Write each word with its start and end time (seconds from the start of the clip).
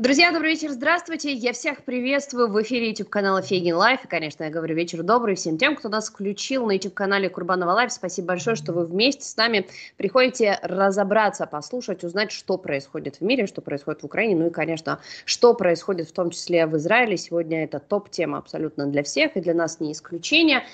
Друзья, 0.00 0.32
добрый 0.32 0.52
вечер, 0.52 0.70
здравствуйте. 0.70 1.30
Я 1.30 1.52
всех 1.52 1.84
приветствую 1.84 2.50
в 2.50 2.62
эфире 2.62 2.88
YouTube-канала 2.88 3.42
Фейгин 3.42 3.76
Live. 3.76 4.02
И, 4.02 4.08
конечно, 4.08 4.44
я 4.44 4.48
говорю 4.48 4.74
вечер 4.74 5.02
добрый 5.02 5.34
всем 5.34 5.58
тем, 5.58 5.76
кто 5.76 5.90
нас 5.90 6.08
включил 6.08 6.64
на 6.64 6.72
YouTube-канале 6.72 7.28
Курбанова 7.28 7.72
Live. 7.72 7.92
Спасибо 7.92 8.28
большое, 8.28 8.56
что 8.56 8.72
вы 8.72 8.86
вместе 8.86 9.26
с 9.26 9.36
нами 9.36 9.68
приходите 9.98 10.58
разобраться, 10.62 11.44
послушать, 11.44 12.02
узнать, 12.02 12.32
что 12.32 12.56
происходит 12.56 13.16
в 13.16 13.20
мире, 13.20 13.46
что 13.46 13.60
происходит 13.60 14.00
в 14.00 14.06
Украине, 14.06 14.36
ну 14.36 14.46
и, 14.46 14.50
конечно, 14.50 15.00
что 15.26 15.52
происходит 15.52 16.08
в 16.08 16.12
том 16.12 16.30
числе 16.30 16.64
в 16.64 16.78
Израиле. 16.78 17.18
Сегодня 17.18 17.64
это 17.64 17.78
топ-тема 17.78 18.38
абсолютно 18.38 18.86
для 18.86 19.02
всех, 19.02 19.36
и 19.36 19.40
для 19.42 19.52
нас 19.52 19.80
не 19.80 19.92
исключение. 19.92 20.64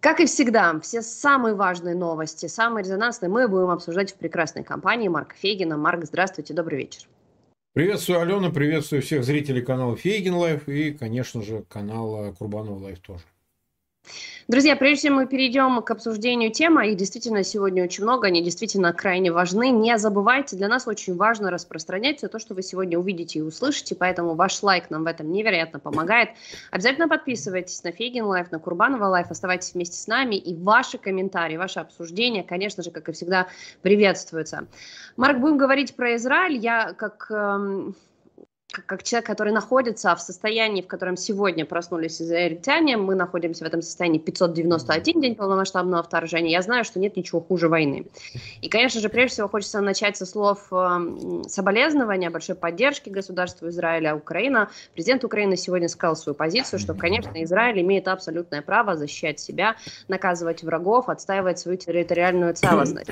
Как 0.00 0.20
и 0.20 0.26
всегда, 0.26 0.78
все 0.80 1.00
самые 1.00 1.54
важные 1.54 1.94
новости, 1.94 2.44
самые 2.48 2.84
резонансные 2.84 3.30
мы 3.30 3.48
будем 3.48 3.70
обсуждать 3.70 4.12
в 4.12 4.16
прекрасной 4.16 4.62
компании 4.62 5.08
Марка 5.08 5.36
Фейгина. 5.36 5.78
Марк, 5.78 6.04
здравствуйте, 6.04 6.52
добрый 6.52 6.80
вечер. 6.80 7.08
Приветствую 7.74 8.20
Алена, 8.20 8.50
приветствую 8.50 9.00
всех 9.00 9.24
зрителей 9.24 9.62
канала 9.62 9.96
Фейгин 9.96 10.34
Live 10.34 10.68
и, 10.68 10.92
конечно 10.92 11.40
же, 11.40 11.64
канала 11.70 12.30
Курбанова 12.32 12.78
Live 12.78 12.98
тоже. 12.98 13.22
Друзья, 14.52 14.76
прежде 14.76 15.08
чем 15.08 15.14
мы 15.14 15.26
перейдем 15.26 15.80
к 15.80 15.90
обсуждению 15.90 16.50
темы, 16.50 16.90
их 16.90 16.98
действительно 16.98 17.42
сегодня 17.42 17.84
очень 17.84 18.02
много, 18.02 18.26
они 18.26 18.42
действительно 18.42 18.92
крайне 18.92 19.32
важны. 19.32 19.70
Не 19.70 19.96
забывайте, 19.96 20.56
для 20.56 20.68
нас 20.68 20.86
очень 20.86 21.16
важно 21.16 21.50
распространять 21.50 22.18
все 22.18 22.28
то, 22.28 22.38
что 22.38 22.52
вы 22.52 22.62
сегодня 22.62 22.98
увидите 22.98 23.38
и 23.38 23.42
услышите, 23.42 23.94
поэтому 23.94 24.34
ваш 24.34 24.62
лайк 24.62 24.90
нам 24.90 25.04
в 25.04 25.06
этом 25.06 25.32
невероятно 25.32 25.78
помогает. 25.78 26.30
Обязательно 26.70 27.08
подписывайтесь 27.08 27.82
на 27.82 27.92
Фейгин 27.92 28.26
Live, 28.26 28.50
на 28.50 28.58
Курбанова 28.58 29.06
Live, 29.06 29.30
оставайтесь 29.30 29.72
вместе 29.72 29.96
с 29.96 30.06
нами, 30.06 30.34
и 30.34 30.54
ваши 30.54 30.98
комментарии, 30.98 31.56
ваши 31.56 31.80
обсуждения, 31.80 32.42
конечно 32.42 32.82
же, 32.82 32.90
как 32.90 33.08
и 33.08 33.12
всегда, 33.12 33.46
приветствуются. 33.80 34.66
Марк, 35.16 35.38
будем 35.38 35.56
говорить 35.56 35.96
про 35.96 36.14
Израиль. 36.16 36.58
Я 36.58 36.92
как 36.92 37.26
эм, 37.30 37.96
как 38.72 39.02
человек, 39.02 39.26
который 39.26 39.52
находится 39.52 40.14
в 40.16 40.20
состоянии, 40.20 40.80
в 40.80 40.86
котором 40.86 41.16
сегодня 41.16 41.66
проснулись 41.66 42.22
израильтяне, 42.22 42.96
мы 42.96 43.14
находимся 43.14 43.64
в 43.64 43.66
этом 43.66 43.82
состоянии 43.82 44.18
591 44.18 45.20
день 45.20 45.34
полномасштабного 45.34 46.02
вторжения, 46.02 46.52
я 46.52 46.62
знаю, 46.62 46.84
что 46.84 46.98
нет 46.98 47.16
ничего 47.16 47.40
хуже 47.40 47.68
войны. 47.68 48.06
И, 48.62 48.68
конечно 48.68 49.00
же, 49.00 49.08
прежде 49.10 49.34
всего 49.34 49.48
хочется 49.48 49.80
начать 49.80 50.16
со 50.16 50.24
слов 50.24 50.68
э, 50.70 51.44
соболезнования, 51.48 52.30
большой 52.30 52.54
поддержки 52.54 53.10
государству 53.10 53.68
Израиля, 53.68 54.16
Украина. 54.16 54.70
Президент 54.94 55.24
Украины 55.24 55.56
сегодня 55.56 55.88
сказал 55.88 56.16
свою 56.16 56.34
позицию, 56.34 56.78
что, 56.78 56.94
конечно, 56.94 57.42
Израиль 57.44 57.80
имеет 57.82 58.08
абсолютное 58.08 58.62
право 58.62 58.96
защищать 58.96 59.38
себя, 59.38 59.76
наказывать 60.08 60.62
врагов, 60.62 61.08
отстаивать 61.10 61.58
свою 61.58 61.76
территориальную 61.76 62.54
целостность. 62.54 63.10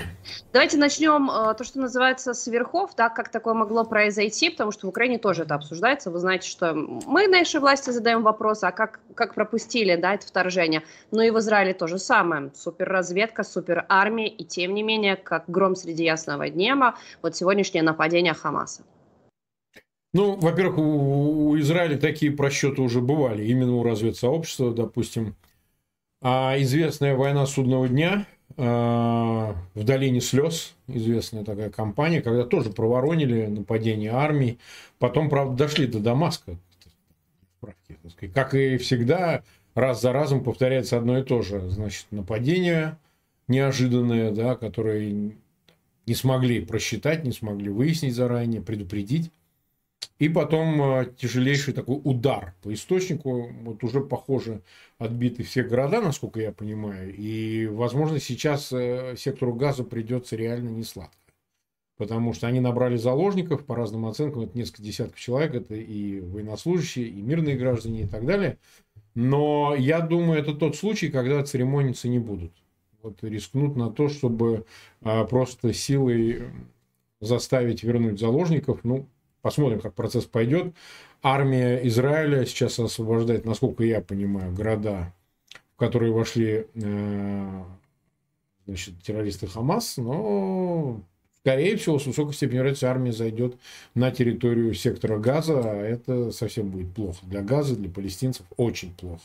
Давайте 0.53 0.79
начнем 0.79 1.31
э, 1.31 1.55
то, 1.55 1.65
что 1.65 1.81
называется 1.81 2.33
с 2.33 2.47
верхов, 2.47 2.95
так 2.95 3.15
как 3.15 3.29
такое 3.29 3.53
могло 3.53 3.85
произойти, 3.85 4.49
потому 4.49 4.73
что 4.73 4.87
в 4.87 4.89
Украине 4.89 5.19
тоже 5.19 5.45
это 5.51 5.57
обсуждается. 5.57 6.11
Вы 6.11 6.19
знаете, 6.21 6.49
что 6.49 6.75
мы 6.75 7.27
нашей 7.27 7.61
власти 7.61 7.91
задаем 7.91 8.23
вопросы, 8.23 8.65
а 8.65 8.73
как, 8.73 9.01
как 9.15 9.35
пропустили 9.35 9.97
да, 9.97 10.15
это 10.15 10.27
вторжение. 10.27 10.83
Ну 11.11 11.23
и 11.23 11.31
в 11.31 11.39
Израиле 11.39 11.75
то 11.75 11.89
же 11.89 11.99
самое. 11.99 12.53
Суперразведка, 12.55 13.43
суперармия, 13.43 14.29
и 14.29 14.45
тем 14.45 14.75
не 14.75 14.83
менее, 14.83 15.17
как 15.17 15.45
гром 15.49 15.75
среди 15.75 16.05
ясного 16.05 16.49
дня, 16.49 16.95
вот 17.23 17.37
сегодняшнее 17.37 17.83
нападение 17.83 18.33
Хамаса. 18.33 18.85
Ну, 20.13 20.37
во-первых, 20.37 20.79
у, 20.79 21.49
у 21.51 21.59
Израиля 21.59 21.99
такие 21.99 22.33
просчеты 22.33 22.83
уже 22.83 23.01
бывали, 23.01 23.45
именно 23.45 23.77
у 23.77 23.83
разведсообщества, 23.83 24.73
допустим. 24.73 25.37
А 26.23 26.55
известная 26.59 27.17
война 27.17 27.47
судного 27.47 27.89
дня– 27.89 28.27
в 28.57 29.55
долине 29.75 30.21
слез, 30.21 30.75
известная 30.87 31.45
такая 31.45 31.71
компания, 31.71 32.21
когда 32.21 32.45
тоже 32.45 32.71
проворонили 32.71 33.47
нападение 33.47 34.11
армии, 34.11 34.59
потом, 34.99 35.31
правда, 35.31 35.57
дошли 35.57 35.87
до 35.87 36.01
Дамаска. 36.01 36.57
Как 38.35 38.55
и 38.55 38.77
всегда, 38.79 39.43
раз 39.75 40.01
за 40.01 40.13
разом 40.13 40.43
повторяется 40.43 40.97
одно 40.97 41.19
и 41.19 41.23
то 41.23 41.43
же. 41.43 41.69
Значит, 41.71 42.07
нападение 42.11 42.99
неожиданное, 43.49 44.31
да, 44.31 44.57
которое 44.57 45.35
не 46.07 46.15
смогли 46.15 46.65
просчитать, 46.65 47.25
не 47.25 47.33
смогли 47.33 47.69
выяснить 47.71 48.15
заранее, 48.15 48.63
предупредить. 48.63 49.31
И 50.21 50.29
потом 50.29 50.83
э, 50.83 51.07
тяжелейший 51.17 51.73
такой 51.73 51.99
удар 52.05 52.55
по 52.63 52.73
источнику. 52.75 53.49
Вот 53.63 53.83
уже, 53.83 54.03
похоже, 54.03 54.61
отбиты 54.99 55.43
все 55.43 55.63
города, 55.63 56.03
насколько 56.03 56.39
я 56.39 56.53
понимаю. 56.53 57.15
И, 57.17 57.67
возможно, 57.67 58.21
сейчас 58.21 58.71
э, 58.71 59.15
сектору 59.17 59.55
газа 59.55 59.83
придется 59.83 60.37
реально 60.37 60.69
не 60.69 60.85
сладко. 60.85 61.17
Потому 61.97 62.35
что 62.35 62.47
они 62.47 62.61
набрали 62.61 62.97
заложников, 62.97 63.65
по 63.65 63.75
разным 63.75 64.05
оценкам, 64.05 64.43
это 64.43 64.59
несколько 64.59 64.83
десятков 64.83 65.19
человек, 65.19 65.55
это 65.55 65.75
и 65.75 66.21
военнослужащие, 66.21 67.09
и 67.09 67.23
мирные 67.23 67.57
граждане, 67.57 68.03
и 68.03 68.07
так 68.07 68.27
далее. 68.27 68.59
Но 69.15 69.75
я 69.75 70.01
думаю, 70.01 70.39
это 70.39 70.53
тот 70.55 70.77
случай, 70.77 71.09
когда 71.09 71.43
церемониться 71.43 72.09
не 72.09 72.19
будут. 72.19 72.53
Вот 73.03 73.25
рискнут 73.25 73.75
на 73.75 73.91
то, 73.91 74.11
чтобы 74.11 74.67
а, 75.01 75.25
просто 75.25 75.73
силой 75.73 76.43
заставить 77.21 77.83
вернуть 77.83 78.21
заложников. 78.21 78.81
Ну, 78.85 79.09
Посмотрим, 79.43 79.81
как 79.81 79.95
процесс 79.95 80.25
пойдет. 80.25 80.75
Армия 81.23 81.87
Израиля 81.89 82.45
сейчас 82.47 82.79
освобождает, 82.79 83.45
насколько 83.45 83.85
я 83.85 84.01
понимаю, 84.01 84.53
города, 84.53 85.13
в 85.75 85.79
которые 85.79 86.13
вошли 86.13 86.67
э, 86.75 87.63
значит, 88.67 89.03
террористы 89.03 89.47
Хамас, 89.47 89.97
но 89.97 91.01
скорее 91.41 91.77
всего, 91.77 91.99
с 91.99 92.07
высокой 92.07 92.35
степенью 92.35 92.61
вероятности 92.61 92.85
армия 92.85 93.13
зайдет 93.13 93.57
на 93.95 94.11
территорию 94.11 94.75
сектора 94.75 95.19
Газа, 95.19 95.61
а 95.65 95.75
это 95.75 96.33
совсем 96.33 96.69
будет 96.69 96.95
плохо. 96.95 97.19
Для 97.23 97.43
Газа, 97.43 97.77
для 97.77 97.91
палестинцев 97.91 98.47
очень 98.57 98.95
плохо. 98.95 99.23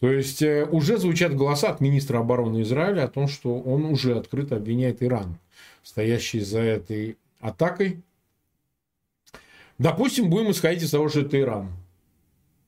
То 0.00 0.10
есть 0.10 0.42
э, 0.42 0.66
уже 0.70 0.96
звучат 0.96 1.36
голоса 1.36 1.68
от 1.68 1.80
министра 1.80 2.18
обороны 2.18 2.62
Израиля 2.62 3.04
о 3.04 3.08
том, 3.08 3.28
что 3.28 3.60
он 3.60 3.84
уже 3.84 4.16
открыто 4.16 4.56
обвиняет 4.56 5.02
Иран, 5.02 5.38
стоящий 5.82 6.40
за 6.40 6.60
этой 6.60 7.16
атакой. 7.38 8.02
Допустим, 9.80 10.28
будем 10.28 10.50
исходить 10.50 10.82
из 10.82 10.90
того, 10.90 11.08
что 11.08 11.22
это 11.22 11.40
Иран. 11.40 11.70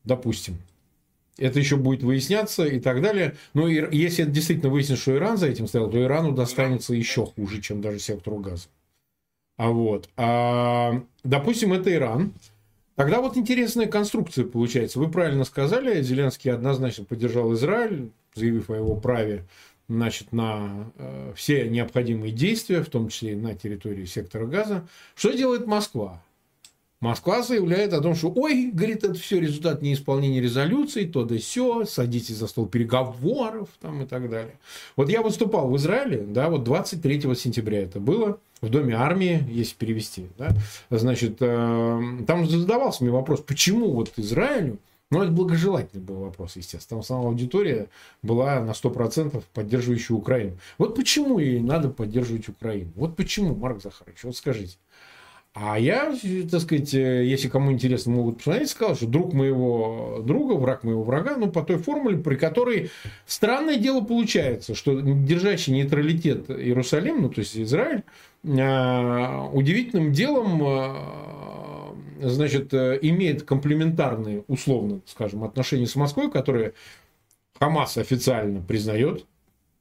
Допустим. 0.03 0.57
Это 1.37 1.59
еще 1.59 1.77
будет 1.77 2.03
выясняться 2.03 2.65
и 2.65 2.81
так 2.81 3.03
далее. 3.03 3.37
Но 3.53 3.69
если 3.69 4.25
это 4.25 4.33
действительно 4.33 4.71
выяснится, 4.71 5.03
что 5.03 5.15
Иран 5.15 5.37
за 5.37 5.49
этим 5.49 5.69
стоял, 5.69 5.91
то 5.91 6.03
Ирану 6.03 6.33
достанется 6.33 6.95
еще 6.95 7.27
хуже, 7.27 7.61
чем 7.61 7.83
даже 7.83 7.99
сектору 7.99 8.39
газа. 8.39 8.69
А 9.59 9.69
вот, 9.69 10.09
а, 10.17 11.03
допустим, 11.23 11.75
это 11.75 11.93
Иран. 11.93 12.33
Тогда 12.97 13.21
вот 13.21 13.37
интересная 13.37 13.87
конструкция 13.87 14.47
получается. 14.47 14.99
Вы 14.99 15.11
правильно 15.11 15.45
сказали, 15.45 16.01
Зеленский 16.01 16.51
однозначно 16.51 17.05
поддержал 17.05 17.53
Израиль, 17.53 18.11
заявив 18.35 18.71
о 18.71 18.77
его 18.77 18.97
праве 18.97 19.45
значит, 19.87 20.33
на 20.33 20.91
э, 20.97 21.35
все 21.37 21.69
необходимые 21.69 22.33
действия, 22.33 22.83
в 22.83 22.89
том 22.89 23.09
числе 23.09 23.33
и 23.33 23.37
на 23.37 23.55
территории 23.55 24.07
сектора 24.07 24.47
газа. 24.47 24.89
Что 25.15 25.33
делает 25.33 25.67
Москва? 25.67 26.23
Москва 27.03 27.43
заявляет 27.43 27.93
о 27.95 28.01
том, 28.01 28.15
что, 28.15 28.33
ой, 28.33 28.71
говорит, 28.73 29.03
это 29.03 29.15
все 29.15 29.41
результат 29.41 29.83
неисполнения 29.83 30.41
резолюций, 30.41 31.05
то 31.05 31.25
да 31.25 31.37
все, 31.37 31.85
садитесь 31.85 32.37
за 32.37 32.47
стол 32.47 32.67
переговоров 32.67 33.69
там 33.81 34.03
и 34.03 34.07
так 34.07 34.31
далее. 34.31 34.55
Вот 34.95 35.11
я 35.11 35.21
выступал 35.21 35.69
в 35.69 35.77
Израиле, 35.77 36.19
да, 36.19 36.49
вот 36.49 36.63
23 36.63 37.35
сентября 37.35 37.83
это 37.83 37.99
было, 37.99 38.39
в 38.61 38.69
Доме 38.69 38.95
армии, 38.95 39.45
если 39.51 39.75
перевести, 39.75 40.29
да, 40.39 40.55
значит, 40.91 41.39
э, 41.41 42.01
там 42.25 42.47
задавался 42.49 43.03
мне 43.03 43.13
вопрос, 43.13 43.41
почему 43.41 43.91
вот 43.91 44.13
Израилю, 44.17 44.79
ну, 45.11 45.25
это 45.25 45.33
благожелательный 45.33 46.05
был 46.05 46.21
вопрос, 46.21 46.55
естественно. 46.55 47.01
Там 47.01 47.03
сама 47.03 47.29
аудитория 47.29 47.89
была 48.23 48.61
на 48.61 48.71
100% 48.71 49.43
поддерживающая 49.53 50.17
Украину. 50.17 50.57
Вот 50.79 50.95
почему 50.95 51.41
ей 51.41 51.61
надо 51.61 51.91
поддерживать 51.91 52.49
Украину? 52.49 52.93
Вот 52.95 53.17
почему, 53.17 53.55
Марк 53.57 53.83
Захарович, 53.83 54.23
вот 54.23 54.37
скажите. 54.37 54.79
А 55.55 55.79
я, 55.79 56.17
так 56.51 56.63
сказать, 56.63 56.95
э, 56.95 57.27
если 57.27 57.49
кому 57.49 57.73
интересно, 57.73 58.13
могут 58.13 58.39
посмотреть, 58.39 58.71
сказал, 58.71 58.97
что 58.97 59.07
друг 59.07 59.35
моего 59.35 60.23
друга, 60.25 60.55
враг 60.55 60.83
моего 60.83 61.03
врага, 61.03 61.37
ну, 61.37 61.53
по 61.53 61.63
той 61.63 61.77
формуле, 61.77 62.17
при 62.17 62.37
которой 62.37 62.91
странное 63.27 63.77
дело 63.77 64.01
получается, 64.01 64.75
что 64.75 64.99
держащий 64.99 65.75
нейтралитет 65.75 66.49
Иерусалим, 66.49 67.21
ну, 67.21 67.29
то 67.29 67.41
есть 67.41 67.55
Израиль, 67.59 68.03
а, 68.45 69.51
удивительным 69.53 70.13
делом 70.13 70.63
а, 70.65 71.95
значит, 72.23 72.73
имеет 72.73 73.43
комплементарные, 73.43 74.45
условно 74.49 75.03
скажем, 75.05 75.45
отношения 75.45 75.87
с 75.87 75.97
Москвой, 75.97 76.31
которые 76.31 76.73
Хамас 77.61 77.99
официально 77.99 78.63
признает. 78.63 79.27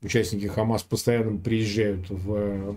Участники 0.02 0.48
Хамас 0.48 0.84
постоянно 0.84 1.38
приезжают 1.38 2.10
в 2.10 2.76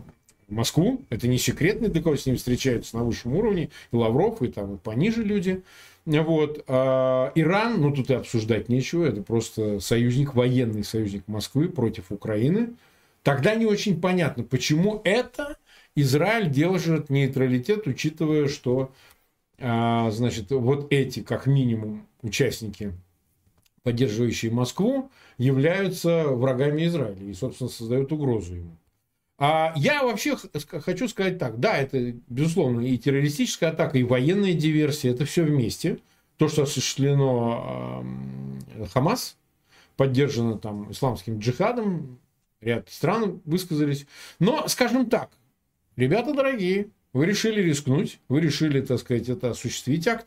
Москву. 0.48 1.02
Это 1.10 1.28
не 1.28 1.38
секретный 1.38 1.88
договор, 1.88 2.18
с 2.18 2.26
ним 2.26 2.36
встречаются 2.36 2.96
на 2.96 3.04
высшем 3.04 3.34
уровне. 3.36 3.70
И 3.92 3.96
Лавров, 3.96 4.42
и 4.42 4.48
там 4.48 4.74
и 4.74 4.78
пониже 4.78 5.22
люди. 5.22 5.62
Вот. 6.06 6.64
А 6.68 7.32
Иран, 7.34 7.80
ну 7.80 7.92
тут 7.92 8.10
и 8.10 8.14
обсуждать 8.14 8.68
нечего, 8.68 9.04
это 9.04 9.22
просто 9.22 9.80
союзник, 9.80 10.34
военный 10.34 10.84
союзник 10.84 11.26
Москвы 11.26 11.68
против 11.68 12.10
Украины. 12.10 12.74
Тогда 13.22 13.54
не 13.54 13.64
очень 13.64 14.00
понятно, 14.00 14.44
почему 14.44 15.00
это 15.02 15.56
Израиль 15.96 16.50
держит 16.50 17.08
нейтралитет, 17.08 17.86
учитывая, 17.86 18.48
что 18.48 18.92
а, 19.58 20.10
значит, 20.10 20.50
вот 20.50 20.92
эти, 20.92 21.20
как 21.20 21.46
минимум, 21.46 22.06
участники, 22.22 22.92
поддерживающие 23.82 24.50
Москву, 24.50 25.10
являются 25.38 26.24
врагами 26.28 26.86
Израиля 26.86 27.24
и, 27.24 27.32
собственно, 27.32 27.70
создают 27.70 28.12
угрозу 28.12 28.54
ему. 28.56 28.76
А 29.36 29.72
я 29.76 30.04
вообще 30.04 30.36
хочу 30.36 31.08
сказать 31.08 31.38
так. 31.38 31.58
Да, 31.58 31.76
это, 31.76 32.12
безусловно, 32.28 32.80
и 32.80 32.96
террористическая 32.96 33.70
атака, 33.70 33.98
и 33.98 34.04
военная 34.04 34.54
диверсия. 34.54 35.12
Это 35.12 35.24
все 35.24 35.42
вместе. 35.42 35.98
То, 36.36 36.48
что 36.48 36.62
осуществлено 36.62 38.04
э, 38.76 38.86
Хамас, 38.92 39.36
поддержано 39.96 40.58
там 40.58 40.90
исламским 40.90 41.38
джихадом, 41.38 42.18
ряд 42.60 42.88
стран 42.90 43.40
высказались. 43.44 44.06
Но, 44.38 44.66
скажем 44.68 45.08
так, 45.08 45.30
ребята 45.96 46.32
дорогие, 46.34 46.88
вы 47.12 47.26
решили 47.26 47.60
рискнуть, 47.60 48.20
вы 48.28 48.40
решили, 48.40 48.80
так 48.80 48.98
сказать, 48.98 49.28
это 49.28 49.50
осуществить 49.50 50.06
акт. 50.08 50.26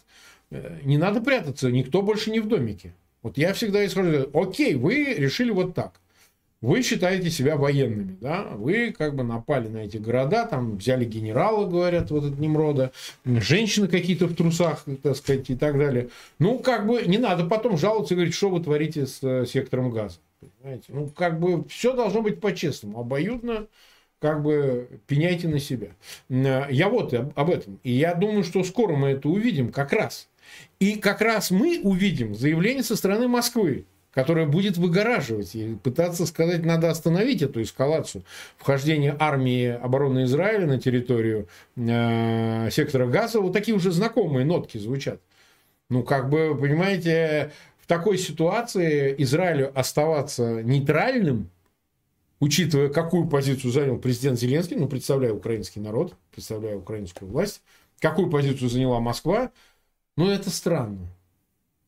Э, 0.49 0.79
не 0.83 0.97
надо 0.97 1.21
прятаться, 1.21 1.71
никто 1.71 2.01
больше 2.01 2.31
не 2.31 2.39
в 2.39 2.47
домике. 2.47 2.93
Вот 3.21 3.37
я 3.37 3.53
всегда 3.53 3.85
исхожу, 3.85 4.29
окей, 4.33 4.75
вы 4.75 5.13
решили 5.13 5.51
вот 5.51 5.75
так. 5.75 5.99
Вы 6.61 6.81
считаете 6.81 7.29
себя 7.29 7.55
военными, 7.55 8.17
да? 8.19 8.47
Вы 8.55 8.91
как 8.91 9.15
бы 9.15 9.23
напали 9.23 9.67
на 9.67 9.79
эти 9.79 9.97
города, 9.97 10.45
там 10.47 10.77
взяли 10.77 11.05
генерала, 11.05 11.67
говорят, 11.67 12.09
вот 12.09 12.25
этот 12.25 12.39
Немрода, 12.39 12.91
женщины 13.25 13.87
какие-то 13.87 14.25
в 14.25 14.35
трусах, 14.35 14.83
так 15.03 15.15
сказать, 15.15 15.49
и 15.51 15.55
так 15.55 15.77
далее. 15.77 16.09
Ну, 16.39 16.57
как 16.57 16.87
бы 16.87 17.03
не 17.03 17.19
надо 17.19 17.45
потом 17.45 17.77
жаловаться 17.77 18.15
и 18.15 18.17
говорить, 18.17 18.33
что 18.33 18.49
вы 18.49 18.59
творите 18.59 19.05
с 19.05 19.19
э, 19.21 19.45
сектором 19.45 19.91
газа. 19.91 20.17
Понимаете? 20.39 20.85
Ну, 20.89 21.07
как 21.09 21.39
бы 21.39 21.63
все 21.69 21.93
должно 21.95 22.23
быть 22.23 22.41
по-честному, 22.41 23.01
обоюдно, 23.01 23.67
как 24.19 24.41
бы 24.41 24.99
пеняйте 25.05 25.47
на 25.47 25.59
себя. 25.59 25.89
Э, 26.29 26.65
я 26.71 26.89
вот 26.89 27.13
об 27.13 27.49
этом. 27.51 27.79
И 27.83 27.91
я 27.91 28.15
думаю, 28.15 28.43
что 28.43 28.63
скоро 28.63 28.95
мы 28.95 29.09
это 29.09 29.29
увидим 29.29 29.71
как 29.71 29.93
раз. 29.93 30.27
И 30.79 30.95
как 30.95 31.21
раз 31.21 31.51
мы 31.51 31.81
увидим 31.83 32.33
заявление 32.33 32.83
со 32.83 32.95
стороны 32.95 33.27
Москвы, 33.27 33.85
которая 34.17 34.47
будет 34.47 34.77
выгораживать 34.77 35.53
и 35.53 35.75
пытаться 35.75 36.25
сказать, 36.25 36.65
надо 36.65 36.89
остановить 36.89 37.43
эту 37.43 37.61
эскалацию 37.61 38.23
вхождения 38.57 39.15
армии 39.19 39.67
обороны 39.67 40.23
Израиля 40.23 40.65
на 40.65 40.79
территорию 40.79 41.47
э, 41.75 42.69
сектора 42.71 43.05
Газа. 43.05 43.41
Вот 43.41 43.53
такие 43.53 43.77
уже 43.77 43.91
знакомые 43.91 44.43
нотки 44.43 44.79
звучат. 44.79 45.21
Ну, 45.91 46.01
как 46.01 46.31
бы, 46.31 46.57
понимаете, 46.59 47.51
в 47.79 47.85
такой 47.85 48.17
ситуации 48.17 49.13
Израилю 49.19 49.71
оставаться 49.79 50.63
нейтральным, 50.63 51.51
учитывая, 52.39 52.89
какую 52.89 53.27
позицию 53.27 53.71
занял 53.71 53.99
президент 53.99 54.39
Зеленский, 54.39 54.77
ну, 54.77 54.87
представляя 54.87 55.33
украинский 55.33 55.79
народ, 55.79 56.15
представляя 56.31 56.75
украинскую 56.75 57.29
власть, 57.29 57.61
какую 57.99 58.31
позицию 58.31 58.67
заняла 58.67 58.99
Москва, 58.99 59.51
ну, 60.15 60.31
это 60.31 60.49
странно. 60.49 61.07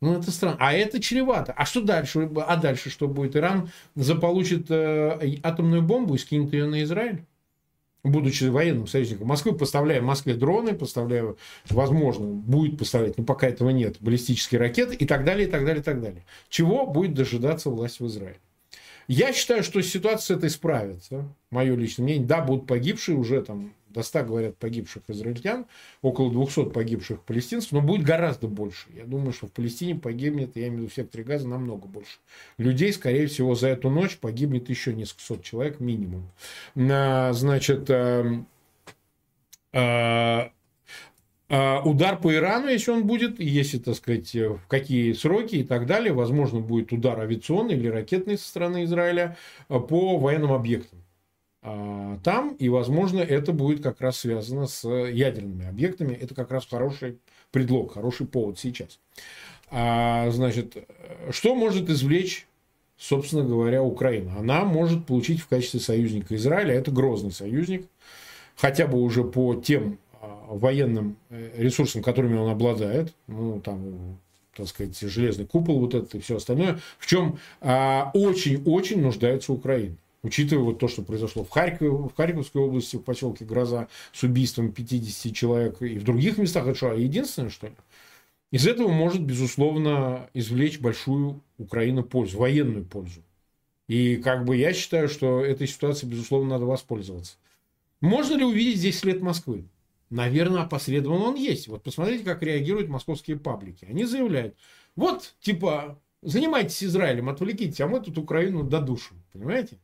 Ну, 0.02 0.18
это 0.18 0.32
странно. 0.32 0.58
А 0.60 0.74
это 0.74 1.02
чревато. 1.02 1.52
А 1.52 1.66
что 1.66 1.82
дальше? 1.82 2.30
А 2.48 2.56
дальше 2.56 2.90
что 2.90 3.08
будет? 3.08 3.36
Иран 3.36 3.70
заполучит 3.96 4.68
э, 4.70 5.38
атомную 5.44 5.82
бомбу 5.82 6.16
и 6.16 6.18
скинет 6.18 6.54
ее 6.54 6.68
на 6.68 6.84
Израиль? 6.84 7.26
Будучи 8.02 8.46
военным 8.46 8.88
союзником 8.88 9.28
Москвы, 9.28 9.54
поставляя 9.54 10.02
Москве 10.02 10.34
дроны, 10.34 10.74
поставляя, 10.74 11.36
возможно, 11.70 12.28
будет 12.28 12.78
поставлять, 12.78 13.18
но 13.18 13.26
пока 13.26 13.48
этого 13.48 13.72
нет, 13.72 13.98
баллистические 14.00 14.60
ракеты 14.60 14.96
и 14.96 15.06
так 15.06 15.26
далее, 15.26 15.50
и 15.50 15.52
так 15.52 15.66
далее, 15.66 15.82
и 15.82 15.84
так 15.84 16.02
далее. 16.02 16.24
Чего 16.48 16.88
будет 16.88 17.14
дожидаться 17.14 17.70
власть 17.70 18.00
в 18.00 18.08
Израиле? 18.08 18.40
Я 19.10 19.34
считаю, 19.34 19.64
что 19.64 19.82
ситуация 19.82 20.36
с 20.36 20.38
этой 20.38 20.50
справится. 20.50 21.28
Мое 21.52 21.76
личное 21.76 22.04
мнение. 22.04 22.26
Да, 22.26 22.42
будут 22.42 22.68
погибшие 22.68 23.18
уже 23.18 23.42
там 23.42 23.74
до 23.90 24.04
100, 24.04 24.24
говорят, 24.24 24.58
погибших 24.58 25.04
израильтян, 25.08 25.66
около 26.02 26.32
200 26.32 26.70
погибших 26.70 27.22
палестинцев, 27.24 27.72
но 27.72 27.82
будет 27.82 28.06
гораздо 28.06 28.48
больше. 28.48 28.88
Я 28.96 29.06
думаю, 29.06 29.34
что 29.34 29.48
в 29.48 29.52
Палестине 29.52 29.96
погибнет, 29.96 30.56
я 30.56 30.68
имею 30.68 30.90
в 30.90 30.98
виду 30.98 31.10
в 31.12 31.26
газа, 31.26 31.48
намного 31.48 31.88
больше. 31.88 32.20
Людей, 32.58 32.94
скорее 32.94 33.28
всего, 33.28 33.56
за 33.56 33.70
эту 33.70 33.90
ночь 33.90 34.18
погибнет 34.18 34.70
еще 34.70 34.94
несколько 34.94 35.24
сот 35.24 35.44
человек 35.44 35.80
минимум. 35.80 36.30
Значит, 36.76 37.90
эм, 37.90 38.48
э, 39.74 40.50
э, 41.50 41.80
удар 41.82 42.20
по 42.20 42.34
Ирану, 42.34 42.68
если 42.68 42.92
он 42.92 43.06
будет, 43.06 43.40
если, 43.40 43.80
так 43.80 43.96
сказать, 43.96 44.34
в 44.36 44.62
какие 44.68 45.14
сроки 45.14 45.56
и 45.56 45.64
так 45.64 45.86
далее, 45.86 46.14
возможно, 46.14 46.60
будет 46.60 46.92
удар 46.92 47.20
авиационный 47.20 47.76
или 47.76 47.88
ракетный 47.88 48.38
со 48.38 48.48
стороны 48.48 48.84
Израиля 48.84 49.38
э, 49.68 49.80
по 49.80 50.18
военным 50.18 50.54
объектам. 50.54 51.00
А, 51.62 52.18
там, 52.24 52.56
и, 52.56 52.70
возможно, 52.70 53.20
это 53.20 53.52
будет 53.52 53.84
как 53.84 54.00
раз 54.02 54.20
связано 54.20 54.68
с 54.68 54.88
ядерными 54.88 55.68
объектами. 55.68 56.14
Это 56.14 56.34
как 56.34 56.52
раз 56.52 56.66
хороший 56.66 57.18
предлог, 57.52 57.94
хороший 57.94 58.28
повод 58.28 58.60
сейчас. 58.60 59.00
А, 59.70 60.30
значит, 60.32 60.78
что 61.32 61.56
может 61.56 61.90
извлечь, 61.90 62.48
собственно 62.98 63.44
говоря, 63.44 63.84
Украина? 63.84 64.38
Она 64.40 64.64
может 64.64 65.06
получить 65.06 65.42
в 65.42 65.48
качестве 65.48 65.80
союзника 65.80 66.36
Израиля, 66.36 66.74
это 66.74 66.92
грозный 66.92 67.32
союзник, 67.32 67.86
хотя 68.56 68.88
бы 68.88 69.02
уже 69.02 69.24
по 69.24 69.56
тем 69.56 70.00
а, 70.22 70.46
военным 70.50 71.18
э, 71.30 71.52
ресурсам, 71.58 72.02
которыми 72.02 72.38
он 72.38 72.50
обладает, 72.50 73.14
ну, 73.28 73.60
там, 73.60 74.18
так 74.56 74.68
сказать, 74.68 74.98
железный 74.98 75.46
купол, 75.46 75.80
вот 75.80 75.94
это 75.94 76.18
и 76.18 76.22
все 76.22 76.38
остальное, 76.38 76.80
в 76.98 77.06
чем 77.06 77.38
очень-очень 77.62 79.02
нуждается 79.02 79.54
Украина 79.54 79.96
учитывая 80.24 80.64
вот 80.64 80.80
то, 80.80 80.88
что 80.88 81.02
произошло 81.02 81.44
в, 81.44 81.50
Харькове, 81.50 81.90
в 81.90 82.14
Харьковской 82.16 82.62
области, 82.62 82.98
в 82.98 83.02
поселке 83.02 83.46
Гроза 83.46 83.88
с 84.12 84.24
убийством 84.24 84.72
50 84.72 85.34
человек 85.34 85.82
и 85.82 85.98
в 85.98 86.04
других 86.04 86.38
местах, 86.38 86.68
это 86.68 86.76
что, 86.76 86.94
единственное, 86.94 87.50
что 87.50 87.68
ли? 87.68 87.74
Из 88.52 88.66
этого 88.66 88.90
может, 88.90 89.22
безусловно, 89.22 90.30
извлечь 90.34 90.80
большую 90.80 91.42
Украина 91.58 92.02
пользу, 92.02 92.40
военную 92.40 92.84
пользу. 92.84 93.22
И 93.88 94.18
как 94.18 94.46
бы 94.46 94.56
я 94.56 94.74
считаю, 94.74 95.08
что 95.08 95.44
этой 95.44 95.68
ситуацией, 95.68 96.12
безусловно, 96.12 96.50
надо 96.52 96.66
воспользоваться. 96.66 97.38
Можно 98.02 98.38
ли 98.38 98.46
увидеть 98.46 98.78
здесь 98.78 99.00
след 99.00 99.22
Москвы? 99.22 99.66
Наверное, 100.10 100.64
опосредованно 100.64 101.26
он 101.26 101.36
есть. 101.36 101.68
Вот 101.68 101.84
посмотрите, 101.84 102.24
как 102.24 102.42
реагируют 102.42 102.90
московские 102.90 103.38
паблики. 103.38 103.86
Они 103.86 104.06
заявляют, 104.06 104.56
вот, 104.96 105.36
типа, 105.42 106.00
занимайтесь 106.22 106.84
Израилем, 106.84 107.30
отвлекитесь, 107.30 107.82
а 107.82 107.88
мы 107.88 108.00
тут 108.00 108.18
Украину 108.18 108.64
додушим. 108.64 109.22
Понимаете? 109.32 109.78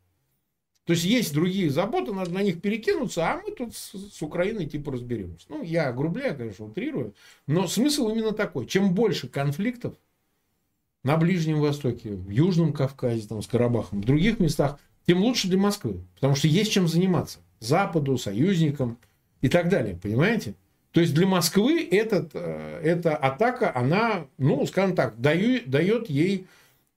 То 0.86 0.94
есть 0.94 1.04
есть 1.04 1.34
другие 1.34 1.72
заботы, 1.72 2.14
надо 2.14 2.32
на 2.32 2.44
них 2.44 2.62
перекинуться, 2.62 3.28
а 3.28 3.42
мы 3.42 3.52
тут 3.52 3.76
с, 3.76 3.94
с 3.94 4.22
Украиной 4.22 4.68
типа 4.68 4.92
разберемся. 4.92 5.48
Ну, 5.50 5.64
я 5.64 5.92
грубляю, 5.92 6.38
конечно, 6.38 6.66
утрирую, 6.66 7.16
но 7.48 7.68
смысл 7.68 8.10
именно 8.10 8.34
такой. 8.34 8.68
Чем 8.68 8.94
больше 8.94 9.28
конфликтов 9.28 9.96
на 11.04 11.18
Ближнем 11.18 11.60
Востоке, 11.60 12.12
в 12.12 12.30
Южном 12.30 12.72
Кавказе, 12.72 13.28
там, 13.28 13.42
с 13.42 13.48
Карабахом, 13.48 14.02
в 14.02 14.06
других 14.06 14.40
местах, 14.40 14.80
тем 15.08 15.20
лучше 15.24 15.48
для 15.48 15.58
Москвы. 15.58 16.02
Потому 16.16 16.36
что 16.36 16.48
есть 16.48 16.72
чем 16.72 16.88
заниматься. 16.88 17.40
Западу, 17.60 18.18
союзникам 18.20 19.00
и 19.42 19.50
так 19.50 19.70
далее. 19.70 20.00
Понимаете? 20.02 20.54
То 20.92 21.02
есть 21.02 21.16
для 21.16 21.26
Москвы 21.26 21.88
этот, 21.92 22.32
э, 22.36 22.82
эта 22.84 23.16
атака, 23.16 23.76
она, 23.76 24.28
ну, 24.38 24.66
скажем 24.68 24.96
так, 24.96 25.20
дает, 25.20 25.70
дает 25.70 26.10
ей 26.10 26.48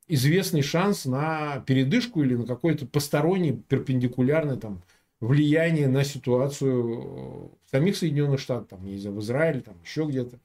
известный 0.09 0.63
шанс 0.63 1.05
на 1.05 1.61
передышку 1.67 2.23
или 2.23 2.35
на 2.35 2.47
какое-то 2.47 2.87
постороннее 2.87 3.55
перпендикулярное 3.55 4.57
там, 4.57 4.83
влияние 5.21 5.89
на 5.89 6.05
ситуацию 6.05 7.51
в 7.65 7.71
самих 7.71 7.97
Соединенных 7.97 8.41
Штатах, 8.41 8.69
там, 8.69 8.85
не 8.85 8.99
знаю, 8.99 9.17
в 9.17 9.21
Израиле, 9.21 9.61
там, 9.61 9.75
еще 9.85 10.07
где-то. 10.07 10.39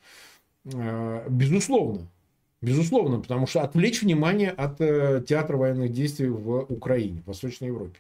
А, 0.74 1.28
безусловно. 1.30 2.08
Безусловно, 2.62 3.20
потому 3.20 3.46
что 3.46 3.62
отвлечь 3.62 4.02
внимание 4.02 4.50
от 4.50 4.80
э, 4.80 5.22
театра 5.28 5.58
военных 5.58 5.92
действий 5.92 6.30
в 6.30 6.62
Украине, 6.72 7.22
в 7.22 7.28
Восточной 7.28 7.68
Европе. 7.68 8.00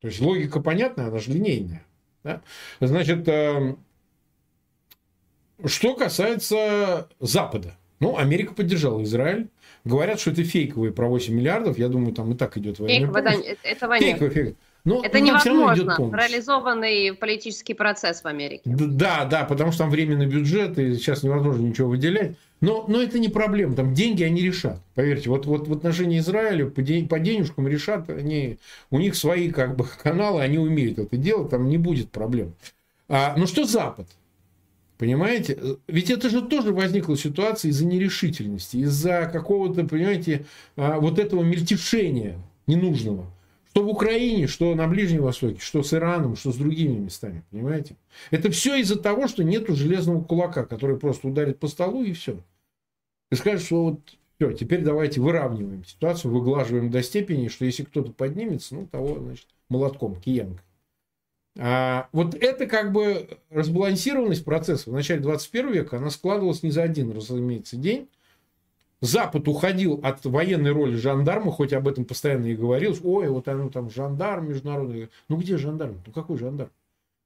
То 0.00 0.08
есть 0.08 0.20
логика 0.20 0.60
понятная, 0.60 1.06
она 1.06 1.18
же 1.18 1.30
линейная. 1.30 1.84
Да? 2.24 2.42
Значит, 2.80 3.28
э, 3.28 3.76
что 5.64 5.94
касается 5.94 7.08
Запада. 7.20 7.76
Ну, 8.00 8.16
Америка 8.16 8.54
поддержала 8.54 9.02
Израиль. 9.04 9.48
Говорят, 9.84 10.18
что 10.18 10.30
это 10.30 10.42
фейковые 10.42 10.92
про 10.92 11.08
8 11.08 11.34
миллиардов. 11.34 11.78
Я 11.78 11.88
думаю, 11.88 12.14
там 12.14 12.32
и 12.32 12.36
так 12.36 12.56
идет 12.56 12.78
военная 12.78 13.06
Фейковая, 13.06 13.22
да, 13.22 13.32
этого 13.62 13.98
Фейковая, 13.98 14.30
фейковая. 14.30 14.54
Но, 14.84 15.02
это 15.02 15.18
но 15.18 15.24
невозможно. 15.24 16.16
Реализованный 16.16 17.14
политический 17.14 17.72
процесс 17.72 18.22
в 18.22 18.26
Америке. 18.26 18.62
Да, 18.64 19.24
да, 19.24 19.44
потому 19.44 19.72
что 19.72 19.84
там 19.84 19.90
временный 19.90 20.26
бюджет, 20.26 20.78
и 20.78 20.94
сейчас 20.94 21.22
невозможно 21.22 21.62
ничего 21.62 21.88
выделять. 21.88 22.36
Но, 22.60 22.84
но 22.88 23.02
это 23.02 23.18
не 23.18 23.28
проблема. 23.28 23.74
Там 23.74 23.94
деньги 23.94 24.22
они 24.22 24.42
решат. 24.42 24.80
Поверьте, 24.94 25.28
вот, 25.28 25.46
вот 25.46 25.68
в 25.68 25.72
отношении 25.72 26.18
Израиля 26.18 26.66
по, 26.66 26.82
день, 26.82 27.08
по 27.08 27.18
денежкам 27.18 27.68
решат 27.68 28.08
они. 28.08 28.58
У 28.90 28.98
них 28.98 29.16
свои 29.16 29.50
как 29.50 29.76
бы 29.76 29.86
каналы, 30.02 30.42
они 30.42 30.58
умеют 30.58 30.98
это 30.98 31.16
делать, 31.16 31.50
там 31.50 31.68
не 31.68 31.78
будет 31.78 32.10
проблем. 32.10 32.54
А, 33.08 33.34
ну 33.36 33.46
что 33.46 33.64
Запад? 33.64 34.06
Понимаете? 35.04 35.58
Ведь 35.86 36.10
это 36.10 36.30
же 36.30 36.40
тоже 36.40 36.72
возникла 36.72 37.14
ситуация 37.14 37.68
из-за 37.68 37.84
нерешительности, 37.84 38.78
из-за 38.78 39.28
какого-то, 39.30 39.84
понимаете, 39.84 40.46
а, 40.76 40.98
вот 40.98 41.18
этого 41.18 41.42
мельтешения 41.42 42.38
ненужного. 42.66 43.26
Что 43.68 43.84
в 43.84 43.88
Украине, 43.90 44.46
что 44.46 44.74
на 44.74 44.88
Ближнем 44.88 45.20
Востоке, 45.20 45.60
что 45.60 45.82
с 45.82 45.92
Ираном, 45.92 46.36
что 46.36 46.52
с 46.52 46.56
другими 46.56 46.98
местами, 46.98 47.42
понимаете? 47.50 47.96
Это 48.30 48.50
все 48.50 48.76
из-за 48.76 48.98
того, 48.98 49.28
что 49.28 49.44
нету 49.44 49.74
железного 49.74 50.24
кулака, 50.24 50.64
который 50.64 50.96
просто 50.96 51.28
ударит 51.28 51.58
по 51.58 51.68
столу 51.68 52.02
и 52.02 52.14
все. 52.14 52.38
И 53.30 53.34
скажет, 53.34 53.66
что 53.66 53.84
вот 53.84 54.00
все, 54.38 54.52
теперь 54.52 54.80
давайте 54.80 55.20
выравниваем 55.20 55.84
ситуацию, 55.84 56.32
выглаживаем 56.32 56.90
до 56.90 57.02
степени, 57.02 57.48
что 57.48 57.66
если 57.66 57.84
кто-то 57.84 58.10
поднимется, 58.10 58.74
ну, 58.74 58.86
того, 58.86 59.18
значит, 59.18 59.48
молотком, 59.68 60.18
киянка. 60.18 60.62
А, 61.56 62.08
вот 62.12 62.34
это 62.34 62.66
как 62.66 62.92
бы 62.92 63.38
разбалансированность 63.50 64.44
процесса 64.44 64.90
в 64.90 64.92
начале 64.92 65.20
21 65.20 65.72
века, 65.72 65.98
она 65.98 66.10
складывалась 66.10 66.62
не 66.62 66.70
за 66.70 66.82
один, 66.82 67.12
разумеется, 67.12 67.76
день. 67.76 68.08
Запад 69.00 69.46
уходил 69.48 70.00
от 70.02 70.24
военной 70.24 70.72
роли 70.72 70.96
жандарма, 70.96 71.52
хоть 71.52 71.72
об 71.74 71.86
этом 71.86 72.06
постоянно 72.06 72.46
и 72.46 72.56
говорилось. 72.56 73.00
Ой, 73.04 73.28
вот 73.28 73.46
оно 73.48 73.68
там 73.68 73.90
жандарм 73.90 74.48
международный. 74.48 75.10
Ну 75.28 75.36
где 75.36 75.58
жандарм? 75.58 76.02
Ну 76.06 76.12
какой 76.12 76.38
жандарм? 76.38 76.70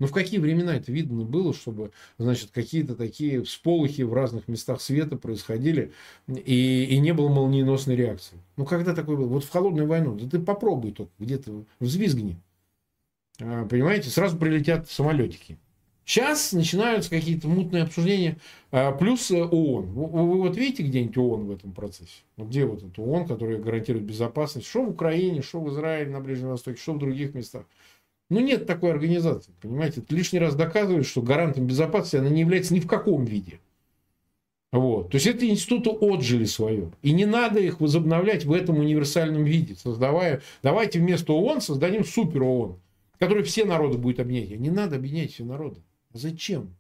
Ну 0.01 0.07
в 0.07 0.13
какие 0.13 0.39
времена 0.39 0.77
это 0.77 0.93
видно 0.93 1.25
было, 1.25 1.53
чтобы, 1.53 1.91
значит, 2.19 2.51
какие-то 2.53 2.95
такие 2.95 3.43
всполохи 3.43 4.03
в 4.03 4.13
разных 4.13 4.47
местах 4.47 4.81
света 4.81 5.17
происходили, 5.17 5.93
и, 6.29 6.85
и 6.85 6.99
не 6.99 7.13
было 7.13 7.29
молниеносной 7.29 7.97
реакции. 7.97 8.39
Ну 8.57 8.65
когда 8.65 8.95
такое 8.95 9.17
было? 9.17 9.27
Вот 9.27 9.45
в 9.45 9.51
холодную 9.51 9.89
войну, 9.89 10.15
да 10.15 10.29
ты 10.29 10.39
попробуй 10.39 10.93
только 10.93 11.13
где-то 11.19 11.65
взвизгни. 11.81 12.37
А, 13.41 13.67
понимаете, 13.67 14.11
сразу 14.11 14.37
прилетят 14.37 14.91
самолетики. 14.91 15.59
Сейчас 16.05 16.53
начинаются 16.53 17.11
какие-то 17.11 17.49
мутные 17.49 17.83
обсуждения. 17.83 18.39
А, 18.71 18.93
плюс 18.93 19.31
э, 19.31 19.43
ООН. 19.43 19.87
Вы, 19.93 20.07
вы 20.07 20.39
вот 20.39 20.57
видите 20.57 20.83
где-нибудь 20.83 21.19
ООН 21.19 21.47
в 21.47 21.51
этом 21.51 21.73
процессе? 21.73 22.23
Где 22.39 22.65
вот 22.65 22.83
это 22.83 23.03
ООН, 23.03 23.29
который 23.29 23.59
гарантирует 23.59 24.07
безопасность? 24.07 24.67
Что 24.67 24.83
в 24.85 24.91
Украине, 24.91 25.43
что 25.43 25.61
в 25.61 25.71
Израиле, 25.71 26.11
на 26.11 26.21
Ближнем 26.21 26.49
Востоке, 26.49 26.81
что 26.81 26.95
в 26.95 26.99
других 26.99 27.35
местах? 27.35 27.65
Ну, 28.31 28.41
нет 28.41 28.67
такой 28.67 28.91
организации, 28.91 29.53
понимаете? 29.61 30.01
Это 30.01 30.15
лишний 30.15 30.39
раз 30.39 30.55
доказывает, 30.55 31.07
что 31.07 31.23
гарантом 31.23 31.67
безопасности 31.67 32.17
она 32.17 32.31
не 32.31 32.41
является 32.41 32.75
ни 32.75 32.81
в 32.81 32.87
каком 32.87 33.25
виде. 33.25 33.61
Вот. 34.73 35.11
То 35.11 35.17
есть 35.17 35.27
это 35.27 35.49
институты 35.49 35.91
отжили 35.91 36.45
свое. 36.45 36.91
И 37.03 37.13
не 37.13 37.27
надо 37.27 37.61
их 37.61 37.81
возобновлять 37.81 38.45
в 38.45 38.53
этом 38.53 38.79
универсальном 38.79 39.45
виде, 39.45 39.77
создавая... 39.77 40.43
Давайте 40.63 40.99
вместо 40.99 41.33
ООН 41.33 41.61
создадим 41.61 42.05
супер 42.05 42.43
ООН 42.43 42.79
который 43.19 43.43
все 43.43 43.65
народы 43.65 43.99
будет 43.99 44.21
объединять. 44.21 44.61
Не 44.61 44.71
надо 44.71 44.97
объединять 44.97 45.33
все 45.33 45.45
народы. 45.45 45.83
Зачем? 46.13 46.75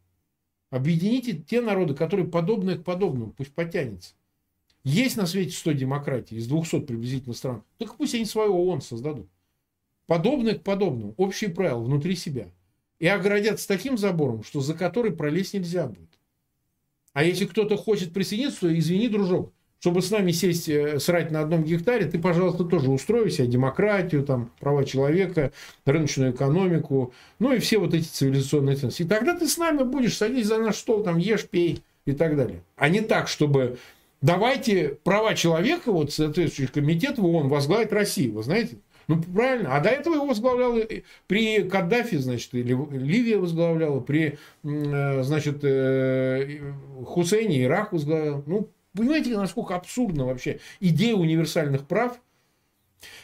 Объедините 0.70 1.34
те 1.34 1.60
народы, 1.60 1.94
которые 1.94 2.26
подобны 2.28 2.76
к 2.76 2.84
подобному, 2.84 3.32
пусть 3.32 3.52
потянется. 3.52 4.14
Есть 4.84 5.16
на 5.16 5.26
свете 5.26 5.52
100 5.52 5.72
демократий 5.72 6.36
из 6.36 6.46
200 6.46 6.80
приблизительно 6.80 7.34
стран. 7.34 7.62
Так 7.78 7.96
пусть 7.96 8.14
они 8.14 8.24
свою 8.24 8.54
ООН 8.54 8.82
создадут. 8.82 9.28
Подобное 10.06 10.54
к 10.54 10.62
подобному. 10.62 11.14
Общие 11.16 11.50
правила 11.50 11.82
внутри 11.82 12.16
себя. 12.16 12.48
И 12.98 13.06
оградятся 13.06 13.68
таким 13.68 13.98
забором, 13.98 14.42
что 14.42 14.60
за 14.60 14.74
который 14.74 15.12
пролезть 15.12 15.54
нельзя 15.54 15.86
будет. 15.86 16.08
А 17.12 17.24
если 17.24 17.46
кто-то 17.46 17.76
хочет 17.76 18.12
присоединиться, 18.12 18.60
то 18.60 18.78
извини, 18.78 19.08
дружок, 19.08 19.52
чтобы 19.80 20.02
с 20.02 20.10
нами 20.10 20.32
сесть, 20.32 20.68
э, 20.68 20.98
срать 20.98 21.30
на 21.30 21.40
одном 21.40 21.62
гектаре, 21.64 22.06
ты, 22.06 22.18
пожалуйста, 22.18 22.64
тоже 22.64 22.90
устрой 22.90 23.30
себе 23.30 23.46
демократию, 23.46 24.24
там, 24.24 24.50
права 24.58 24.84
человека, 24.84 25.52
рыночную 25.84 26.32
экономику, 26.32 27.12
ну 27.38 27.52
и 27.52 27.58
все 27.58 27.78
вот 27.78 27.94
эти 27.94 28.06
цивилизационные 28.06 28.76
ценности. 28.76 29.02
И 29.02 29.06
тогда 29.06 29.36
ты 29.36 29.46
с 29.46 29.56
нами 29.56 29.84
будешь, 29.84 30.16
садись 30.16 30.46
за 30.46 30.58
наш 30.58 30.76
стол, 30.76 31.02
там, 31.02 31.18
ешь, 31.18 31.46
пей 31.46 31.82
и 32.06 32.12
так 32.12 32.36
далее. 32.36 32.62
А 32.76 32.88
не 32.88 33.00
так, 33.00 33.28
чтобы 33.28 33.78
давайте 34.20 34.98
права 35.04 35.34
человека, 35.34 35.92
вот 35.92 36.12
соответствующий 36.12 36.72
комитет 36.72 37.18
в 37.18 37.24
ООН 37.24 37.48
возглавит 37.48 37.92
Россию, 37.92 38.34
вы 38.34 38.42
знаете? 38.42 38.78
Ну, 39.06 39.22
правильно. 39.22 39.74
А 39.74 39.80
до 39.80 39.88
этого 39.88 40.14
его 40.14 40.26
возглавлял 40.26 40.76
при 41.28 41.62
Каддафи, 41.62 42.18
значит, 42.18 42.52
или 42.52 42.76
Ливия 42.92 43.38
возглавляла, 43.38 44.00
при, 44.00 44.38
э, 44.64 45.22
значит, 45.22 45.60
э, 45.62 46.60
Хусейне 47.06 47.64
Ирак 47.64 47.94
возглавлял. 47.94 48.44
Ну, 48.46 48.68
Понимаете, 48.98 49.36
насколько 49.36 49.76
абсурдна 49.76 50.24
вообще 50.24 50.58
идея 50.80 51.14
универсальных 51.14 51.86
прав, 51.86 52.20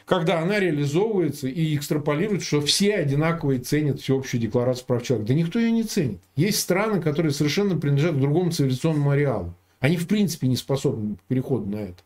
когда 0.04 0.40
она 0.40 0.61
реализовывается 0.61 1.49
и 1.49 1.75
экстраполирует, 1.75 2.45
что 2.45 2.61
все 2.61 2.95
одинаково 2.95 3.59
ценят 3.59 4.00
всеобщую 4.00 4.40
декларацию 4.40 4.87
прав 4.87 5.02
человека. 5.02 5.28
Да 5.28 5.35
никто 5.35 5.59
ее 5.59 5.73
не 5.73 5.83
ценит. 5.83 6.21
Есть 6.37 6.61
страны, 6.61 7.02
которые 7.02 7.33
совершенно 7.33 7.76
принадлежат 7.76 8.14
к 8.14 8.21
другому 8.21 8.52
цивилизационному 8.52 9.11
ареалу. 9.11 9.52
Они 9.81 9.97
в 9.97 10.07
принципе 10.07 10.47
не 10.47 10.54
способны 10.54 11.16
к 11.16 11.23
переходу 11.23 11.69
на 11.69 11.81
это. 11.81 12.02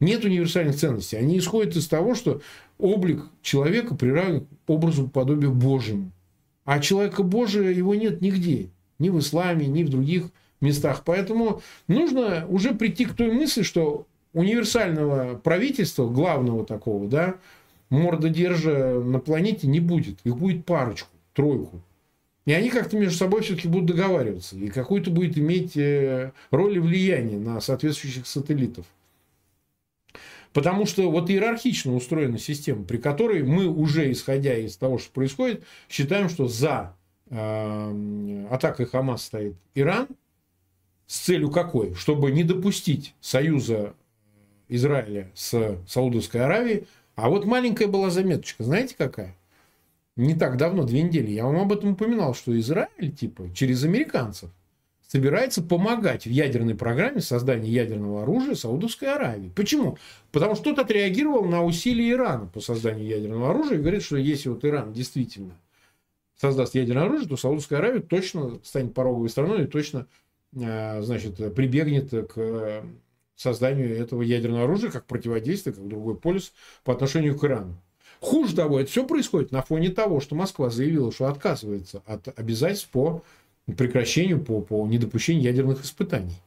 Нет 0.00 0.24
универсальных 0.24 0.76
ценностей. 0.76 1.18
Они 1.18 1.36
исходят 1.36 1.76
из 1.76 1.86
того, 1.86 2.14
что 2.14 2.40
облик 2.78 3.26
человека 3.42 3.94
приравнен 3.94 4.46
к 4.46 4.70
образу 4.70 5.08
подобию 5.08 5.52
Божьему. 5.52 6.10
А 6.64 6.80
человека 6.80 7.22
Божия 7.22 7.70
его 7.70 7.94
нет 7.94 8.22
нигде. 8.22 8.70
Ни 8.98 9.10
в 9.10 9.18
исламе, 9.18 9.66
ни 9.66 9.84
в 9.84 9.90
других 9.90 10.30
местах. 10.64 11.02
Поэтому 11.04 11.62
нужно 11.86 12.46
уже 12.48 12.74
прийти 12.74 13.04
к 13.04 13.14
той 13.14 13.30
мысли, 13.30 13.62
что 13.62 14.06
универсального 14.32 15.36
правительства, 15.36 16.08
главного 16.08 16.66
такого, 16.66 17.06
да, 17.08 17.36
мордодержа 17.88 19.00
на 19.00 19.20
планете 19.20 19.66
не 19.66 19.80
будет. 19.80 20.18
Их 20.24 20.36
будет 20.36 20.66
парочку, 20.66 21.08
тройку. 21.32 21.80
И 22.44 22.52
они 22.52 22.68
как-то 22.68 22.98
между 22.98 23.16
собой 23.16 23.42
все-таки 23.42 23.68
будут 23.68 23.86
договариваться. 23.86 24.56
И 24.56 24.68
какую-то 24.68 25.10
будет 25.10 25.38
иметь 25.38 25.76
э, 25.76 26.32
роль 26.50 26.76
и 26.76 26.80
влияние 26.80 27.38
на 27.38 27.60
соответствующих 27.60 28.26
сателлитов. 28.26 28.84
Потому 30.52 30.84
что 30.84 31.10
вот 31.10 31.30
иерархично 31.30 31.94
устроена 31.94 32.38
система, 32.38 32.84
при 32.84 32.98
которой 32.98 33.42
мы 33.42 33.66
уже, 33.66 34.12
исходя 34.12 34.56
из 34.56 34.76
того, 34.76 34.98
что 34.98 35.10
происходит, 35.10 35.64
считаем, 35.88 36.28
что 36.28 36.46
за 36.46 36.94
э, 37.30 38.46
атакой 38.50 38.86
Хамас 38.86 39.24
стоит 39.24 39.54
Иран– 39.74 40.08
с 41.06 41.18
целью 41.18 41.50
какой? 41.50 41.94
Чтобы 41.94 42.30
не 42.30 42.44
допустить 42.44 43.14
союза 43.20 43.94
Израиля 44.68 45.30
с 45.34 45.78
Саудовской 45.86 46.40
Аравией. 46.40 46.86
А 47.14 47.28
вот 47.28 47.44
маленькая 47.44 47.86
была 47.86 48.10
заметочка, 48.10 48.64
знаете 48.64 48.94
какая? 48.96 49.36
Не 50.16 50.34
так 50.34 50.56
давно, 50.56 50.84
две 50.84 51.02
недели, 51.02 51.30
я 51.30 51.44
вам 51.44 51.56
об 51.56 51.72
этом 51.72 51.92
упоминал, 51.92 52.34
что 52.34 52.58
Израиль, 52.58 53.12
типа, 53.12 53.50
через 53.54 53.82
американцев 53.84 54.50
собирается 55.06 55.62
помогать 55.62 56.24
в 56.24 56.30
ядерной 56.30 56.74
программе 56.74 57.20
создания 57.20 57.70
ядерного 57.70 58.22
оружия 58.22 58.54
Саудовской 58.54 59.12
Аравии. 59.12 59.52
Почему? 59.54 59.98
Потому 60.32 60.54
что 60.54 60.64
тот 60.64 60.78
отреагировал 60.80 61.44
на 61.44 61.64
усилия 61.64 62.12
Ирана 62.12 62.46
по 62.46 62.60
созданию 62.60 63.06
ядерного 63.06 63.50
оружия 63.50 63.78
и 63.78 63.80
говорит, 63.80 64.02
что 64.02 64.16
если 64.16 64.48
вот 64.48 64.64
Иран 64.64 64.92
действительно 64.92 65.56
создаст 66.40 66.74
ядерное 66.74 67.04
оружие, 67.04 67.28
то 67.28 67.36
Саудовская 67.36 67.78
Аравия 67.78 68.00
точно 68.00 68.58
станет 68.64 68.94
пороговой 68.94 69.28
страной 69.28 69.64
и 69.64 69.66
точно 69.66 70.06
значит, 70.54 71.36
прибегнет 71.54 72.10
к 72.10 72.84
созданию 73.36 73.96
этого 73.98 74.22
ядерного 74.22 74.64
оружия 74.64 74.90
как 74.90 75.06
противодействие, 75.06 75.74
как 75.74 75.86
другой 75.88 76.16
полюс 76.16 76.52
по 76.84 76.92
отношению 76.92 77.36
к 77.36 77.44
Ирану. 77.44 77.76
Хуже 78.20 78.54
того, 78.54 78.80
это 78.80 78.90
все 78.90 79.06
происходит 79.06 79.52
на 79.52 79.62
фоне 79.62 79.90
того, 79.90 80.20
что 80.20 80.34
Москва 80.34 80.70
заявила, 80.70 81.12
что 81.12 81.26
отказывается 81.26 82.02
от 82.06 82.38
обязательств 82.38 82.88
по 82.88 83.22
прекращению, 83.66 84.40
по, 84.42 84.60
по 84.60 84.86
недопущению 84.86 85.42
ядерных 85.42 85.84
испытаний. 85.84 86.40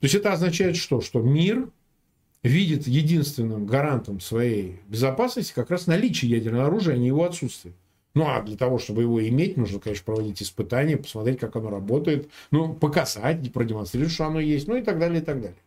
То 0.00 0.04
есть 0.04 0.14
это 0.14 0.32
означает 0.32 0.76
что? 0.76 1.00
Что 1.00 1.20
мир 1.20 1.70
видит 2.42 2.86
единственным 2.86 3.66
гарантом 3.66 4.20
своей 4.20 4.80
безопасности 4.88 5.52
как 5.54 5.70
раз 5.70 5.86
наличие 5.86 6.30
ядерного 6.30 6.66
оружия, 6.66 6.94
а 6.94 6.98
не 6.98 7.08
его 7.08 7.24
отсутствие. 7.24 7.74
Ну, 8.16 8.26
а 8.26 8.40
для 8.40 8.56
того, 8.56 8.78
чтобы 8.78 9.02
его 9.02 9.22
иметь, 9.28 9.58
нужно, 9.58 9.78
конечно, 9.78 10.06
проводить 10.06 10.42
испытания, 10.42 10.96
посмотреть, 10.96 11.38
как 11.38 11.54
оно 11.54 11.68
работает, 11.68 12.30
ну, 12.50 12.72
показать, 12.72 13.52
продемонстрировать, 13.52 14.10
что 14.10 14.24
оно 14.24 14.40
есть, 14.40 14.66
ну 14.68 14.76
и 14.76 14.80
так 14.80 14.98
далее, 14.98 15.20
и 15.20 15.24
так 15.24 15.38
далее. 15.38 15.58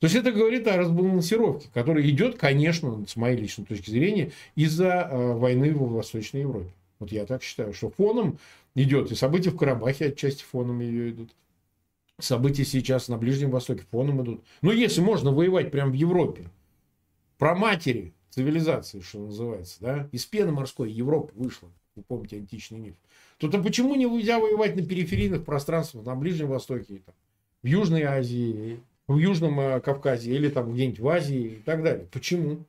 То 0.00 0.06
есть 0.06 0.16
это 0.16 0.32
говорит 0.32 0.66
о 0.66 0.78
разбалансировке, 0.78 1.68
которая 1.72 2.04
идет, 2.10 2.38
конечно, 2.38 3.06
с 3.06 3.14
моей 3.14 3.36
личной 3.36 3.66
точки 3.66 3.90
зрения, 3.90 4.32
из-за 4.56 5.08
э, 5.08 5.32
войны 5.34 5.72
в 5.72 5.92
Восточной 5.92 6.40
Европе. 6.40 6.72
Вот 6.98 7.12
я 7.12 7.24
так 7.24 7.44
считаю, 7.44 7.72
что 7.72 7.90
фоном 7.90 8.40
идет, 8.74 9.12
и 9.12 9.14
события 9.14 9.50
в 9.50 9.56
Карабахе 9.56 10.06
отчасти 10.06 10.42
фоном 10.42 10.80
ее 10.80 11.10
идут. 11.10 11.30
События 12.18 12.64
сейчас 12.64 13.06
на 13.06 13.16
Ближнем 13.16 13.52
Востоке 13.52 13.84
фоном 13.92 14.24
идут. 14.24 14.42
Но 14.60 14.72
если 14.72 15.00
можно 15.02 15.30
воевать 15.30 15.70
прямо 15.70 15.92
в 15.92 15.94
Европе, 15.94 16.50
про 17.38 17.54
матери, 17.54 18.12
цивилизации, 18.36 19.00
что 19.00 19.20
называется, 19.20 19.78
да, 19.80 20.08
из 20.12 20.26
пены 20.26 20.52
морской 20.52 20.92
Европа 20.92 21.32
вышла, 21.34 21.70
вы 21.94 22.02
помните 22.02 22.36
античный 22.36 22.78
миф, 22.78 22.94
то, 23.38 23.48
то 23.48 23.62
почему 23.62 23.94
нельзя 23.94 24.38
воевать 24.38 24.76
на 24.76 24.84
периферийных 24.84 25.42
пространствах, 25.42 26.04
на 26.04 26.14
Ближнем 26.14 26.48
Востоке, 26.48 27.02
там, 27.06 27.14
в 27.62 27.66
Южной 27.66 28.02
Азии, 28.02 28.80
в 29.08 29.16
Южном 29.16 29.58
э, 29.58 29.80
Кавказе 29.80 30.34
или 30.34 30.50
там 30.50 30.74
где-нибудь 30.74 30.98
в 30.98 31.08
Азии 31.08 31.44
и 31.44 31.62
так 31.62 31.82
далее? 31.82 32.06
Почему? 32.12 32.66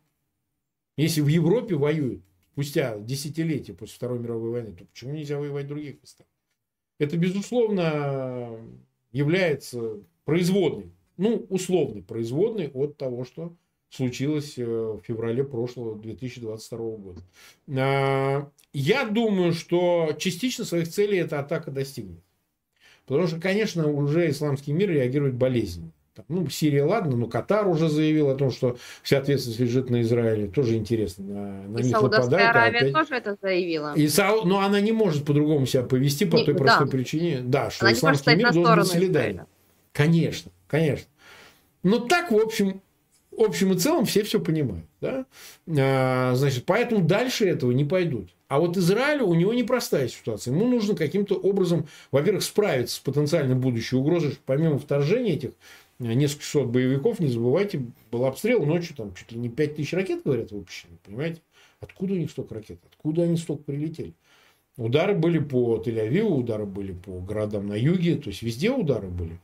Если 0.96 1.20
в 1.20 1.28
Европе 1.28 1.76
воюют 1.76 2.24
спустя 2.54 2.98
десятилетия 2.98 3.74
после 3.74 3.96
Второй 3.96 4.20
мировой 4.20 4.52
войны, 4.52 4.74
то 4.74 4.86
почему 4.86 5.14
нельзя 5.14 5.38
воевать 5.38 5.66
в 5.66 5.70
других 5.70 6.02
местах? 6.02 6.28
Это, 6.98 7.18
безусловно, 7.18 8.58
является 9.12 10.00
производной, 10.24 10.92
ну, 11.18 11.46
условной 11.50 12.04
производной 12.04 12.70
от 12.70 12.96
того, 12.96 13.26
что 13.26 13.54
случилось 13.90 14.58
в 14.58 15.02
феврале 15.04 15.44
прошлого 15.44 15.98
2022 15.98 16.78
года. 16.98 17.22
А, 17.76 18.50
я 18.74 19.06
думаю, 19.06 19.54
что 19.54 20.14
частично 20.18 20.66
своих 20.66 20.90
целей 20.90 21.18
эта 21.18 21.40
атака 21.40 21.72
достигнет. 21.72 22.22
Потому 23.06 23.28
что, 23.28 23.40
конечно, 23.40 23.88
уже 23.88 24.30
исламский 24.30 24.74
мир 24.74 24.90
реагирует 24.90 25.36
болезненно. 25.36 25.92
Ну, 26.28 26.50
Сирия, 26.50 26.84
ладно, 26.84 27.16
но 27.16 27.28
Катар 27.28 27.68
уже 27.68 27.90
заявил 27.90 28.30
о 28.30 28.36
том, 28.36 28.52
что 28.52 28.78
вся 29.04 29.20
ответственность 29.20 29.60
лежит 29.60 29.90
на 29.90 30.02
Израиле. 30.02 30.48
Тоже 30.48 30.76
интересно. 30.76 31.26
На, 31.26 31.68
на 31.68 31.78
и 31.80 31.84
них 31.84 31.92
Саудовская 31.92 32.26
нападают, 32.26 32.48
а 32.48 32.60
Аравия 32.60 32.78
а 32.78 32.82
опять... 32.82 32.94
тоже 32.94 33.16
это 33.16 33.38
заявила. 33.42 33.94
И 33.96 34.08
Сау... 34.08 34.46
Но 34.46 34.62
она 34.62 34.80
не 34.80 34.92
может 34.92 35.26
по-другому 35.26 35.66
себя 35.66 35.84
повести 35.84 36.26
по 36.26 36.38
не, 36.38 36.46
той 36.46 36.56
простой 36.56 36.88
да. 36.88 36.92
причине, 36.92 37.42
да, 37.42 37.70
что 37.70 37.86
она 37.86 37.94
исламский 37.94 38.36
мир 38.36 38.54
должен 38.54 38.80
быть 38.80 38.88
солидарен. 38.88 39.42
Конечно, 39.94 40.52
конечно. 40.68 41.08
Но 41.84 42.00
так, 42.00 42.32
в 42.32 42.38
общем, 42.38 42.82
общем 43.38 43.74
и 43.74 43.78
целом 43.78 44.06
все 44.06 44.24
все 44.24 44.40
понимают. 44.40 44.86
Да? 45.02 45.26
А, 45.68 46.34
значит, 46.36 46.66
поэтому 46.66 47.06
дальше 47.06 47.46
этого 47.46 47.72
не 47.72 47.86
пойдут. 47.86 48.30
А 48.48 48.60
вот 48.60 48.78
Израилю 48.78 49.26
у 49.26 49.34
него 49.34 49.54
непростая 49.54 50.08
ситуация. 50.08 50.54
Ему 50.54 50.68
нужно 50.68 50.96
каким-то 50.96 51.36
образом, 51.36 51.88
во-первых, 52.12 52.44
справиться 52.44 52.96
с 52.96 53.00
потенциальной 53.00 53.56
будущей 53.56 53.98
угрозой, 53.98 54.38
помимо 54.46 54.80
вторжения 54.80 55.34
этих 55.34 55.52
несколько 56.00 56.46
сот 56.46 56.68
боевиков, 56.68 57.20
не 57.20 57.28
забывайте, 57.28 57.82
был 58.12 58.26
обстрел 58.26 58.66
ночью, 58.66 58.96
там 58.96 59.14
чуть 59.16 59.32
ли 59.32 59.40
не 59.40 59.50
5 59.50 59.76
тысяч 59.76 59.94
ракет, 59.94 60.22
говорят, 60.24 60.52
выпущены, 60.52 60.98
понимаете? 61.04 61.42
Откуда 61.80 62.14
у 62.14 62.18
них 62.18 62.32
столько 62.32 62.56
ракет? 62.56 62.80
Откуда 62.90 63.24
они 63.24 63.38
столько 63.38 63.64
прилетели? 63.64 64.14
Удары 64.78 65.16
были 65.16 65.40
по 65.40 65.82
Тель-Авиву, 65.84 66.36
удары 66.36 66.66
были 66.66 66.94
по 66.94 67.20
городам 67.20 67.68
на 67.68 67.74
юге, 67.74 68.16
то 68.16 68.30
есть 68.30 68.44
везде 68.44 68.70
удары 68.70 69.08
были. 69.08 69.40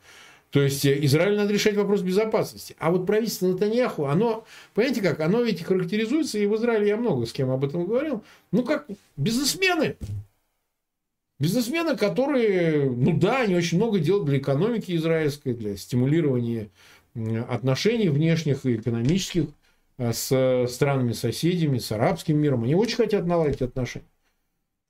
То 0.53 0.61
есть 0.61 0.85
э, 0.85 1.03
Израилю 1.03 1.37
надо 1.37 1.51
решать 1.51 1.75
вопрос 1.75 2.01
безопасности. 2.01 2.75
А 2.77 2.91
вот 2.91 3.07
правительство 3.07 3.47
Натаньяху, 3.47 4.05
оно, 4.05 4.45
понимаете 4.75 5.01
как, 5.01 5.19
оно 5.19 5.41
ведь 5.41 5.63
характеризуется, 5.63 6.37
и 6.37 6.45
в 6.45 6.55
Израиле 6.55 6.89
я 6.89 6.95
много 6.95 7.25
с 7.25 7.33
кем 7.33 7.49
об 7.49 7.65
этом 7.65 7.87
говорил, 7.87 8.23
ну 8.51 8.63
как 8.63 8.85
бизнесмены. 9.17 9.97
Бизнесмены, 11.39 11.97
которые, 11.97 12.87
ну 12.87 13.17
да, 13.17 13.41
они 13.41 13.55
очень 13.55 13.77
много 13.77 13.97
делают 13.97 14.27
для 14.27 14.37
экономики 14.37 14.95
израильской, 14.95 15.55
для 15.55 15.75
стимулирования 15.75 16.69
отношений 17.49 18.09
внешних 18.09 18.63
и 18.67 18.75
экономических 18.75 19.45
э, 19.97 20.13
с 20.13 20.67
странами-соседями, 20.69 21.79
с 21.79 21.91
арабским 21.91 22.37
миром. 22.37 22.63
Они 22.63 22.75
очень 22.75 22.97
хотят 22.97 23.25
наладить 23.25 23.63
отношения. 23.63 24.05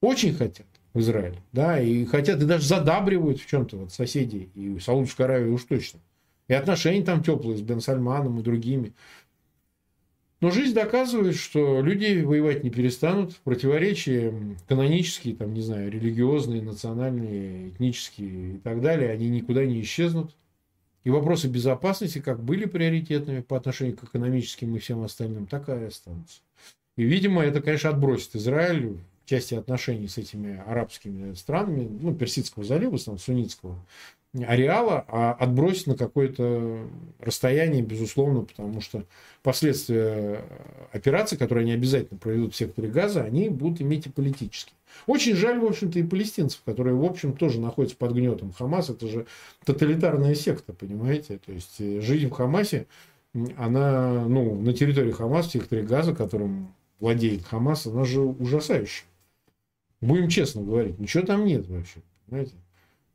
Очень 0.01 0.33
хотят 0.33 0.67
в 0.93 0.99
Израиле. 0.99 1.39
Да, 1.51 1.79
и 1.79 2.05
хотят, 2.05 2.41
и 2.41 2.45
даже 2.45 2.67
задабривают 2.67 3.39
в 3.39 3.47
чем-то 3.47 3.77
вот 3.77 3.91
соседей, 3.91 4.49
и 4.55 4.79
Саудовская 4.79 5.27
Аравия 5.27 5.51
уж 5.51 5.63
точно. 5.63 5.99
И 6.47 6.53
отношения 6.53 7.03
там 7.03 7.23
теплые 7.23 7.57
с 7.57 7.61
Бен 7.61 7.79
Сальманом 7.79 8.39
и 8.39 8.43
другими. 8.43 8.93
Но 10.41 10.51
жизнь 10.51 10.73
доказывает, 10.73 11.35
что 11.35 11.81
люди 11.81 12.21
воевать 12.21 12.65
не 12.65 12.69
перестанут. 12.69 13.37
Противоречия 13.45 14.33
канонические, 14.67 15.37
там, 15.37 15.53
не 15.53 15.61
знаю, 15.61 15.89
религиозные, 15.89 16.61
национальные, 16.61 17.69
этнические 17.69 18.55
и 18.55 18.57
так 18.57 18.81
далее, 18.81 19.09
они 19.11 19.29
никуда 19.29 19.65
не 19.65 19.81
исчезнут. 19.81 20.35
И 21.05 21.09
вопросы 21.09 21.47
безопасности 21.47 22.19
как 22.19 22.43
были 22.43 22.65
приоритетными 22.65 23.39
по 23.39 23.55
отношению 23.55 23.95
к 23.95 24.03
экономическим 24.03 24.75
и 24.75 24.79
всем 24.79 25.03
остальным, 25.03 25.47
так 25.47 25.69
и 25.69 25.71
останутся. 25.71 26.41
И, 26.97 27.03
видимо, 27.03 27.41
это, 27.41 27.61
конечно, 27.61 27.89
отбросит 27.89 28.35
Израиль 28.35 28.97
части 29.25 29.55
отношений 29.55 30.07
с 30.07 30.17
этими 30.17 30.61
арабскими 30.65 31.33
странами, 31.33 31.89
ну, 32.01 32.13
Персидского 32.13 32.63
залива, 32.63 32.91
в 32.91 32.95
основном 32.95 33.19
суннитского, 33.19 33.77
ареала, 34.41 35.05
а 35.07 35.33
отбросить 35.33 35.87
на 35.87 35.95
какое-то 35.95 36.87
расстояние, 37.19 37.83
безусловно, 37.83 38.41
потому 38.41 38.81
что 38.81 39.05
последствия 39.43 40.41
операции, 40.91 41.35
которые 41.35 41.63
они 41.63 41.73
обязательно 41.73 42.19
проведут 42.19 42.53
в 42.53 42.57
секторе 42.57 42.89
газа, 42.89 43.23
они 43.23 43.49
будут 43.49 43.81
иметь 43.81 44.07
и 44.07 44.09
политические. 44.09 44.75
Очень 45.05 45.35
жаль, 45.35 45.59
в 45.59 45.65
общем-то, 45.65 45.99
и 45.99 46.03
палестинцев, 46.03 46.61
которые, 46.65 46.95
в 46.95 47.03
общем, 47.03 47.33
тоже 47.33 47.59
находятся 47.59 47.97
под 47.97 48.13
гнетом 48.13 48.53
Хамас. 48.53 48.89
Это 48.89 49.07
же 49.07 49.25
тоталитарная 49.65 50.35
секта, 50.35 50.73
понимаете? 50.73 51.39
То 51.43 51.51
есть 51.51 51.75
э, 51.79 51.99
жизнь 52.01 52.27
в 52.27 52.31
Хамасе, 52.31 52.87
она, 53.57 54.25
ну, 54.27 54.55
на 54.59 54.73
территории 54.73 55.11
Хамаса, 55.11 55.49
в 55.49 55.51
секторе 55.51 55.83
газа, 55.83 56.13
которым 56.13 56.73
владеет 56.99 57.43
Хамас, 57.43 57.87
она 57.87 58.05
же 58.05 58.21
ужасающая. 58.21 59.05
Будем 60.03 60.27
честно 60.29 60.61
говорить, 60.61 60.99
ничего 60.99 61.23
там 61.25 61.45
нет 61.45 61.67
вообще, 61.67 62.01
понимаете? 62.25 62.55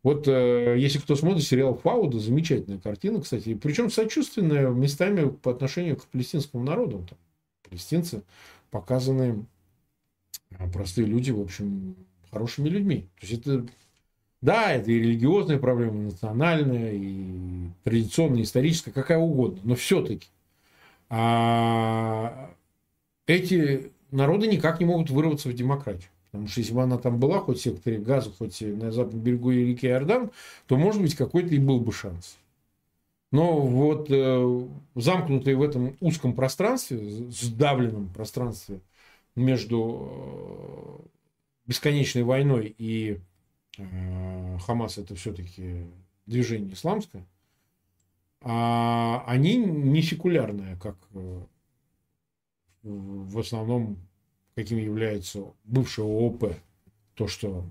Вот 0.02 0.26
э, 0.28 0.76
если 0.78 0.98
кто 0.98 1.16
смотрит 1.16 1.44
сериал 1.44 1.74
Фауда, 1.74 2.18
замечательная 2.18 2.78
картина, 2.78 3.20
кстати, 3.20 3.54
причем 3.54 3.90
сочувственная 3.90 4.68
местами 4.68 5.28
по 5.28 5.50
отношению 5.50 5.96
к 5.96 6.06
палестинскому 6.06 6.64
народу. 6.64 7.04
Там, 7.08 7.18
палестинцы 7.68 8.22
показаны 8.70 9.44
а 10.56 10.66
простые 10.68 11.06
люди, 11.06 11.30
в 11.30 11.40
общем, 11.40 11.94
хорошими 12.30 12.68
людьми. 12.68 13.06
То 13.20 13.26
есть 13.26 13.46
это, 13.46 13.66
да, 14.40 14.72
это 14.72 14.90
и 14.90 14.98
религиозная 14.98 15.58
проблема, 15.58 15.96
и 15.96 16.04
национальная, 16.06 16.92
и 16.94 17.68
традиционная, 17.84 18.42
историческая, 18.42 18.92
какая 18.92 19.18
угодно, 19.18 19.60
но 19.64 19.74
все-таки 19.74 20.28
а, 21.10 22.50
эти 23.26 23.92
народы 24.10 24.46
никак 24.46 24.80
не 24.80 24.86
могут 24.86 25.10
вырваться 25.10 25.48
в 25.48 25.54
демократию. 25.54 26.08
Потому 26.30 26.48
что 26.48 26.60
если 26.60 26.74
бы 26.74 26.82
она 26.82 26.98
там 26.98 27.18
была, 27.18 27.40
хоть 27.40 27.58
в 27.58 27.62
секторе 27.62 27.98
газа, 27.98 28.30
хоть 28.30 28.60
на 28.60 28.92
западном 28.92 29.22
берегу 29.22 29.50
реки 29.50 29.86
Иордан, 29.86 30.30
то, 30.66 30.76
может 30.76 31.00
быть, 31.00 31.14
какой-то 31.14 31.54
и 31.54 31.58
был 31.58 31.80
бы 31.80 31.92
шанс. 31.92 32.38
Но 33.30 33.60
вот 33.60 34.10
э, 34.10 34.68
замкнутые 34.94 35.56
в 35.56 35.62
этом 35.62 35.96
узком 36.00 36.34
пространстве, 36.34 36.98
сдавленном 37.30 38.08
пространстве 38.08 38.80
между 39.34 40.08
э, 40.10 41.06
бесконечной 41.66 42.22
войной 42.22 42.74
и 42.78 43.20
э, 43.76 44.58
Хамас, 44.66 44.98
это 44.98 45.14
все-таки 45.14 45.86
движение 46.26 46.72
исламское, 46.72 47.26
а 48.40 49.24
они 49.26 49.56
не 49.56 50.02
секулярные, 50.02 50.76
как 50.76 50.96
э, 51.14 51.42
в 52.82 53.38
основном 53.38 53.98
каким 54.58 54.78
является 54.78 55.44
бывшее 55.62 56.04
ООП, 56.04 56.52
то, 57.14 57.28
что 57.28 57.64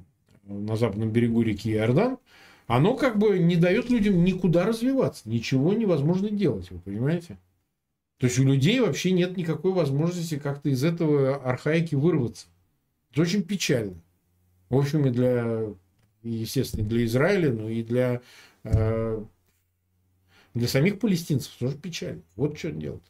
на 0.46 0.78
западном 0.78 1.12
берегу 1.12 1.42
реки 1.42 1.70
Иордан, 1.74 2.18
оно 2.66 2.96
как 2.96 3.18
бы 3.18 3.40
не 3.40 3.58
дает 3.58 3.90
людям 3.90 4.24
никуда 4.24 4.66
развиваться, 4.66 5.28
ничего 5.30 5.74
невозможно 5.74 6.30
делать, 6.30 6.72
вы 6.72 6.80
понимаете? 6.80 7.38
То 8.20 8.28
есть 8.28 8.40
у 8.40 8.46
людей 8.46 8.80
вообще 8.80 9.12
нет 9.12 9.36
никакой 9.36 9.74
возможности 9.74 10.40
как-то 10.40 10.70
из 10.70 10.82
этого 10.82 11.36
архаики 11.36 11.94
вырваться. 11.94 12.48
Это 13.12 13.24
очень 13.24 13.44
печально. 13.44 14.02
В 14.70 14.78
общем, 14.78 15.08
и 15.08 15.10
для, 15.10 15.66
естественно, 16.24 16.88
для 16.88 17.04
Израиля, 17.04 17.52
но 17.52 17.68
и 17.68 17.84
для, 17.84 18.22
э, 18.64 19.26
для 20.54 20.68
самих 20.70 21.00
палестинцев 21.00 21.52
тоже 21.60 21.76
печально. 21.76 22.22
Вот 22.38 22.58
что 22.58 22.72
делать. 22.72 23.04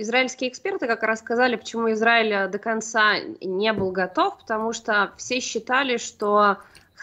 Израильские 0.00 0.48
эксперты 0.48 0.86
как 0.86 1.02
раз 1.02 1.18
сказали, 1.18 1.56
почему 1.56 1.92
Израиль 1.92 2.48
до 2.48 2.58
конца 2.58 3.18
не 3.42 3.72
был 3.74 3.90
готов, 3.90 4.38
потому 4.38 4.72
что 4.72 5.12
все 5.18 5.40
считали, 5.40 5.98
что 5.98 6.56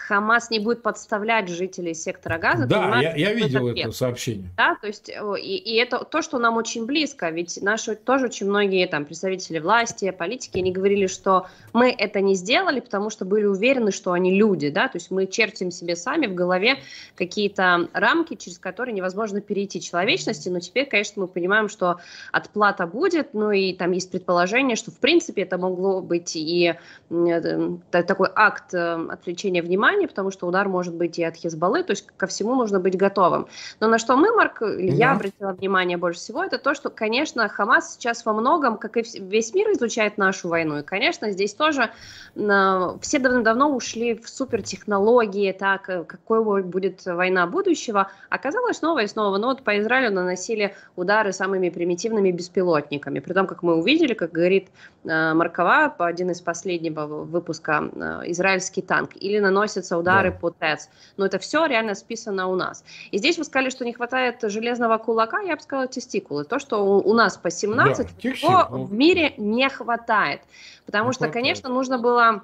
Хамас 0.06 0.50
не 0.50 0.60
будет 0.60 0.82
подставлять 0.82 1.48
жителей 1.48 1.92
сектора 1.92 2.38
газа. 2.38 2.66
Да, 2.66 3.00
я, 3.00 3.14
я 3.16 3.34
видел 3.34 3.68
это, 3.68 3.80
это 3.80 3.92
сообщение. 3.92 4.48
Да, 4.56 4.76
то 4.80 4.86
есть 4.86 5.08
и, 5.10 5.56
и 5.56 5.74
это 5.74 6.04
то, 6.04 6.22
что 6.22 6.38
нам 6.38 6.56
очень 6.56 6.86
близко, 6.86 7.28
ведь 7.30 7.60
наши 7.60 7.96
тоже 7.96 8.26
очень 8.26 8.46
многие 8.46 8.86
там 8.86 9.04
представители 9.04 9.58
власти, 9.58 10.10
политики, 10.10 10.58
они 10.58 10.72
говорили, 10.72 11.08
что 11.08 11.46
мы 11.72 11.90
это 11.90 12.20
не 12.20 12.36
сделали, 12.36 12.80
потому 12.80 13.10
что 13.10 13.24
были 13.24 13.44
уверены, 13.44 13.90
что 13.90 14.12
они 14.12 14.34
люди, 14.38 14.70
да, 14.70 14.88
то 14.88 14.96
есть 14.96 15.10
мы 15.10 15.26
чертим 15.26 15.70
себе 15.70 15.96
сами 15.96 16.26
в 16.26 16.34
голове 16.34 16.78
какие-то 17.16 17.88
рамки, 17.92 18.34
через 18.36 18.58
которые 18.58 18.94
невозможно 18.94 19.40
перейти 19.40 19.80
человечности, 19.80 20.48
но 20.48 20.60
теперь, 20.60 20.86
конечно, 20.86 21.22
мы 21.22 21.28
понимаем, 21.28 21.68
что 21.68 21.98
отплата 22.30 22.86
будет, 22.86 23.34
ну 23.34 23.50
и 23.50 23.72
там 23.72 23.90
есть 23.92 24.10
предположение, 24.10 24.76
что 24.76 24.90
в 24.90 24.98
принципе 24.98 25.42
это 25.42 25.58
могло 25.58 26.00
быть 26.00 26.36
и 26.36 26.74
э, 27.10 27.76
такой 27.90 28.28
акт 28.34 28.72
э, 28.74 29.08
отвлечения 29.10 29.60
внимания 29.60 29.87
внимание, 29.88 30.08
потому 30.08 30.30
что 30.30 30.46
удар 30.46 30.68
может 30.68 30.94
быть 30.94 31.18
и 31.18 31.24
от 31.24 31.36
Хизбаллы, 31.36 31.82
то 31.82 31.92
есть 31.92 32.06
ко 32.16 32.26
всему 32.26 32.54
нужно 32.54 32.80
быть 32.80 32.96
готовым. 32.96 33.46
Но 33.80 33.88
на 33.88 33.98
что 33.98 34.16
мы, 34.16 34.34
Марк, 34.34 34.58
да. 34.60 34.68
я 34.76 35.12
обратила 35.12 35.52
внимание 35.52 35.96
больше 35.96 36.20
всего, 36.20 36.44
это 36.44 36.58
то, 36.58 36.74
что, 36.74 36.90
конечно, 36.90 37.48
Хамас 37.48 37.94
сейчас 37.94 38.24
во 38.26 38.32
многом, 38.32 38.76
как 38.76 38.96
и 38.96 39.04
весь 39.20 39.54
мир, 39.54 39.68
изучает 39.72 40.18
нашу 40.18 40.48
войну. 40.48 40.78
И, 40.78 40.82
конечно, 40.82 41.30
здесь 41.30 41.54
тоже 41.54 41.90
э, 42.36 42.98
все 43.00 43.18
давно-давно 43.18 43.74
ушли 43.74 44.14
в 44.14 44.28
супертехнологии, 44.28 45.52
так, 45.52 45.88
э, 45.88 46.04
какой 46.04 46.62
будет 46.62 47.04
война 47.06 47.46
будущего. 47.46 48.10
Оказалось 48.30 48.78
снова 48.78 49.02
и 49.02 49.06
снова, 49.06 49.38
ну 49.38 49.46
вот 49.48 49.62
по 49.62 49.78
Израилю 49.78 50.12
наносили 50.12 50.74
удары 50.96 51.32
самыми 51.32 51.70
примитивными 51.70 52.30
беспилотниками. 52.30 53.20
При 53.20 53.32
том, 53.32 53.46
как 53.46 53.62
мы 53.62 53.76
увидели, 53.76 54.14
как 54.14 54.32
говорит 54.32 54.68
э, 55.04 55.34
Маркова, 55.34 55.94
один 55.98 56.30
из 56.30 56.40
последнего 56.40 57.06
выпуска, 57.06 57.90
э, 57.94 58.30
израильский 58.30 58.82
танк, 58.82 59.10
или 59.14 59.38
наносит 59.38 59.77
наносятся 59.78 59.98
удары 59.98 60.30
да. 60.30 60.36
по 60.36 60.50
ТЭЦ. 60.50 60.88
Но 61.16 61.26
это 61.26 61.38
все 61.38 61.66
реально 61.66 61.94
списано 61.94 62.48
у 62.48 62.56
нас. 62.56 62.84
И 63.10 63.18
здесь 63.18 63.38
вы 63.38 63.44
сказали, 63.44 63.70
что 63.70 63.84
не 63.84 63.92
хватает 63.92 64.36
железного 64.42 64.98
кулака, 64.98 65.40
я 65.40 65.56
бы 65.56 65.62
сказала 65.62 65.86
тестикулы. 65.86 66.44
То, 66.44 66.58
что 66.58 66.84
у, 66.84 67.10
у 67.10 67.14
нас 67.14 67.36
по 67.36 67.50
17, 67.50 68.06
да, 68.22 68.28
его 68.28 68.84
в 68.86 68.92
мире 68.92 69.34
не 69.36 69.68
хватает. 69.68 70.40
Потому 70.86 71.08
не 71.08 71.14
что, 71.14 71.28
конечно, 71.28 71.68
нужно 71.68 71.98
было 71.98 72.42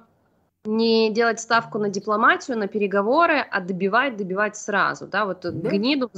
не 0.65 1.11
делать 1.11 1.41
ставку 1.41 1.79
на 1.79 1.91
дипломатию, 1.91 2.59
на 2.59 2.69
переговоры, 2.69 3.45
а 3.51 3.61
добивать, 3.61 4.17
добивать 4.17 4.57
сразу, 4.57 5.07
да, 5.07 5.27
вот 5.27 5.41
да. 5.43 5.51
гниду 5.51 6.11
в 6.13 6.17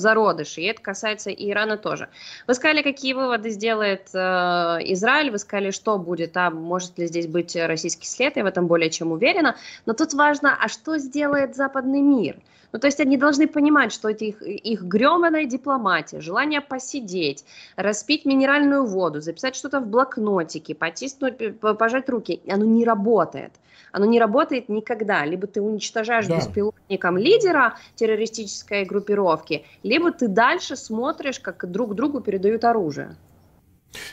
и 0.60 0.64
это 0.64 0.80
касается 0.80 1.30
и 1.30 1.50
Ирана 1.50 1.76
тоже. 1.76 2.08
Вы 2.46 2.54
сказали, 2.54 2.82
какие 2.82 3.12
выводы 3.12 3.50
сделает 3.50 4.08
э, 4.14 4.18
Израиль, 4.18 5.30
вы 5.30 5.38
сказали, 5.38 5.70
что 5.70 5.98
будет, 5.98 6.36
а 6.36 6.50
может 6.50 6.96
ли 6.98 7.06
здесь 7.06 7.26
быть 7.26 7.56
российский 7.56 8.06
след, 8.06 8.36
я 8.36 8.44
в 8.44 8.46
этом 8.46 8.68
более 8.68 8.90
чем 8.90 9.12
уверена, 9.12 9.56
но 9.84 9.94
тут 9.94 10.14
важно, 10.14 10.56
а 10.60 10.68
что 10.68 10.98
сделает 10.98 11.56
западный 11.56 12.00
мир? 12.00 12.36
Ну, 12.72 12.78
то 12.78 12.86
есть 12.86 13.00
они 13.00 13.16
должны 13.16 13.46
понимать, 13.46 13.92
что 13.92 14.08
эти 14.08 14.24
их, 14.24 14.42
их 14.42 14.82
греманая 14.82 15.46
дипломатия, 15.46 16.20
желание 16.20 16.60
посидеть, 16.60 17.44
распить 17.76 18.24
минеральную 18.24 18.84
воду, 18.86 19.20
записать 19.20 19.56
что-то 19.56 19.80
в 19.80 19.86
блокнотике, 19.86 20.74
потиснуть, 20.74 21.58
пожать 21.60 22.08
руки, 22.08 22.40
оно 22.48 22.64
не 22.64 22.84
работает 22.84 23.52
оно 23.96 24.04
не 24.04 24.20
работает 24.20 24.68
никогда. 24.68 25.24
Либо 25.24 25.46
ты 25.46 25.62
уничтожаешь 25.62 26.26
да. 26.26 26.36
беспилотником 26.36 27.16
лидера 27.16 27.78
террористической 27.94 28.84
группировки, 28.84 29.64
либо 29.82 30.12
ты 30.12 30.28
дальше 30.28 30.76
смотришь, 30.76 31.40
как 31.40 31.70
друг 31.70 31.94
другу 31.94 32.20
передают 32.20 32.64
оружие. 32.64 33.16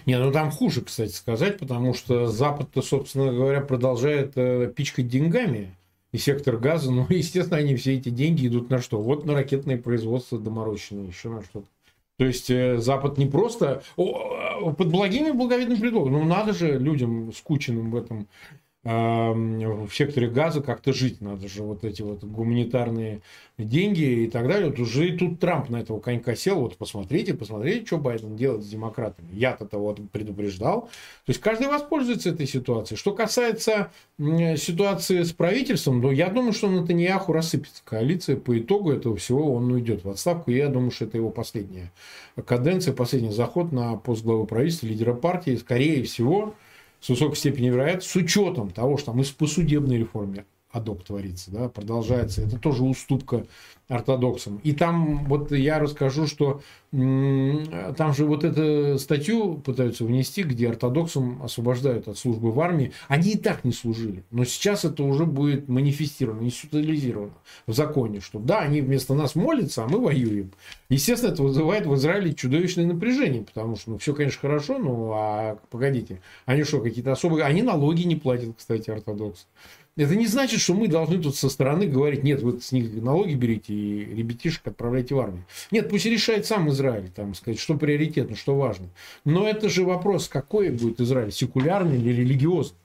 Не, 0.05 0.17
ну 0.17 0.31
там 0.31 0.51
хуже, 0.51 0.81
кстати, 0.81 1.11
сказать, 1.11 1.59
потому 1.59 1.93
что 1.93 2.27
Запад-то, 2.27 2.81
собственно 2.81 3.33
говоря, 3.33 3.59
продолжает 3.59 4.33
э, 4.37 4.71
пичкать 4.73 5.09
деньгами 5.09 5.75
и 6.13 6.17
сектор 6.17 6.55
газа, 6.57 6.91
ну, 6.91 7.05
естественно, 7.09 7.57
они 7.57 7.75
все 7.75 7.95
эти 7.95 8.09
деньги 8.09 8.47
идут 8.47 8.69
на 8.69 8.79
что? 8.79 9.01
Вот 9.01 9.25
на 9.25 9.33
ракетное 9.33 9.77
производство 9.77 10.39
доморощенное, 10.39 11.07
еще 11.07 11.27
на 11.27 11.43
что-то. 11.43 11.67
То 12.17 12.25
есть 12.25 12.49
э, 12.51 12.77
Запад 12.77 13.17
не 13.17 13.25
просто 13.25 13.83
о, 13.97 14.71
под 14.71 14.89
благими 14.89 15.31
благовидным 15.31 15.79
предлогом, 15.79 16.13
ну 16.13 16.23
надо 16.23 16.53
же 16.53 16.77
людям 16.77 17.33
скученным 17.33 17.89
в 17.89 17.95
этом 17.95 18.27
в 18.83 19.89
секторе 19.93 20.27
газа 20.27 20.61
как-то 20.61 20.91
жить 20.91 21.21
надо 21.21 21.47
же, 21.47 21.63
вот 21.63 21.85
эти 21.85 22.01
вот 22.01 22.23
гуманитарные 22.23 23.21
деньги 23.57 24.23
и 24.23 24.27
так 24.27 24.47
далее. 24.47 24.69
Вот 24.69 24.79
уже 24.79 25.07
и 25.07 25.17
тут 25.17 25.39
Трамп 25.39 25.69
на 25.69 25.77
этого 25.77 26.01
конька 26.01 26.35
сел, 26.35 26.59
вот 26.59 26.75
посмотрите, 26.75 27.33
посмотрите, 27.33 27.85
что 27.85 27.97
Байден 27.97 28.35
делает 28.35 28.63
с 28.63 28.67
демократами. 28.67 29.29
Я-то 29.31 29.65
того 29.65 29.95
предупреждал. 30.11 30.81
То 31.25 31.29
есть 31.29 31.39
каждый 31.39 31.67
воспользуется 31.67 32.31
этой 32.31 32.45
ситуацией. 32.45 32.97
Что 32.97 33.13
касается 33.13 33.89
ситуации 34.17 35.23
с 35.23 35.31
правительством, 35.31 36.01
ну, 36.01 36.11
я 36.11 36.29
думаю, 36.29 36.51
что 36.51 36.69
Натаньяху 36.69 37.31
рассыпется 37.31 37.81
коалиция. 37.85 38.35
По 38.35 38.59
итогу 38.59 38.91
этого 38.91 39.15
всего 39.15 39.53
он 39.53 39.71
уйдет 39.71 40.03
в 40.03 40.09
отставку. 40.09 40.51
И 40.51 40.57
я 40.57 40.67
думаю, 40.67 40.91
что 40.91 41.05
это 41.05 41.17
его 41.17 41.29
последняя 41.29 41.91
каденция, 42.45 42.93
последний 42.93 43.31
заход 43.31 43.71
на 43.71 43.95
пост 43.95 44.23
главы 44.23 44.45
правительства, 44.45 44.87
лидера 44.87 45.13
партии. 45.13 45.55
Скорее 45.55 46.03
всего, 46.03 46.53
с 47.03 47.09
высокой 47.09 47.35
степенью 47.35 47.73
вероятности, 47.73 48.09
с 48.09 48.15
учетом 48.15 48.71
того, 48.71 48.97
что 48.97 49.11
и 49.11 49.25
по 49.25 49.45
судебной 49.45 49.97
реформе 49.97 50.45
адок 50.73 51.03
творится, 51.03 51.51
да, 51.51 51.69
продолжается. 51.69 52.41
Это 52.41 52.57
тоже 52.57 52.83
уступка 52.83 53.45
ортодоксам. 53.87 54.59
И 54.63 54.73
там 54.73 55.25
вот 55.25 55.51
я 55.51 55.77
расскажу, 55.77 56.25
что 56.25 56.61
там 56.91 58.13
же 58.13 58.25
вот 58.25 58.43
эту 58.43 58.97
статью 58.97 59.55
пытаются 59.55 60.03
внести, 60.03 60.43
где 60.43 60.69
ортодоксам 60.69 61.41
освобождают 61.43 62.07
от 62.07 62.17
службы 62.17 62.51
в 62.51 62.59
армии. 62.59 62.91
Они 63.07 63.31
и 63.31 63.37
так 63.37 63.63
не 63.63 63.71
служили. 63.71 64.23
Но 64.31 64.45
сейчас 64.45 64.83
это 64.83 65.03
уже 65.03 65.25
будет 65.25 65.69
манифестировано, 65.69 66.43
институализировано 66.43 67.33
в 67.67 67.73
законе, 67.73 68.19
что 68.19 68.39
да, 68.39 68.59
они 68.59 68.81
вместо 68.81 69.13
нас 69.13 69.35
молятся, 69.35 69.83
а 69.83 69.87
мы 69.87 69.99
воюем. 69.99 70.51
Естественно, 70.89 71.31
это 71.31 71.43
вызывает 71.43 71.85
в 71.85 71.93
Израиле 71.95 72.33
чудовищное 72.33 72.85
напряжение, 72.85 73.43
потому 73.43 73.75
что, 73.75 73.91
ну, 73.91 73.97
все, 73.99 74.13
конечно, 74.13 74.39
хорошо, 74.39 74.79
но 74.79 75.13
а 75.15 75.57
погодите, 75.69 76.21
они 76.45 76.63
что, 76.63 76.81
какие-то 76.81 77.11
особые... 77.11 77.45
Они 77.45 77.61
налоги 77.61 78.03
не 78.03 78.15
платят, 78.15 78.55
кстати, 78.57 78.89
ортодоксы. 78.89 79.45
Это 79.95 80.15
не 80.15 80.25
значит, 80.25 80.59
что 80.59 80.73
мы 80.73 80.87
должны 80.87 81.21
тут 81.21 81.35
со 81.35 81.49
стороны 81.49 81.85
говорить, 81.85 82.23
нет, 82.23 82.41
вы 82.41 82.59
с 82.59 82.71
них 82.71 82.91
налоги 82.93 83.35
берите 83.35 83.73
и 83.73 84.15
ребятишек 84.15 84.65
отправляйте 84.65 85.13
в 85.13 85.19
армию. 85.19 85.45
Нет, 85.69 85.87
пусть 85.89 86.05
решает 86.05 86.47
сам 86.47 86.69
Израиль, 86.69 87.09
там, 87.09 87.35
сказать, 87.35 87.59
что 87.59 87.75
приоритетно, 87.75 88.35
что 88.35 88.55
важно. 88.55 88.87
Но 89.23 89.47
это 89.47 89.69
же 89.69 89.83
вопрос, 89.83 90.27
какой 90.27 90.71
будет 90.71 90.99
Израиль, 90.99 91.31
секулярный 91.31 91.97
или 91.97 92.09
религиозный. 92.09 92.77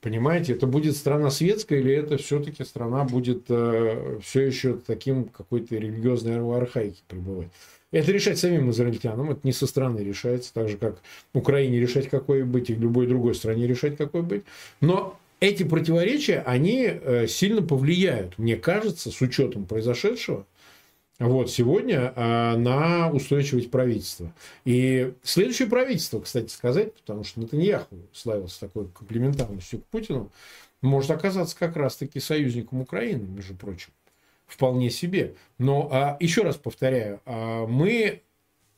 Понимаете, 0.00 0.52
это 0.52 0.66
будет 0.66 0.96
страна 0.96 1.28
светская 1.28 1.80
или 1.80 1.92
это 1.92 2.16
все-таки 2.16 2.64
страна 2.64 3.04
будет 3.04 3.46
э, 3.48 4.20
все 4.22 4.42
еще 4.42 4.74
таким 4.74 5.24
какой-то 5.24 5.74
религиозной 5.74 6.38
архаики 6.56 7.02
пребывать. 7.08 7.48
Это 7.90 8.12
решать 8.12 8.38
самим 8.38 8.70
израильтянам, 8.70 9.32
это 9.32 9.40
не 9.42 9.52
со 9.52 9.66
стороны 9.66 10.00
решается, 10.00 10.54
так 10.54 10.68
же 10.68 10.76
как 10.76 11.00
Украине 11.32 11.80
решать, 11.80 12.08
какой 12.08 12.44
быть, 12.44 12.70
и 12.70 12.74
любой 12.74 13.06
другой 13.06 13.34
стране 13.34 13.66
решать, 13.66 13.96
какой 13.96 14.22
быть. 14.22 14.44
Но 14.80 15.18
эти 15.40 15.62
противоречия, 15.62 16.42
они 16.46 16.84
э, 16.86 17.26
сильно 17.28 17.62
повлияют, 17.62 18.38
мне 18.38 18.56
кажется, 18.56 19.10
с 19.10 19.20
учетом 19.20 19.66
произошедшего, 19.66 20.46
вот, 21.18 21.50
сегодня 21.50 22.12
э, 22.14 22.56
на 22.56 23.10
устойчивость 23.10 23.70
правительства. 23.70 24.32
И 24.64 25.14
следующее 25.22 25.68
правительство, 25.68 26.20
кстати 26.20 26.48
сказать, 26.50 26.94
потому 26.94 27.24
что 27.24 27.40
Натаньяху 27.40 27.96
славился 28.12 28.60
такой 28.60 28.88
комплементарностью 28.88 29.80
к 29.80 29.86
Путину, 29.86 30.30
может 30.80 31.10
оказаться 31.10 31.56
как 31.58 31.76
раз-таки 31.76 32.20
союзником 32.20 32.80
Украины, 32.80 33.26
между 33.26 33.54
прочим. 33.54 33.90
Вполне 34.46 34.90
себе. 34.90 35.34
Но 35.58 35.88
а, 35.90 36.16
еще 36.20 36.42
раз 36.42 36.56
повторяю, 36.56 37.20
а, 37.26 37.66
мы, 37.66 38.22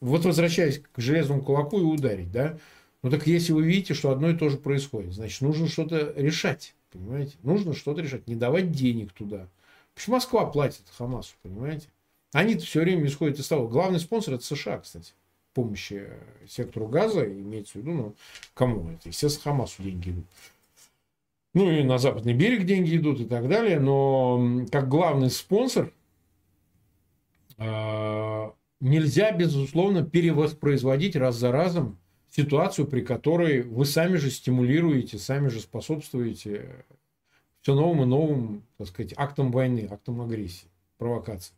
вот 0.00 0.24
возвращаясь 0.24 0.78
к 0.78 0.98
железному 0.98 1.42
кулаку 1.42 1.78
и 1.78 1.84
ударить, 1.84 2.32
да, 2.32 2.58
ну 3.02 3.10
так 3.10 3.26
если 3.26 3.52
вы 3.52 3.62
видите, 3.62 3.94
что 3.94 4.10
одно 4.10 4.30
и 4.30 4.36
то 4.36 4.48
же 4.48 4.58
происходит, 4.58 5.12
значит, 5.12 5.40
нужно 5.40 5.68
что-то 5.68 6.12
решать. 6.16 6.74
Понимаете? 6.92 7.36
Нужно 7.42 7.72
что-то 7.74 8.02
решать. 8.02 8.26
Не 8.26 8.34
давать 8.34 8.72
денег 8.72 9.12
туда. 9.12 9.46
Почему 9.94 10.16
Москва 10.16 10.46
платит 10.46 10.82
Хамасу, 10.96 11.34
понимаете? 11.42 11.88
они 12.32 12.56
все 12.56 12.80
время 12.80 13.06
исходят 13.06 13.38
из 13.38 13.48
того. 13.48 13.68
Главный 13.68 14.00
спонсор 14.00 14.34
это 14.34 14.44
США, 14.44 14.78
кстати. 14.78 15.12
Помощи 15.52 16.08
сектору 16.48 16.86
газа, 16.86 17.24
имеется 17.26 17.72
в 17.72 17.76
виду, 17.76 17.92
ну, 17.92 18.14
кому 18.54 18.90
это? 18.90 19.08
Естественно, 19.08 19.56
Хамасу 19.56 19.82
деньги 19.82 20.10
идут. 20.10 20.26
Ну, 21.54 21.70
и 21.70 21.82
на 21.82 21.98
западный 21.98 22.34
берег 22.34 22.64
деньги 22.64 22.96
идут 22.96 23.20
и 23.20 23.24
так 23.24 23.48
далее. 23.48 23.80
Но 23.80 24.64
как 24.70 24.88
главный 24.88 25.30
спонсор 25.30 25.92
а, 27.58 28.54
нельзя, 28.78 29.32
безусловно, 29.32 30.04
перевоспроизводить 30.04 31.16
раз 31.16 31.34
за 31.34 31.50
разом 31.50 31.98
ситуацию, 32.30 32.86
при 32.86 33.00
которой 33.00 33.62
вы 33.62 33.84
сами 33.84 34.16
же 34.16 34.30
стимулируете, 34.30 35.18
сами 35.18 35.48
же 35.48 35.60
способствуете 35.60 36.84
все 37.62 37.74
новым 37.74 38.02
и 38.02 38.06
новым, 38.06 38.62
так 38.78 38.88
сказать, 38.88 39.14
актам 39.16 39.52
войны, 39.52 39.88
актам 39.90 40.22
агрессии, 40.22 40.68
провокации. 40.98 41.54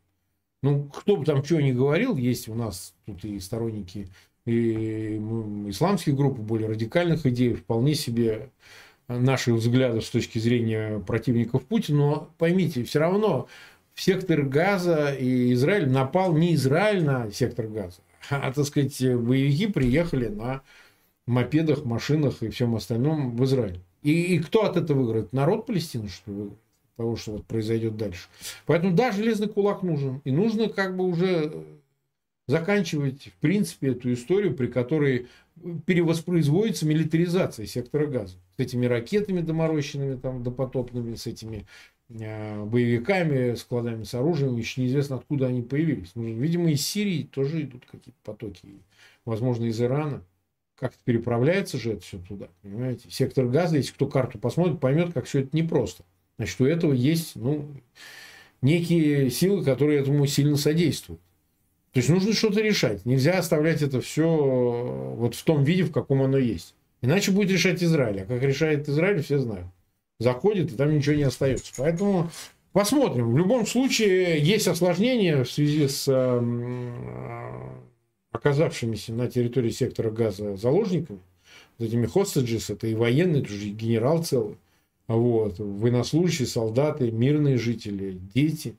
Ну, 0.62 0.85
кто 0.85 1.16
бы 1.16 1.24
там 1.24 1.44
что 1.44 1.61
ни 1.61 1.72
говорил, 1.72 2.16
есть 2.16 2.48
у 2.48 2.54
нас 2.54 2.94
тут 3.06 3.24
и 3.24 3.38
сторонники 3.40 4.08
и 4.44 5.18
исламских 5.68 6.16
групп, 6.16 6.38
более 6.38 6.68
радикальных 6.68 7.26
идей, 7.26 7.54
вполне 7.54 7.94
себе 7.94 8.50
наши 9.08 9.52
взгляды 9.52 10.00
с 10.00 10.11
точки 10.11 10.38
зрения 10.38 10.98
противников 11.00 11.64
Путина, 11.64 11.98
но 11.98 12.30
поймите, 12.38 12.85
все 12.85 12.98
равно 12.98 13.48
в 13.94 14.02
сектор 14.02 14.42
газа 14.42 15.12
и 15.12 15.52
Израиль 15.52 15.88
напал 15.88 16.32
не 16.32 16.54
Израиль 16.54 17.04
на 17.04 17.30
сектор 17.30 17.66
газа, 17.66 18.00
а, 18.30 18.52
так 18.52 18.64
сказать, 18.64 18.98
боевики 19.00 19.66
приехали 19.66 20.28
на 20.28 20.62
мопедах, 21.26 21.85
машинах 21.85 22.42
и 22.42 22.50
всем 22.50 22.74
остальном 22.74 23.37
в 23.37 23.44
Израиль. 23.44 23.80
И, 24.02 24.35
и 24.35 24.38
кто 24.40 24.64
от 24.64 24.76
этого 24.76 25.00
выиграет? 25.00 25.32
Народ 25.32 25.66
Палестины, 25.66 26.08
что 26.08 26.30
ли? 26.30 26.50
Того, 26.96 27.16
что 27.16 27.32
вот 27.32 27.46
произойдет 27.46 27.96
дальше. 27.96 28.28
Поэтому 28.66 28.94
да, 28.94 29.12
железный 29.12 29.48
кулак 29.48 29.82
нужен. 29.82 30.20
И 30.24 30.30
нужно 30.30 30.68
как 30.68 30.96
бы 30.96 31.04
уже 31.04 31.64
заканчивать, 32.46 33.28
в 33.28 33.40
принципе, 33.40 33.92
эту 33.92 34.12
историю, 34.12 34.54
при 34.54 34.66
которой 34.66 35.28
перевоспроизводится 35.87 36.87
милитаризация 36.87 37.66
сектора 37.66 38.06
газа. 38.06 38.37
С 38.56 38.61
этими 38.61 38.87
ракетами 38.87 39.40
доморощенными, 39.40 40.16
там, 40.16 40.42
допотопными, 40.42 41.14
с 41.14 41.26
этими 41.26 41.66
Э, 41.66 41.91
боевиками, 42.12 43.55
складами 43.55 44.05
с 44.05 44.14
оружием, 44.14 44.57
еще 44.57 44.83
неизвестно, 44.83 45.16
откуда 45.16 45.46
они 45.46 45.62
появились. 45.62 46.12
Ну, 46.14 46.25
видимо, 46.25 46.70
из 46.70 46.87
Сирии 46.87 47.22
тоже 47.22 47.62
идут 47.62 47.85
какие-то 47.87 48.18
потоки, 48.25 48.61
возможно, 49.25 49.64
из 49.64 49.81
Ирана. 49.81 50.22
Как-то 50.79 50.98
переправляется 51.05 51.79
же 51.79 51.92
это 51.92 52.03
все 52.03 52.18
туда, 52.18 52.48
понимаете? 52.62 53.09
Сектор 53.09 53.46
газа, 53.46 53.77
если 53.77 53.92
кто 53.92 54.07
карту 54.07 54.38
посмотрит, 54.38 54.81
поймет, 54.81 55.12
как 55.12 55.27
все 55.27 55.40
это 55.40 55.57
непросто. 55.57 56.05
Значит, 56.38 56.61
у 56.61 56.64
этого 56.64 56.92
есть, 56.92 57.37
ну, 57.37 57.68
некие 58.62 59.31
силы, 59.31 59.64
которые 59.64 60.01
этому 60.01 60.27
сильно 60.27 60.57
содействуют. 60.57 61.20
То 61.92 61.98
есть 61.98 62.09
нужно 62.09 62.33
что-то 62.33 62.61
решать. 62.62 63.05
Нельзя 63.05 63.38
оставлять 63.38 63.83
это 63.83 64.01
все 64.01 65.14
вот 65.16 65.35
в 65.35 65.44
том 65.44 65.62
виде, 65.62 65.85
в 65.85 65.92
каком 65.92 66.22
оно 66.22 66.38
есть. 66.38 66.75
Иначе 67.01 67.33
будет 67.33 67.51
решать 67.51 67.83
Израиль. 67.83 68.22
А 68.22 68.25
как 68.25 68.42
решает 68.42 68.88
Израиль, 68.88 69.22
все 69.22 69.38
знают 69.38 69.68
заходит, 70.22 70.72
и 70.72 70.76
там 70.76 70.94
ничего 70.94 71.16
не 71.16 71.24
остается. 71.24 71.72
Поэтому 71.76 72.30
Посмотрим. 72.72 73.35
В 73.35 73.37
любом 73.37 73.66
случае, 73.66 74.40
есть 74.40 74.66
осложнения 74.66 75.44
в 75.44 75.50
связи 75.50 75.88
с 75.88 76.08
оказавшимися 78.30 79.12
на 79.12 79.28
территории 79.28 79.70
сектора 79.70 80.11
газа 80.11 80.56
заложниками, 80.56 81.20
вот 81.78 81.87
этими 81.87 82.06
хоstages, 82.06 82.72
это 82.72 82.87
и 82.87 82.94
военные, 82.94 83.42
это 83.42 83.52
же 83.52 83.68
генерал 83.68 84.24
целый, 84.24 84.56
вот, 85.06 85.58
военнослужащие, 85.58 86.48
солдаты, 86.48 87.11
мирные 87.11 87.58
жители, 87.58 88.18
дети. 88.35 88.74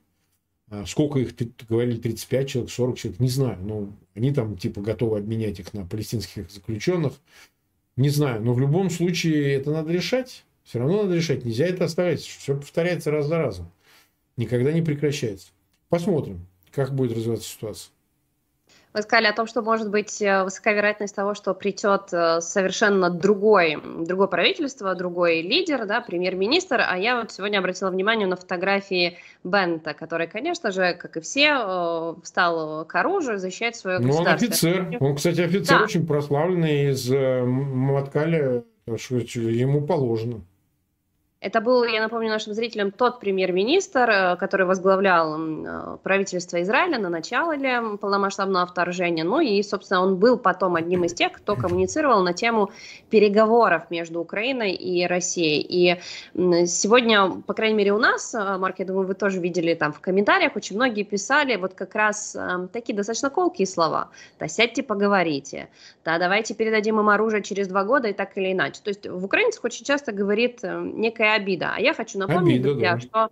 А 0.70 0.84
сколько 0.86 1.20
их, 1.20 1.34
говорили, 1.68 1.98
35 1.98 2.48
человек, 2.48 2.72
40 2.72 2.98
человек, 2.98 3.20
не 3.20 3.28
знаю. 3.28 3.58
Но 3.62 3.92
они 4.14 4.32
там 4.32 4.56
типа 4.56 4.80
готовы 4.80 5.18
обменять 5.18 5.60
их 5.60 5.72
на 5.72 5.86
палестинских 5.86 6.50
заключенных. 6.50 7.12
Не 7.96 8.08
знаю, 8.08 8.42
но 8.42 8.54
в 8.54 8.60
любом 8.60 8.90
случае 8.90 9.52
это 9.52 9.70
надо 9.70 9.92
решать. 9.92 10.44
Все 10.64 10.78
равно 10.78 11.02
надо 11.02 11.14
решать. 11.14 11.44
Нельзя 11.44 11.66
это 11.66 11.84
оставлять. 11.84 12.20
Все 12.20 12.56
повторяется 12.56 13.10
раз 13.10 13.26
за 13.26 13.38
разом. 13.38 13.70
Никогда 14.36 14.72
не 14.72 14.82
прекращается. 14.82 15.48
Посмотрим, 15.88 16.46
как 16.72 16.94
будет 16.94 17.16
развиваться 17.16 17.48
ситуация. 17.48 17.90
Вы 18.94 19.02
сказали 19.02 19.26
о 19.26 19.32
том, 19.32 19.48
что 19.48 19.60
может 19.60 19.90
быть 19.90 20.22
э, 20.22 20.44
высока 20.44 20.72
вероятность 20.72 21.16
того, 21.16 21.34
что 21.34 21.52
придет 21.52 22.12
э, 22.12 22.40
совершенно 22.40 23.10
другой, 23.10 23.76
другое 23.82 24.28
правительство, 24.28 24.94
другой 24.94 25.42
лидер, 25.42 25.84
да, 25.84 26.00
премьер-министр. 26.00 26.80
А 26.80 26.96
я 26.96 27.20
вот 27.20 27.32
сегодня 27.32 27.58
обратила 27.58 27.90
внимание 27.90 28.28
на 28.28 28.36
фотографии 28.36 29.18
Бента, 29.42 29.94
который, 29.94 30.28
конечно 30.28 30.70
же, 30.70 30.94
как 30.94 31.16
и 31.16 31.20
все, 31.20 31.56
э, 31.58 32.14
встал 32.22 32.84
к 32.84 32.94
оружию, 32.94 33.38
защищает 33.38 33.74
свое 33.74 33.98
ну, 33.98 34.08
государство. 34.08 34.46
он 34.46 34.52
офицер. 34.52 34.96
Он, 35.00 35.16
кстати, 35.16 35.40
офицер 35.40 35.78
да. 35.78 35.84
очень 35.84 36.06
прославленный 36.06 36.90
из 36.92 37.10
Маткаля, 37.10 38.62
что 38.96 39.16
ему 39.16 39.84
положено. 39.84 40.40
Это 41.44 41.60
был, 41.60 41.84
я 41.84 42.00
напомню 42.00 42.30
нашим 42.30 42.54
зрителям, 42.54 42.90
тот 42.90 43.20
премьер-министр, 43.20 44.10
э, 44.10 44.36
который 44.36 44.64
возглавлял 44.64 45.36
э, 45.38 45.96
правительство 46.02 46.62
Израиля 46.62 46.98
на 46.98 47.10
начале 47.10 47.98
полномасштабного 48.00 48.64
вторжения. 48.64 49.24
Ну 49.24 49.40
и, 49.40 49.62
собственно, 49.62 50.00
он 50.00 50.16
был 50.16 50.38
потом 50.38 50.76
одним 50.76 51.04
из 51.04 51.12
тех, 51.12 51.32
кто 51.32 51.54
коммуницировал 51.54 52.22
на 52.22 52.32
тему 52.32 52.70
переговоров 53.10 53.90
между 53.90 54.20
Украиной 54.20 54.72
и 54.72 55.06
Россией. 55.06 55.60
И 55.60 56.00
сегодня, 56.66 57.28
по 57.46 57.52
крайней 57.52 57.76
мере, 57.76 57.92
у 57.92 57.98
нас, 57.98 58.34
э, 58.34 58.56
Марк, 58.56 58.78
я 58.78 58.86
думаю, 58.86 59.06
вы 59.06 59.14
тоже 59.14 59.38
видели 59.38 59.74
там 59.74 59.92
в 59.92 60.00
комментариях, 60.00 60.56
очень 60.56 60.76
многие 60.76 61.02
писали 61.02 61.56
вот 61.56 61.74
как 61.74 61.94
раз 61.94 62.34
такие 62.72 62.96
достаточно 62.96 63.28
колкие 63.28 63.66
слова. 63.66 64.08
Да 64.38 64.48
сядьте, 64.48 64.82
поговорите. 64.82 65.68
Да, 66.06 66.18
давайте 66.18 66.54
передадим 66.54 67.00
им 67.00 67.10
оружие 67.10 67.42
через 67.42 67.68
два 67.68 67.84
года 67.84 68.08
и 68.08 68.14
так 68.14 68.38
или 68.38 68.52
иначе. 68.52 68.80
То 68.82 68.88
есть 68.88 69.06
в 69.06 69.24
украинцах 69.24 69.64
очень 69.64 69.84
часто 69.84 70.12
говорит 70.12 70.60
некая 70.62 71.33
обида. 71.34 71.72
А 71.76 71.80
я 71.80 71.94
хочу 71.94 72.18
напомнить, 72.18 72.56
обида, 72.56 72.68
друзья, 72.70 72.94
да. 72.94 73.00
что 73.00 73.28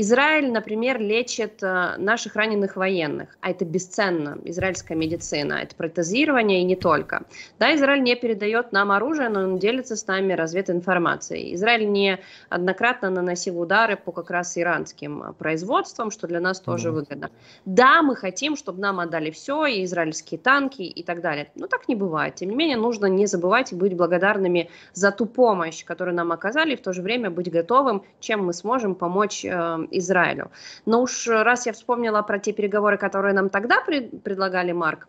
Израиль, 0.00 0.52
например, 0.52 1.00
лечит 1.00 1.62
э, 1.62 1.96
наших 1.96 2.36
раненых 2.36 2.76
военных, 2.76 3.36
а 3.40 3.50
это 3.50 3.64
бесценно, 3.64 4.38
израильская 4.44 4.94
медицина, 4.94 5.54
это 5.54 5.74
протезирование 5.74 6.60
и 6.60 6.64
не 6.64 6.76
только. 6.76 7.22
Да, 7.58 7.74
Израиль 7.74 8.02
не 8.02 8.14
передает 8.14 8.72
нам 8.72 8.92
оружие, 8.92 9.30
но 9.30 9.40
он 9.40 9.58
делится 9.58 9.96
с 9.96 10.06
нами 10.06 10.34
развединформацией. 10.34 11.54
Израиль 11.54 11.90
не 11.90 12.18
однократно 12.50 13.08
наносил 13.08 13.58
удары 13.58 13.96
по 13.96 14.12
как 14.12 14.30
раз 14.30 14.58
иранским 14.58 15.34
производствам, 15.38 16.10
что 16.10 16.26
для 16.26 16.40
нас 16.40 16.60
тоже 16.60 16.88
mm. 16.88 16.92
выгодно. 16.92 17.30
Да, 17.64 18.02
мы 18.02 18.16
хотим, 18.16 18.56
чтобы 18.56 18.80
нам 18.80 19.00
отдали 19.00 19.30
все, 19.30 19.64
и 19.64 19.84
израильские 19.84 20.38
танки 20.38 20.82
и 20.82 21.02
так 21.02 21.22
далее. 21.22 21.50
Но 21.54 21.68
так 21.68 21.88
не 21.88 21.94
бывает. 21.94 22.34
Тем 22.34 22.50
не 22.50 22.56
менее, 22.56 22.76
нужно 22.76 23.06
не 23.06 23.26
забывать 23.26 23.72
и 23.72 23.74
быть 23.74 23.96
благодарными 23.96 24.68
за 24.92 25.10
ту 25.10 25.24
помощь, 25.24 25.84
которую 25.84 26.14
нам 26.14 26.32
оказали, 26.32 26.74
и 26.74 26.76
в 26.76 26.82
то 26.82 26.92
же 26.92 27.02
время 27.02 27.30
быть 27.30 27.50
готовым, 27.50 28.02
чем 28.20 28.44
мы 28.44 28.52
сможем 28.52 28.94
помочь 28.94 29.44
э, 29.44 29.85
Израилю. 29.90 30.50
Но 30.84 31.02
уж 31.02 31.26
раз 31.28 31.66
я 31.66 31.72
вспомнила 31.72 32.22
про 32.22 32.38
те 32.38 32.52
переговоры, 32.52 32.98
которые 32.98 33.34
нам 33.34 33.48
тогда 33.48 33.80
пред, 33.80 34.22
предлагали 34.22 34.72
Марк, 34.72 35.08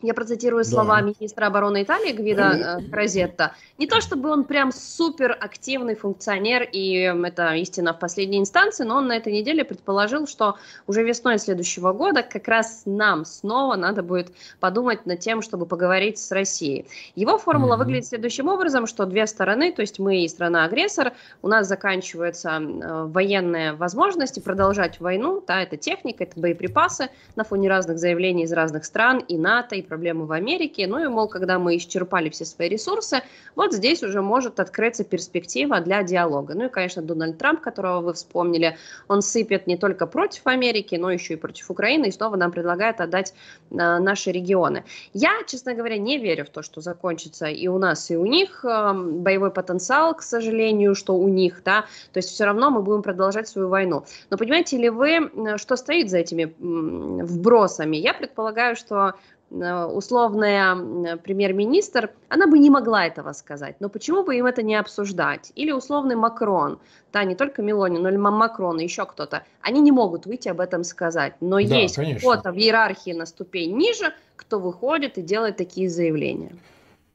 я 0.00 0.14
процитирую 0.14 0.64
слова 0.64 0.96
да. 0.96 1.02
министра 1.02 1.46
обороны 1.46 1.82
Италии 1.82 2.12
Гвида 2.12 2.80
э, 2.80 2.90
Розетта. 2.92 3.54
Не 3.78 3.86
то 3.86 4.00
чтобы 4.00 4.30
он 4.30 4.44
прям 4.44 4.72
супер 4.72 5.36
активный 5.38 5.94
функционер, 5.94 6.68
и 6.70 7.12
это 7.24 7.54
истина 7.54 7.92
в 7.94 7.98
последней 7.98 8.38
инстанции, 8.38 8.84
но 8.84 8.96
он 8.96 9.06
на 9.06 9.16
этой 9.16 9.32
неделе 9.32 9.64
предположил, 9.64 10.26
что 10.26 10.56
уже 10.86 11.02
весной 11.04 11.38
следующего 11.38 11.92
года 11.92 12.22
как 12.22 12.48
раз 12.48 12.82
нам 12.84 13.24
снова 13.24 13.76
надо 13.76 14.02
будет 14.02 14.32
подумать 14.60 15.06
над 15.06 15.20
тем, 15.20 15.42
чтобы 15.42 15.66
поговорить 15.66 16.18
с 16.18 16.32
Россией. 16.32 16.86
Его 17.14 17.38
формула 17.38 17.74
mm-hmm. 17.74 17.78
выглядит 17.78 18.06
следующим 18.06 18.48
образом, 18.48 18.86
что 18.86 19.06
две 19.06 19.26
стороны, 19.26 19.72
то 19.72 19.82
есть 19.82 19.98
мы 19.98 20.24
и 20.24 20.28
страна-агрессор, 20.28 21.12
у 21.42 21.48
нас 21.48 21.68
заканчиваются 21.68 22.50
э, 22.50 23.04
военные 23.06 23.74
возможности 23.74 24.40
продолжать 24.40 25.00
войну, 25.00 25.42
да, 25.46 25.62
это 25.62 25.76
техника, 25.76 26.24
это 26.24 26.40
боеприпасы 26.40 27.10
на 27.36 27.44
фоне 27.44 27.68
разных 27.68 27.98
заявлений 27.98 28.44
из 28.44 28.52
разных 28.52 28.84
стран 28.84 29.18
и 29.18 29.36
НАТО, 29.36 29.76
и 29.82 29.86
проблемы 29.86 30.26
в 30.26 30.32
Америке. 30.32 30.86
Ну 30.86 30.98
и, 30.98 31.08
мол, 31.08 31.28
когда 31.28 31.58
мы 31.58 31.76
исчерпали 31.76 32.30
все 32.30 32.44
свои 32.44 32.68
ресурсы, 32.68 33.22
вот 33.54 33.72
здесь 33.72 34.02
уже 34.02 34.22
может 34.22 34.60
открыться 34.60 35.04
перспектива 35.04 35.80
для 35.80 36.02
диалога. 36.02 36.54
Ну 36.54 36.66
и, 36.66 36.68
конечно, 36.68 37.02
Дональд 37.02 37.38
Трамп, 37.38 37.60
которого 37.60 38.00
вы 38.00 38.14
вспомнили, 38.14 38.76
он 39.08 39.22
сыпет 39.22 39.66
не 39.66 39.76
только 39.76 40.06
против 40.06 40.46
Америки, 40.46 40.94
но 40.96 41.10
еще 41.10 41.34
и 41.34 41.36
против 41.36 41.70
Украины, 41.70 42.06
и 42.06 42.10
снова 42.10 42.36
нам 42.36 42.52
предлагает 42.52 43.00
отдать 43.00 43.34
а, 43.70 43.98
наши 43.98 44.32
регионы. 44.32 44.84
Я, 45.12 45.32
честно 45.46 45.74
говоря, 45.74 45.98
не 45.98 46.18
верю 46.18 46.44
в 46.44 46.50
то, 46.50 46.62
что 46.62 46.80
закончится 46.80 47.46
и 47.46 47.68
у 47.68 47.78
нас, 47.78 48.10
и 48.10 48.16
у 48.16 48.26
них 48.26 48.64
а, 48.64 48.94
боевой 48.94 49.50
потенциал, 49.50 50.14
к 50.14 50.22
сожалению, 50.22 50.94
что 50.94 51.14
у 51.14 51.28
них, 51.28 51.62
да, 51.64 51.82
то 52.12 52.18
есть 52.18 52.30
все 52.30 52.44
равно 52.44 52.70
мы 52.70 52.82
будем 52.82 53.02
продолжать 53.02 53.48
свою 53.48 53.68
войну. 53.68 54.04
Но 54.30 54.36
понимаете 54.36 54.78
ли 54.78 54.90
вы, 54.90 55.30
что 55.56 55.76
стоит 55.76 56.10
за 56.10 56.18
этими 56.18 56.54
вбросами? 56.58 57.96
Я 57.96 58.14
предполагаю, 58.14 58.76
что 58.76 59.14
Э, 59.41 59.41
условная 59.52 61.16
премьер-министр, 61.18 62.10
она 62.28 62.46
бы 62.46 62.58
не 62.58 62.70
могла 62.70 63.06
этого 63.06 63.32
сказать. 63.32 63.76
Но 63.80 63.88
почему 63.88 64.24
бы 64.24 64.36
им 64.36 64.46
это 64.46 64.62
не 64.62 64.74
обсуждать? 64.74 65.52
Или 65.54 65.72
условный 65.72 66.16
Макрон, 66.16 66.78
да, 67.12 67.24
не 67.24 67.34
только 67.34 67.60
Мелони, 67.60 67.98
но 67.98 68.08
и 68.08 68.16
Макрон, 68.16 68.80
и 68.80 68.84
еще 68.84 69.04
кто-то. 69.04 69.44
Они 69.60 69.80
не 69.80 69.92
могут 69.92 70.26
выйти 70.26 70.48
об 70.48 70.60
этом 70.60 70.84
сказать. 70.84 71.34
Но 71.40 71.56
да, 71.56 71.76
есть 71.76 71.98
кто-то 72.18 72.52
в 72.52 72.56
иерархии 72.56 73.12
на 73.12 73.26
ступень 73.26 73.76
ниже, 73.76 74.14
кто 74.36 74.58
выходит 74.58 75.18
и 75.18 75.22
делает 75.22 75.58
такие 75.58 75.88
заявления. 75.88 76.56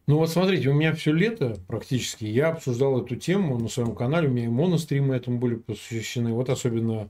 Ну 0.05 0.19
вот 0.19 0.29
смотрите, 0.29 0.69
у 0.69 0.73
меня 0.73 0.93
все 0.93 1.11
лето 1.11 1.57
практически 1.67 2.23
я 2.23 2.49
обсуждал 2.49 3.01
эту 3.01 3.17
тему 3.17 3.57
на 3.57 3.67
своем 3.67 3.93
канале, 3.93 4.29
у 4.29 4.31
меня 4.31 4.45
и 4.45 4.47
моностримы 4.47 5.15
этому 5.15 5.37
были 5.37 5.55
посвящены. 5.55 6.31
Вот 6.33 6.49
особенно 6.49 7.09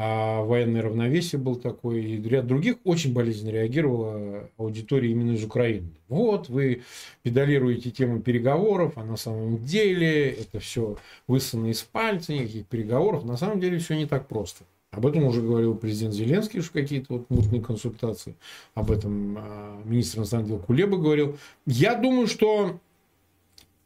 а 0.00 0.42
военное 0.44 0.80
равновесие 0.80 1.40
был 1.40 1.56
такой, 1.56 2.04
и 2.04 2.22
ряд 2.22 2.46
других 2.46 2.76
очень 2.84 3.12
болезненно 3.12 3.50
реагировала 3.50 4.48
аудитория 4.56 5.10
именно 5.10 5.32
из 5.32 5.42
Украины. 5.42 5.90
Вот, 6.08 6.48
вы 6.48 6.82
педалируете 7.24 7.90
тему 7.90 8.20
переговоров, 8.20 8.92
а 8.94 9.02
на 9.02 9.16
самом 9.16 9.64
деле 9.64 10.30
это 10.30 10.60
все 10.60 10.96
высосано 11.26 11.66
из 11.66 11.82
пальца, 11.82 12.32
никаких 12.32 12.66
переговоров. 12.66 13.24
На 13.24 13.36
самом 13.36 13.58
деле 13.58 13.80
все 13.80 13.96
не 13.96 14.06
так 14.06 14.28
просто. 14.28 14.62
Об 14.92 15.04
этом 15.04 15.24
уже 15.24 15.42
говорил 15.42 15.74
президент 15.74 16.14
Зеленский, 16.14 16.60
что 16.60 16.74
какие-то 16.74 17.14
вот 17.14 17.28
мутные 17.28 17.60
консультации. 17.60 18.36
Об 18.74 18.92
этом 18.92 19.36
а, 19.36 19.82
министр 19.84 20.18
иностранных 20.18 20.48
дел 20.48 20.58
Кулеба 20.60 20.96
говорил. 20.96 21.36
Я 21.66 21.96
думаю, 21.96 22.28
что 22.28 22.78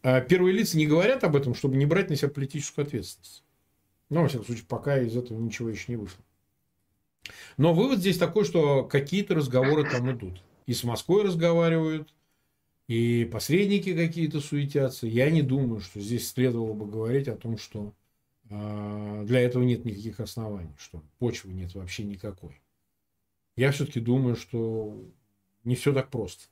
а, 0.03 0.21
первые 0.21 0.53
лица 0.53 0.77
не 0.77 0.87
говорят 0.87 1.25
об 1.25 1.37
этом, 1.37 1.55
чтобы 1.55 1.77
не 1.77 1.87
брать 1.87 2.11
на 2.11 2.17
себя 2.17 2.29
политическую 2.29 2.85
ответственность. 2.85 3.43
Ну, 4.13 4.21
во 4.21 4.29
всяком 4.29 4.45
случае, 4.45 4.67
пока 4.69 5.01
из 5.01 5.17
этого 5.17 5.41
ничего 5.41 5.71
еще 5.71 5.91
не 5.91 5.97
вышло. 5.97 6.23
Но 7.57 7.73
вывод 7.73 8.01
здесь 8.01 8.19
такой, 8.19 8.45
что 8.45 8.85
какие-то 8.85 9.35
разговоры 9.35 9.89
там 9.91 10.11
идут. 10.13 10.43
И 10.67 10.75
с 10.75 10.85
Москвой 10.85 11.25
разговаривают, 11.25 12.13
и 12.89 13.25
посредники 13.33 13.95
какие-то 13.95 14.41
суетятся. 14.41 15.07
Я 15.07 15.31
не 15.31 15.41
думаю, 15.41 15.81
что 15.81 15.99
здесь 15.99 16.29
следовало 16.29 16.75
бы 16.75 16.87
говорить 16.87 17.27
о 17.27 17.37
том, 17.37 17.57
что 17.57 17.95
э, 18.51 19.25
для 19.25 19.41
этого 19.41 19.63
нет 19.63 19.87
никаких 19.87 20.21
оснований, 20.21 20.75
что 20.77 21.03
почвы 21.19 21.55
нет 21.55 21.75
вообще 21.75 22.05
никакой. 22.05 22.61
Я 23.57 23.73
все-таки 23.73 24.01
думаю, 24.01 24.37
что 24.37 24.95
не 25.65 25.75
все 25.75 25.95
так 25.95 26.11
просто. 26.11 26.45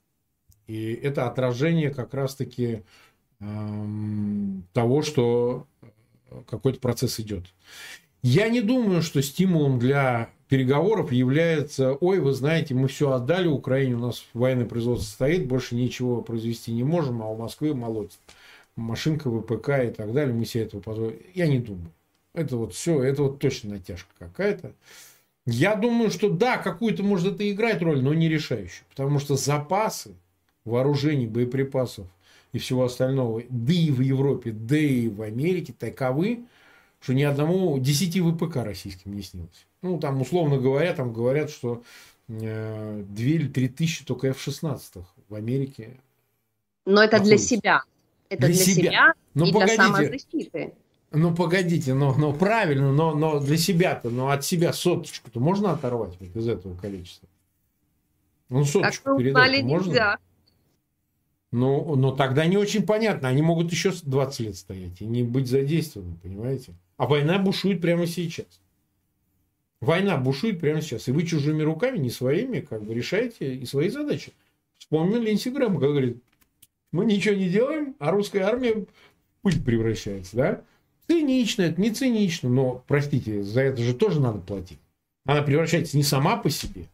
И 0.66 0.94
это 0.94 1.26
отражение 1.26 1.90
как 1.90 2.14
раз-таки 2.14 2.84
э, 3.38 3.94
того, 4.72 5.02
что 5.02 5.66
какой-то 6.46 6.80
процесс 6.80 7.20
идет. 7.20 7.44
Я 8.22 8.48
не 8.48 8.60
думаю, 8.60 9.02
что 9.02 9.22
стимулом 9.22 9.78
для 9.78 10.30
переговоров 10.48 11.12
является, 11.12 11.94
ой, 11.94 12.18
вы 12.20 12.32
знаете, 12.32 12.74
мы 12.74 12.88
все 12.88 13.12
отдали 13.12 13.48
Украине, 13.48 13.94
у 13.94 14.00
нас 14.00 14.24
военное 14.34 14.66
производство 14.66 15.06
стоит, 15.06 15.46
больше 15.46 15.74
ничего 15.74 16.20
произвести 16.20 16.72
не 16.72 16.84
можем, 16.84 17.22
а 17.22 17.28
у 17.28 17.36
Москвы 17.36 17.74
молоть. 17.74 18.18
Машинка, 18.76 19.30
ВПК 19.30 19.68
и 19.84 19.90
так 19.90 20.12
далее, 20.12 20.34
мы 20.34 20.44
себе 20.44 20.64
этого 20.64 20.80
позволим. 20.80 21.18
Я 21.34 21.46
не 21.46 21.58
думаю. 21.58 21.92
Это 22.34 22.56
вот 22.56 22.74
все, 22.74 23.02
это 23.02 23.24
вот 23.24 23.38
точно 23.38 23.70
натяжка 23.70 24.10
какая-то. 24.18 24.72
Я 25.46 25.74
думаю, 25.74 26.10
что 26.10 26.28
да, 26.28 26.58
какую-то 26.58 27.02
может 27.02 27.34
это 27.34 27.50
играть 27.50 27.82
роль, 27.82 28.02
но 28.02 28.14
не 28.14 28.28
решающую. 28.28 28.84
Потому 28.90 29.18
что 29.18 29.36
запасы 29.36 30.14
вооружений, 30.64 31.26
боеприпасов 31.26 32.06
и 32.52 32.58
всего 32.58 32.84
остального, 32.84 33.42
да 33.48 33.72
и 33.72 33.90
в 33.90 34.00
Европе, 34.00 34.52
да 34.52 34.76
и 34.76 35.08
в 35.08 35.22
Америке 35.22 35.74
таковы, 35.76 36.44
что 37.00 37.14
ни 37.14 37.22
одному 37.22 37.78
10 37.78 38.20
ВПК 38.20 38.56
российским 38.56 39.14
не 39.14 39.22
снилось. 39.22 39.66
Ну, 39.82 39.98
там, 39.98 40.20
условно 40.20 40.58
говоря, 40.58 40.92
там 40.92 41.12
говорят, 41.12 41.50
что 41.50 41.82
2 42.28 42.38
э, 42.38 43.04
или 43.16 43.48
3 43.48 43.68
тысячи 43.68 44.04
только 44.04 44.28
F-16 44.28 45.04
в 45.28 45.34
Америке. 45.34 46.00
Но 46.86 47.02
это 47.02 47.18
находится. 47.18 47.28
для 47.28 47.38
себя. 47.38 47.82
Это 48.28 48.46
для, 48.46 48.54
для 48.54 48.56
себя, 48.56 48.74
себя 48.74 49.14
но 49.34 49.46
и 49.46 49.52
погодите, 49.52 49.76
для 49.76 49.86
самозащиты. 49.86 50.74
Ну, 51.12 51.34
погодите, 51.34 51.94
но, 51.94 52.14
но 52.14 52.32
правильно, 52.32 52.92
но, 52.92 53.14
но 53.14 53.40
для 53.40 53.56
себя-то, 53.56 54.10
но 54.10 54.30
от 54.30 54.44
себя 54.44 54.72
соточку-то 54.72 55.40
можно 55.40 55.72
оторвать 55.72 56.16
вот 56.20 56.36
из 56.36 56.46
этого 56.46 56.76
количества? 56.76 57.28
Ну, 58.48 58.64
соточку 58.64 59.18
передать 59.18 59.62
можно? 59.64 59.88
Нельзя. 59.88 60.18
Ну, 61.52 61.96
но 61.96 62.12
тогда 62.12 62.46
не 62.46 62.56
очень 62.56 62.86
понятно. 62.86 63.28
Они 63.28 63.42
могут 63.42 63.72
еще 63.72 63.92
20 63.92 64.40
лет 64.40 64.56
стоять 64.56 65.00
и 65.00 65.04
не 65.04 65.22
быть 65.22 65.48
задействованы, 65.48 66.16
понимаете? 66.22 66.74
А 66.96 67.06
война 67.06 67.38
бушует 67.38 67.80
прямо 67.80 68.06
сейчас. 68.06 68.60
Война 69.80 70.16
бушует 70.16 70.60
прямо 70.60 70.80
сейчас. 70.80 71.08
И 71.08 71.12
вы 71.12 71.24
чужими 71.24 71.62
руками, 71.62 71.98
не 71.98 72.10
своими, 72.10 72.60
как 72.60 72.84
бы 72.84 72.94
решаете 72.94 73.54
и 73.54 73.64
свои 73.66 73.88
задачи. 73.88 74.32
Вспомнил 74.78 75.20
Линдси 75.20 75.48
Грэм, 75.48 75.78
говорит, 75.78 76.22
мы 76.92 77.04
ничего 77.04 77.34
не 77.34 77.48
делаем, 77.48 77.96
а 77.98 78.10
русская 78.10 78.42
армия 78.42 78.84
пыль 79.42 79.62
превращается, 79.62 80.36
да? 80.36 80.64
Цинично, 81.06 81.62
это 81.62 81.80
не 81.80 81.90
цинично, 81.90 82.48
но, 82.48 82.84
простите, 82.86 83.42
за 83.42 83.62
это 83.62 83.82
же 83.82 83.94
тоже 83.94 84.20
надо 84.20 84.38
платить. 84.38 84.78
Она 85.24 85.42
превращается 85.42 85.96
не 85.96 86.02
сама 86.02 86.36
по 86.36 86.50
себе, 86.50 86.86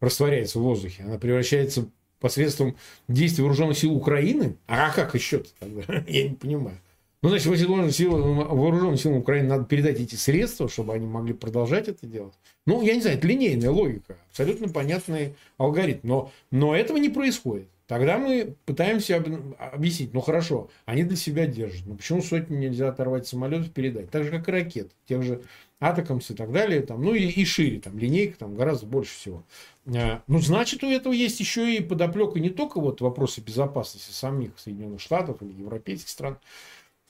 растворяется 0.00 0.58
в 0.58 0.62
воздухе, 0.62 1.04
она 1.04 1.18
превращается 1.18 1.88
посредством 2.22 2.76
действий 3.08 3.42
вооруженных 3.42 3.76
сил 3.76 3.94
Украины. 3.94 4.56
А 4.66 4.90
как 4.90 5.14
еще 5.14 5.42
тогда? 5.60 5.82
Я 6.06 6.28
не 6.30 6.34
понимаю. 6.34 6.78
Ну, 7.22 7.28
значит, 7.28 7.46
вооруженным 7.46 7.90
силам, 7.90 8.36
вооруженным 8.36 8.96
силам 8.96 9.18
Украины 9.18 9.48
надо 9.48 9.64
передать 9.64 10.00
эти 10.00 10.16
средства, 10.16 10.68
чтобы 10.68 10.94
они 10.94 11.06
могли 11.06 11.34
продолжать 11.34 11.86
это 11.86 12.04
делать. 12.06 12.34
Ну, 12.66 12.82
я 12.82 12.94
не 12.94 13.00
знаю, 13.00 13.18
это 13.18 13.28
линейная 13.28 13.70
логика, 13.70 14.16
абсолютно 14.30 14.68
понятный 14.68 15.34
алгоритм. 15.56 16.08
Но, 16.08 16.32
но 16.50 16.74
этого 16.74 16.96
не 16.96 17.10
происходит. 17.10 17.68
Тогда 17.92 18.16
мы 18.16 18.56
пытаемся 18.64 19.22
объяснить, 19.58 20.14
ну 20.14 20.22
хорошо, 20.22 20.70
они 20.86 21.02
для 21.02 21.14
себя 21.14 21.44
держат. 21.46 21.84
Ну 21.84 21.94
почему 21.94 22.22
сотни 22.22 22.56
нельзя 22.56 22.88
оторвать 22.88 23.26
самолетов 23.26 23.70
передать? 23.70 24.10
Так 24.10 24.24
же, 24.24 24.30
как 24.30 24.48
и 24.48 24.50
ракет, 24.50 24.92
тех 25.04 25.22
же 25.22 25.42
атакамс 25.78 26.30
и 26.30 26.34
так 26.34 26.52
далее. 26.52 26.80
Там, 26.80 27.02
ну 27.02 27.12
и, 27.12 27.26
и 27.26 27.44
шире, 27.44 27.80
там 27.80 27.98
линейка 27.98 28.38
там 28.38 28.54
гораздо 28.54 28.86
больше 28.86 29.14
всего. 29.14 29.44
А, 29.94 30.22
ну, 30.26 30.38
значит, 30.38 30.82
у 30.82 30.88
этого 30.88 31.12
есть 31.12 31.38
еще 31.38 31.76
и 31.76 31.82
подоплека 31.82 32.40
не 32.40 32.48
только 32.48 32.80
вот 32.80 33.02
вопросы 33.02 33.42
безопасности 33.42 34.10
самих 34.10 34.58
Соединенных 34.58 35.02
Штатов 35.02 35.42
или 35.42 35.52
европейских 35.52 36.08
стран, 36.08 36.38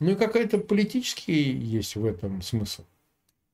ну 0.01 0.11
и 0.11 0.15
какая-то 0.17 0.59
политический 0.59 1.53
есть 1.53 1.95
в 1.95 2.05
этом 2.05 2.43
смысл. 2.43 2.83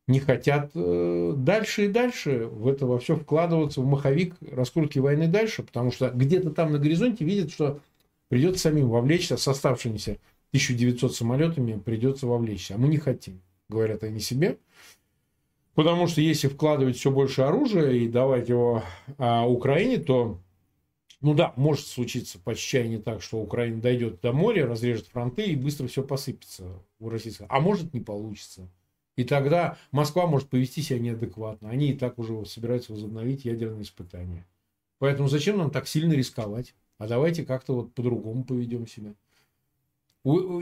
Не 0.09 0.21
хотят 0.21 0.71
э, 0.75 1.35
дальше 1.37 1.85
и 1.85 1.89
дальше 1.89 2.47
в 2.47 2.67
это 2.67 2.87
во 2.87 2.99
все 2.99 3.15
вкладываться, 3.15 3.83
в 3.83 3.87
маховик 3.87 4.35
раскрутки 4.51 4.99
войны 4.99 5.29
дальше, 5.29 5.63
потому 5.63 5.93
что 5.93 6.09
где-то 6.09 6.51
там 6.51 6.73
на 6.73 6.79
горизонте 6.79 7.27
видят, 7.27 7.53
что 7.53 7.81
придется 8.29 8.63
самим 8.63 8.89
вовлечься 8.89 9.37
с 9.37 9.47
оставшимися 9.47 10.13
1900 10.53 11.15
самолетами, 11.15 11.79
придется 11.79 12.27
вовлечься. 12.27 12.75
А 12.75 12.79
мы 12.79 12.89
не 12.89 12.97
хотим, 12.97 13.43
говорят 13.69 14.03
они 14.03 14.19
себе. 14.19 14.57
Потому 15.75 16.07
что 16.07 16.23
если 16.23 16.49
вкладывать 16.49 16.97
все 16.97 17.11
больше 17.11 17.43
оружия 17.43 17.91
и 17.93 18.09
давать 18.09 18.49
его 18.49 18.83
а, 19.19 19.47
Украине, 19.47 19.99
то 19.99 20.41
ну 21.21 21.35
да, 21.35 21.53
может 21.57 21.87
случиться 21.87 22.39
по 22.39 22.53
отчаянию 22.53 23.01
так, 23.03 23.23
что 23.23 23.39
Украина 23.39 23.81
дойдет 23.83 24.23
до 24.23 24.33
моря, 24.33 24.67
разрежет 24.67 25.09
фронты 25.09 25.45
и 25.45 25.55
быстро 25.55 25.87
все 25.87 26.03
посыпется 26.03 26.83
у 26.99 27.11
российского. 27.11 27.47
А 27.51 27.61
может 27.61 27.93
не 27.93 28.01
получится. 28.01 28.71
И 29.19 29.25
тогда 29.25 29.77
Москва 29.91 30.29
может 30.29 30.49
повести 30.49 30.81
себя 30.81 31.01
неадекватно. 31.01 31.71
Они 31.71 31.91
и 31.91 31.93
так 31.93 32.21
уже 32.21 32.47
собираются 32.47 32.93
возобновить 32.93 33.45
ядерные 33.45 33.83
испытания. 33.83 34.47
Поэтому 35.01 35.29
зачем 35.29 35.59
нам 35.59 35.73
так 35.73 35.89
сильно 35.89 36.13
рисковать? 36.13 36.73
А 36.99 37.09
давайте 37.09 37.45
как-то 37.45 37.75
вот 37.75 37.93
по-другому 37.95 38.45
поведем 38.45 38.87
себя. 38.87 39.15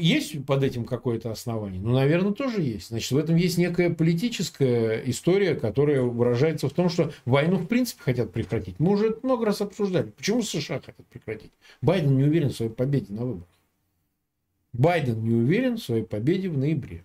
Есть 0.00 0.46
под 0.46 0.62
этим 0.62 0.86
какое-то 0.86 1.30
основание? 1.30 1.82
Ну, 1.82 1.92
наверное, 1.92 2.32
тоже 2.32 2.62
есть. 2.62 2.88
Значит, 2.88 3.10
в 3.12 3.18
этом 3.18 3.36
есть 3.36 3.58
некая 3.58 3.90
политическая 3.90 5.02
история, 5.04 5.54
которая 5.54 6.00
выражается 6.00 6.70
в 6.70 6.72
том, 6.72 6.88
что 6.88 7.12
войну 7.26 7.58
в 7.58 7.66
принципе 7.66 8.04
хотят 8.04 8.32
прекратить. 8.32 8.80
Мы 8.80 8.92
уже 8.92 9.18
много 9.22 9.44
раз 9.44 9.60
обсуждали. 9.60 10.12
Почему 10.12 10.40
США 10.40 10.80
хотят 10.80 11.06
прекратить? 11.08 11.52
Байден 11.82 12.16
не 12.16 12.24
уверен 12.24 12.48
в 12.48 12.56
своей 12.56 12.72
победе 12.72 13.12
на 13.12 13.26
выборах. 13.26 13.48
Байден 14.72 15.22
не 15.22 15.34
уверен 15.34 15.76
в 15.76 15.82
своей 15.82 16.04
победе 16.04 16.48
в 16.48 16.56
ноябре. 16.56 17.04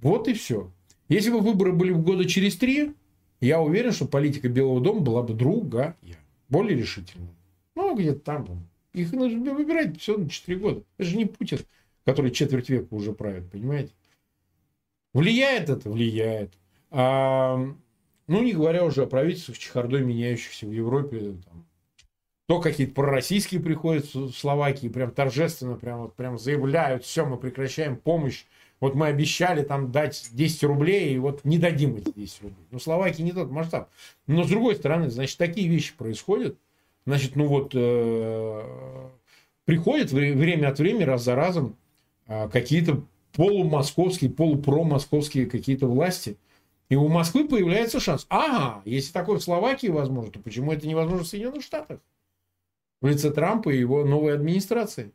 Вот 0.00 0.26
и 0.26 0.32
все. 0.32 0.68
Если 1.10 1.30
бы 1.30 1.40
выборы 1.40 1.74
были 1.74 1.92
в 1.92 2.02
года 2.02 2.24
через 2.24 2.56
три, 2.56 2.94
я 3.40 3.60
уверен, 3.60 3.92
что 3.92 4.06
политика 4.06 4.48
Белого 4.48 4.80
дома 4.80 5.00
была 5.00 5.22
бы 5.22 5.34
другая, 5.34 5.96
более 6.48 6.78
решительная. 6.78 7.34
Ну, 7.74 7.94
где-то 7.94 8.20
там. 8.20 8.66
Их 8.94 9.12
нужно 9.12 9.52
выбирать 9.52 10.00
все 10.00 10.16
на 10.16 10.28
4 10.28 10.58
года. 10.58 10.82
Это 10.96 11.08
же 11.08 11.16
не 11.18 11.26
Путин 11.26 11.58
который 12.04 12.30
четверть 12.30 12.68
века 12.68 12.92
уже 12.94 13.12
правит, 13.12 13.50
понимаете? 13.50 13.92
Влияет 15.12 15.68
это? 15.68 15.90
Влияет. 15.90 16.52
А, 16.90 17.56
ну, 18.26 18.42
не 18.42 18.52
говоря 18.52 18.84
уже 18.84 19.02
о 19.02 19.06
правительствах 19.06 19.58
чехардой 19.58 20.02
меняющихся 20.02 20.66
в 20.66 20.72
Европе. 20.72 21.36
Там, 21.44 21.66
то 22.46 22.60
какие-то 22.60 22.94
пророссийские 22.94 23.60
приходят 23.60 24.12
в 24.12 24.32
Словакии, 24.32 24.88
прям 24.88 25.12
торжественно 25.12 25.76
прям, 25.76 26.00
вот, 26.00 26.16
прям 26.16 26.36
заявляют, 26.36 27.04
все, 27.04 27.24
мы 27.24 27.36
прекращаем 27.36 27.96
помощь. 27.96 28.44
Вот 28.80 28.94
мы 28.94 29.08
обещали 29.08 29.62
там 29.62 29.92
дать 29.92 30.30
10 30.32 30.64
рублей, 30.64 31.14
и 31.14 31.18
вот 31.18 31.44
не 31.44 31.58
дадим 31.58 31.96
эти 31.96 32.10
10 32.16 32.42
рублей. 32.42 32.66
Ну, 32.70 32.78
Словакия 32.78 33.22
не 33.22 33.32
тот 33.32 33.50
масштаб. 33.50 33.90
Но, 34.26 34.44
с 34.44 34.48
другой 34.48 34.74
стороны, 34.74 35.10
значит, 35.10 35.36
такие 35.36 35.68
вещи 35.68 35.94
происходят. 35.94 36.56
Значит, 37.04 37.36
ну 37.36 37.46
вот, 37.46 37.72
э, 37.74 39.08
приходит 39.64 40.12
время 40.12 40.68
от 40.68 40.78
времени, 40.78 41.02
раз 41.02 41.24
за 41.24 41.34
разом, 41.34 41.76
а, 42.26 42.48
какие-то 42.48 43.02
полумосковские, 43.32 44.30
полупромосковские 44.30 45.46
какие-то 45.46 45.86
власти. 45.86 46.36
И 46.88 46.96
у 46.96 47.08
Москвы 47.08 47.46
появляется 47.46 48.00
шанс. 48.00 48.26
Ага, 48.28 48.82
если 48.84 49.12
такое 49.12 49.38
в 49.38 49.42
Словакии 49.42 49.88
возможно, 49.88 50.32
то 50.32 50.40
почему 50.40 50.72
это 50.72 50.88
невозможно 50.88 51.24
в 51.24 51.28
Соединенных 51.28 51.62
Штатах? 51.62 52.00
В 53.00 53.06
лице 53.06 53.30
Трампа 53.30 53.70
и 53.70 53.78
его 53.78 54.04
новой 54.04 54.34
администрации. 54.34 55.12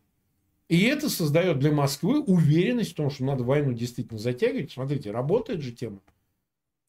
И 0.68 0.84
это 0.84 1.10
создает 1.10 1.60
для 1.60 1.72
Москвы 1.72 2.22
уверенность 2.22 2.92
в 2.92 2.96
том, 2.96 3.10
что 3.10 3.24
надо 3.24 3.44
войну 3.44 3.74
действительно 3.74 4.20
затягивать. 4.20 4.72
Смотрите, 4.72 5.12
работает 5.12 5.62
же 5.62 5.72
тема. 5.72 6.00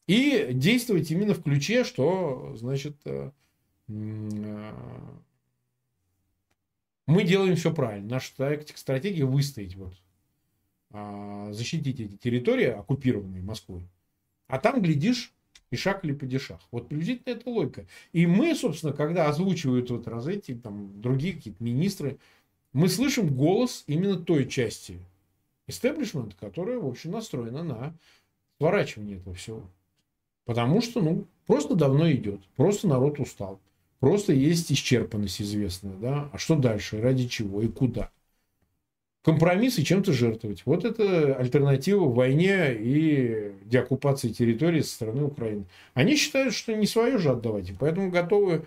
И 0.07 0.49
действовать 0.51 1.11
именно 1.11 1.33
в 1.33 1.43
ключе, 1.43 1.83
что, 1.83 2.55
значит, 2.55 2.95
э, 3.05 3.31
э, 3.89 4.71
мы 7.05 7.23
делаем 7.23 7.55
все 7.55 7.73
правильно. 7.73 8.15
Наша 8.15 8.33
стратегия 8.75 9.25
выстоять 9.25 9.75
вот 9.75 9.93
а, 10.91 11.51
защитить 11.51 11.99
эти 11.99 12.15
территории, 12.15 12.67
оккупированные 12.67 13.43
Москвой. 13.43 13.87
А 14.47 14.59
там, 14.59 14.81
глядишь, 14.81 15.33
и 15.69 15.75
шаг 15.75 16.05
или 16.05 16.13
падишах. 16.13 16.61
Вот 16.71 16.87
приблизительно 16.87 17.33
это 17.33 17.49
логика. 17.49 17.87
И 18.13 18.25
мы, 18.25 18.55
собственно, 18.55 18.93
когда 18.93 19.27
озвучивают 19.27 19.89
вот 19.89 20.07
раз 20.07 20.27
эти, 20.27 20.55
там, 20.55 21.01
другие 21.01 21.33
какие-то 21.33 21.61
министры, 21.63 22.19
мы 22.73 22.89
слышим 22.89 23.35
голос 23.35 23.83
именно 23.87 24.17
той 24.17 24.47
части 24.47 24.99
истеблишмента, 25.67 26.35
которая, 26.39 26.79
в 26.79 26.87
общем, 26.87 27.11
настроена 27.11 27.63
на 27.63 27.93
сворачивание 28.57 29.17
этого 29.17 29.35
всего. 29.35 29.63
Потому 30.45 30.81
что, 30.81 31.01
ну, 31.01 31.25
просто 31.45 31.75
давно 31.75 32.09
идет. 32.11 32.41
Просто 32.55 32.87
народ 32.87 33.19
устал. 33.19 33.59
Просто 33.99 34.31
есть 34.31 34.71
исчерпанность 34.71 35.41
известная, 35.41 35.95
да. 35.97 36.29
А 36.31 36.37
что 36.37 36.55
дальше? 36.55 37.01
Ради 37.01 37.27
чего 37.27 37.61
и 37.61 37.67
куда? 37.67 38.11
компромисс 39.27 39.77
и 39.77 39.83
чем-то 39.83 40.13
жертвовать. 40.13 40.61
Вот 40.65 40.85
это 40.85 41.35
альтернатива 41.35 42.05
войне 42.05 42.73
и 42.73 43.51
деоккупации 43.65 44.29
территории 44.29 44.79
со 44.79 44.93
стороны 44.93 45.23
Украины. 45.25 45.65
Они 45.93 46.15
считают, 46.15 46.53
что 46.53 46.73
не 46.73 46.87
свое 46.87 47.17
же 47.17 47.31
отдавать, 47.31 47.69
и 47.69 47.73
поэтому 47.77 48.09
готовы, 48.09 48.65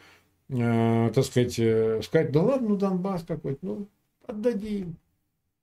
э, 0.50 1.10
так 1.14 1.24
сказать, 1.24 1.58
э, 1.58 2.00
сказать, 2.02 2.32
да 2.32 2.42
ладно, 2.42 2.70
ну 2.70 2.76
Донбасс 2.76 3.24
какой-то, 3.26 3.58
ну 3.62 3.86
отдадим. 4.26 4.96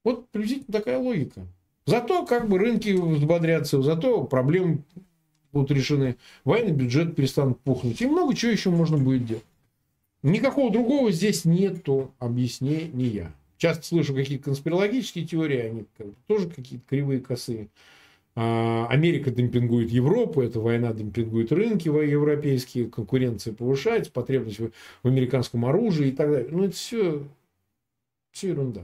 Вот 0.03 0.27
приблизительно 0.29 0.79
такая 0.79 0.97
логика. 0.97 1.45
Зато 1.85 2.25
как 2.25 2.49
бы 2.49 2.57
рынки 2.57 2.89
взбодрятся, 2.89 3.81
зато 3.81 4.23
проблемы 4.23 4.79
будут 5.53 5.71
решены, 5.71 6.17
военный 6.43 6.73
бюджет 6.73 7.15
перестанут 7.15 7.59
пухнуть, 7.59 8.01
и 8.01 8.07
много 8.07 8.35
чего 8.35 8.51
еще 8.51 8.69
можно 8.69 8.97
будет 8.97 9.25
делать. 9.25 9.45
Никакого 10.23 10.71
другого 10.71 11.11
здесь 11.11 11.45
нету 11.45 12.11
объяснения 12.19 13.31
часто 13.57 13.85
слышу 13.85 14.13
какие-то 14.13 14.45
конспирологические 14.45 15.25
теории, 15.25 15.57
они 15.57 15.85
тоже 16.27 16.49
какие-то 16.49 16.85
кривые, 16.87 17.19
косые. 17.19 17.69
А, 18.39 18.85
Америка 18.89 19.31
демпингует 19.31 19.89
Европу, 19.89 20.43
эта 20.43 20.59
война 20.59 20.93
демпингует 20.93 21.51
рынки 21.51 21.87
европейские, 21.87 22.87
конкуренция 22.87 23.51
повышается, 23.51 24.11
потребность 24.11 24.59
в, 24.59 24.69
американском 25.01 25.65
оружии 25.65 26.09
и 26.09 26.11
так 26.11 26.29
далее. 26.29 26.49
Ну, 26.51 26.65
это 26.65 26.75
все, 26.75 27.27
все 28.29 28.49
ерунда. 28.49 28.83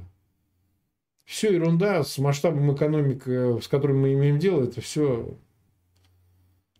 Все 1.23 1.53
ерунда 1.53 2.03
с 2.03 2.17
масштабом 2.17 2.73
экономики, 2.73 3.61
с 3.61 3.67
которой 3.67 3.91
мы 3.91 4.13
имеем 4.13 4.39
дело, 4.39 4.63
это 4.63 4.81
все 4.81 5.37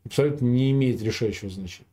абсолютно 0.04 0.46
не 0.46 0.72
имеет 0.72 1.00
решающего 1.04 1.52
значения. 1.52 1.93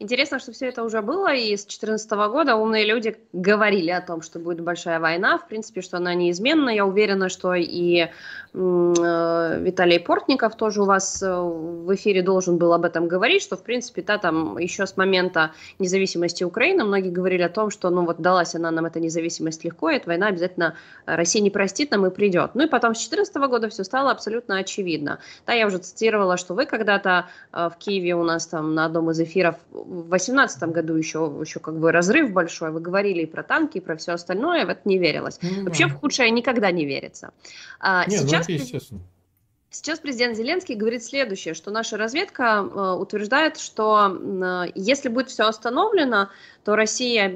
Интересно, 0.00 0.38
что 0.38 0.52
все 0.52 0.66
это 0.66 0.84
уже 0.84 1.02
было, 1.02 1.34
и 1.34 1.56
с 1.56 1.62
2014 1.62 2.10
года 2.30 2.54
умные 2.54 2.86
люди 2.86 3.16
говорили 3.32 3.90
о 3.90 4.00
том, 4.00 4.22
что 4.22 4.38
будет 4.38 4.60
большая 4.60 5.00
война, 5.00 5.38
в 5.38 5.48
принципе, 5.48 5.80
что 5.80 5.96
она 5.96 6.14
неизменна. 6.14 6.70
Я 6.70 6.86
уверена, 6.86 7.28
что 7.28 7.52
и 7.54 8.02
э, 8.02 8.08
Виталий 8.54 9.98
Портников 9.98 10.56
тоже 10.56 10.82
у 10.82 10.84
вас 10.84 11.20
э, 11.20 11.28
в 11.28 11.92
эфире 11.96 12.22
должен 12.22 12.58
был 12.58 12.74
об 12.74 12.84
этом 12.84 13.08
говорить, 13.08 13.42
что, 13.42 13.56
в 13.56 13.64
принципе, 13.64 14.02
да, 14.02 14.18
там 14.18 14.56
еще 14.58 14.86
с 14.86 14.96
момента 14.96 15.50
независимости 15.80 16.44
Украины 16.44 16.84
многие 16.84 17.10
говорили 17.10 17.42
о 17.42 17.48
том, 17.48 17.70
что, 17.70 17.90
ну 17.90 18.06
вот, 18.06 18.20
далась 18.20 18.54
она 18.54 18.70
нам 18.70 18.86
эта 18.86 19.00
независимость 19.00 19.64
легко, 19.64 19.90
и 19.90 19.96
эта 19.96 20.06
война 20.06 20.28
обязательно 20.28 20.76
Россия 21.06 21.42
не 21.42 21.50
простит 21.50 21.90
нам 21.90 22.06
и 22.06 22.10
придет. 22.10 22.52
Ну 22.54 22.66
и 22.66 22.68
потом 22.68 22.94
с 22.94 22.98
2014 22.98 23.36
года 23.50 23.68
все 23.68 23.82
стало 23.82 24.12
абсолютно 24.12 24.58
очевидно. 24.58 25.18
Да, 25.44 25.54
я 25.54 25.66
уже 25.66 25.78
цитировала, 25.78 26.36
что 26.36 26.54
вы 26.54 26.66
когда-то 26.66 27.26
э, 27.52 27.68
в 27.68 27.76
Киеве 27.78 28.14
у 28.14 28.22
нас 28.22 28.46
там 28.46 28.76
на 28.76 28.84
одном 28.84 29.10
из 29.10 29.18
эфиров 29.18 29.56
в 29.88 30.08
2018 30.08 30.62
году 30.64 30.94
еще, 30.94 31.32
еще 31.40 31.60
как 31.60 31.78
бы 31.78 31.90
разрыв 31.92 32.30
большой, 32.30 32.70
вы 32.70 32.80
говорили 32.80 33.22
и 33.22 33.26
про 33.26 33.42
танки, 33.42 33.78
и 33.78 33.80
про 33.80 33.96
все 33.96 34.12
остальное, 34.12 34.66
в 34.66 34.68
это 34.68 34.82
не 34.84 34.98
верилось. 34.98 35.38
Ну, 35.40 35.64
Вообще 35.64 35.86
в 35.86 35.94
худшее 35.94 36.30
никогда 36.30 36.70
не 36.70 36.84
верится. 36.84 37.32
А, 37.80 38.04
не, 38.06 38.18
сейчас, 38.18 38.46
ну, 38.48 38.54
это 38.54 38.64
естественно. 38.64 39.00
Сейчас 39.70 39.98
президент 39.98 40.34
Зеленский 40.34 40.74
говорит 40.74 41.04
следующее, 41.04 41.52
что 41.52 41.70
наша 41.70 41.98
разведка 41.98 42.64
э, 42.64 42.92
утверждает, 42.98 43.58
что 43.58 44.08
э, 44.08 44.72
если 44.74 45.10
будет 45.10 45.28
все 45.28 45.44
остановлено, 45.44 46.30
то 46.68 46.76
Россия, 46.76 47.30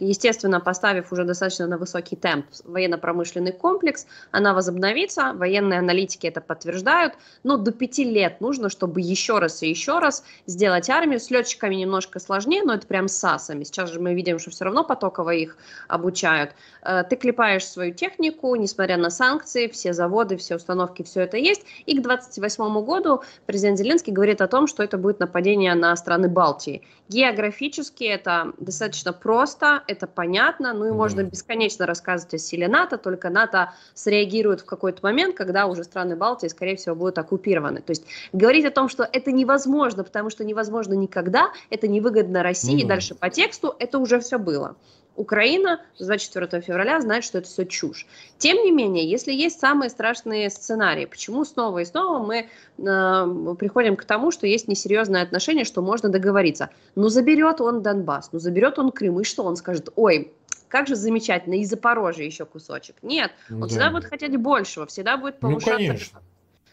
естественно, 0.00 0.60
поставив 0.60 1.12
уже 1.12 1.24
достаточно 1.24 1.66
на 1.66 1.76
высокий 1.76 2.16
темп 2.16 2.46
военно-промышленный 2.64 3.52
комплекс, 3.52 4.06
она 4.30 4.54
возобновится, 4.54 5.34
военные 5.34 5.80
аналитики 5.80 6.26
это 6.26 6.40
подтверждают, 6.40 7.12
но 7.42 7.58
до 7.58 7.70
пяти 7.70 8.04
лет 8.04 8.40
нужно, 8.40 8.70
чтобы 8.70 9.02
еще 9.02 9.40
раз 9.40 9.62
и 9.62 9.68
еще 9.68 9.98
раз 9.98 10.24
сделать 10.46 10.88
армию. 10.88 11.20
С 11.20 11.30
летчиками 11.30 11.74
немножко 11.74 12.18
сложнее, 12.18 12.62
но 12.64 12.72
это 12.72 12.86
прям 12.86 13.08
с 13.08 13.18
САСами. 13.18 13.64
Сейчас 13.64 13.92
же 13.92 14.00
мы 14.00 14.14
видим, 14.14 14.38
что 14.38 14.50
все 14.50 14.64
равно 14.64 14.84
потоково 14.84 15.34
их 15.34 15.58
обучают. 15.86 16.52
Э, 16.80 17.04
ты 17.04 17.16
клепаешь 17.16 17.66
свою 17.66 17.92
технику, 17.92 18.54
несмотря 18.54 18.96
на 18.96 19.10
санкции, 19.10 19.68
все 19.68 19.92
заводы, 19.92 20.38
все 20.38 20.56
установки, 20.56 20.97
все 21.02 21.22
это 21.22 21.36
есть. 21.36 21.62
И 21.86 21.98
к 21.98 22.02
28 22.02 22.84
году 22.84 23.22
президент 23.46 23.78
Зеленский 23.78 24.12
говорит 24.12 24.40
о 24.40 24.48
том, 24.48 24.66
что 24.66 24.82
это 24.82 24.98
будет 24.98 25.20
нападение 25.20 25.74
на 25.74 25.94
страны 25.96 26.28
Балтии. 26.28 26.82
Географически 27.08 28.04
это 28.04 28.52
достаточно 28.58 29.12
просто, 29.12 29.82
это 29.86 30.06
понятно, 30.06 30.74
ну 30.74 30.86
и 30.86 30.90
можно 30.90 31.22
бесконечно 31.22 31.86
рассказывать 31.86 32.34
о 32.34 32.38
силе 32.38 32.68
НАТО, 32.68 32.98
только 32.98 33.30
НАТО 33.30 33.72
среагирует 33.94 34.60
в 34.60 34.64
какой-то 34.66 35.00
момент, 35.02 35.34
когда 35.34 35.66
уже 35.66 35.84
страны 35.84 36.16
Балтии, 36.16 36.48
скорее 36.48 36.76
всего, 36.76 36.94
будут 36.94 37.18
оккупированы. 37.18 37.80
То 37.80 37.92
есть 37.92 38.04
говорить 38.32 38.66
о 38.66 38.70
том, 38.70 38.88
что 38.88 39.08
это 39.10 39.32
невозможно, 39.32 40.04
потому 40.04 40.30
что 40.30 40.44
невозможно 40.44 40.94
никогда, 40.94 41.52
это 41.70 41.88
невыгодно 41.88 42.42
России, 42.42 42.82
ну, 42.82 42.88
да. 42.88 42.94
дальше 42.94 43.14
по 43.14 43.30
тексту, 43.30 43.74
это 43.78 43.98
уже 43.98 44.20
все 44.20 44.38
было. 44.38 44.76
Украина 45.18 45.80
с 45.96 46.06
24 46.06 46.62
февраля 46.62 47.00
знает, 47.00 47.24
что 47.24 47.38
это 47.38 47.48
все 47.48 47.66
чушь. 47.66 48.06
Тем 48.38 48.56
не 48.58 48.70
менее, 48.70 49.08
если 49.08 49.32
есть 49.32 49.58
самые 49.58 49.90
страшные 49.90 50.48
сценарии, 50.48 51.06
почему 51.06 51.44
снова 51.44 51.80
и 51.80 51.84
снова 51.84 52.24
мы 52.24 52.38
э, 52.38 53.54
приходим 53.58 53.96
к 53.96 54.04
тому, 54.04 54.30
что 54.30 54.46
есть 54.46 54.68
несерьезное 54.68 55.22
отношение, 55.22 55.64
что 55.64 55.82
можно 55.82 56.08
договориться. 56.08 56.70
Ну, 56.94 57.08
заберет 57.08 57.60
он 57.60 57.82
Донбасс, 57.82 58.30
ну, 58.32 58.38
заберет 58.38 58.78
он 58.78 58.92
Крым, 58.92 59.20
и 59.20 59.24
что 59.24 59.42
он 59.42 59.56
скажет? 59.56 59.88
Ой, 59.96 60.32
как 60.68 60.86
же 60.86 60.94
замечательно, 60.94 61.54
и 61.54 61.64
Запорожье 61.64 62.24
еще 62.24 62.44
кусочек. 62.44 62.94
Нет, 63.02 63.32
он 63.50 63.62
да. 63.62 63.66
всегда 63.66 63.90
будет 63.90 64.04
хотеть 64.04 64.36
большего, 64.36 64.86
всегда 64.86 65.16
будет 65.16 65.42
ну, 65.42 65.50
повышаться. 65.50 65.80
Ну, 65.80 65.88
конечно. 65.88 66.20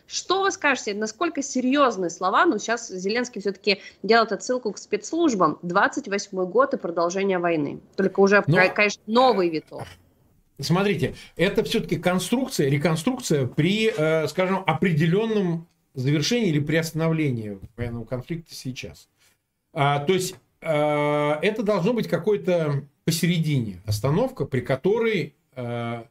Что 0.08 0.44
вы 0.44 0.52
скажете, 0.52 0.94
насколько 0.94 1.42
серьезные 1.42 2.10
слова, 2.10 2.46
ну 2.46 2.60
сейчас 2.60 2.90
Зеленский 2.90 3.42
все-таки 3.42 3.82
делает 4.04 4.32
отсылку 4.32 4.72
к 4.72 4.78
спецслужбам, 4.78 5.58
28 5.64 6.46
год 6.46 6.74
и 6.74 6.78
продолжение 6.78 7.40
войны, 7.40 7.80
только 7.96 8.20
уже, 8.20 8.44
Но... 8.48 8.58
конечно, 8.74 9.02
новый 9.08 9.50
виток. 9.50 9.84
Смотрите, 10.60 11.16
это 11.36 11.64
все-таки 11.64 11.98
конструкция, 11.98 12.70
реконструкция 12.70 13.46
при, 13.46 13.92
э, 13.96 14.28
скажем, 14.28 14.64
определенном 14.66 15.68
завершении 15.96 16.50
или 16.50 16.60
приостановлении 16.60 17.60
военного 17.76 18.06
конфликта 18.06 18.54
сейчас. 18.54 19.10
А, 19.74 20.00
то 20.00 20.14
есть 20.14 20.36
э, 20.62 20.70
это 21.42 21.64
должно 21.64 21.94
быть 21.94 22.08
какой-то 22.08 22.84
посередине 23.04 23.82
остановка, 23.86 24.46
при 24.46 24.62
которой 24.62 25.36
э, 25.56 26.04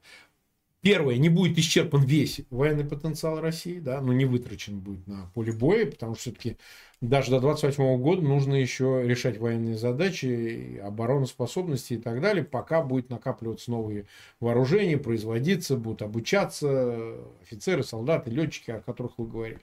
Первое, 0.85 1.17
не 1.17 1.31
будет 1.31 1.57
исчерпан 1.57 2.05
весь 2.05 2.43
военный 2.51 2.85
потенциал 2.85 3.41
России, 3.41 3.79
да, 3.79 4.03
но 4.03 4.13
не 4.13 4.27
вытрачен 4.27 4.81
будет 4.81 5.07
на 5.07 5.31
поле 5.33 5.51
боя, 5.51 5.87
потому 5.87 6.15
что 6.15 6.25
все-таки 6.25 6.59
даже 7.01 7.31
до 7.31 7.41
28 7.41 7.97
года 8.03 8.21
нужно 8.21 8.53
еще 8.55 9.01
решать 9.03 9.39
военные 9.39 9.79
задачи, 9.79 10.79
обороноспособности 10.85 11.95
и 11.95 11.97
так 11.97 12.21
далее, 12.21 12.45
пока 12.45 12.83
будет 12.83 13.09
накапливаться 13.09 13.71
новые 13.71 14.05
вооружения, 14.41 14.99
производиться, 14.99 15.79
будут 15.79 16.03
обучаться 16.03 17.15
офицеры, 17.41 17.83
солдаты, 17.83 18.31
летчики, 18.31 18.71
о 18.71 18.81
которых 18.81 19.13
вы 19.17 19.27
говорили. 19.27 19.61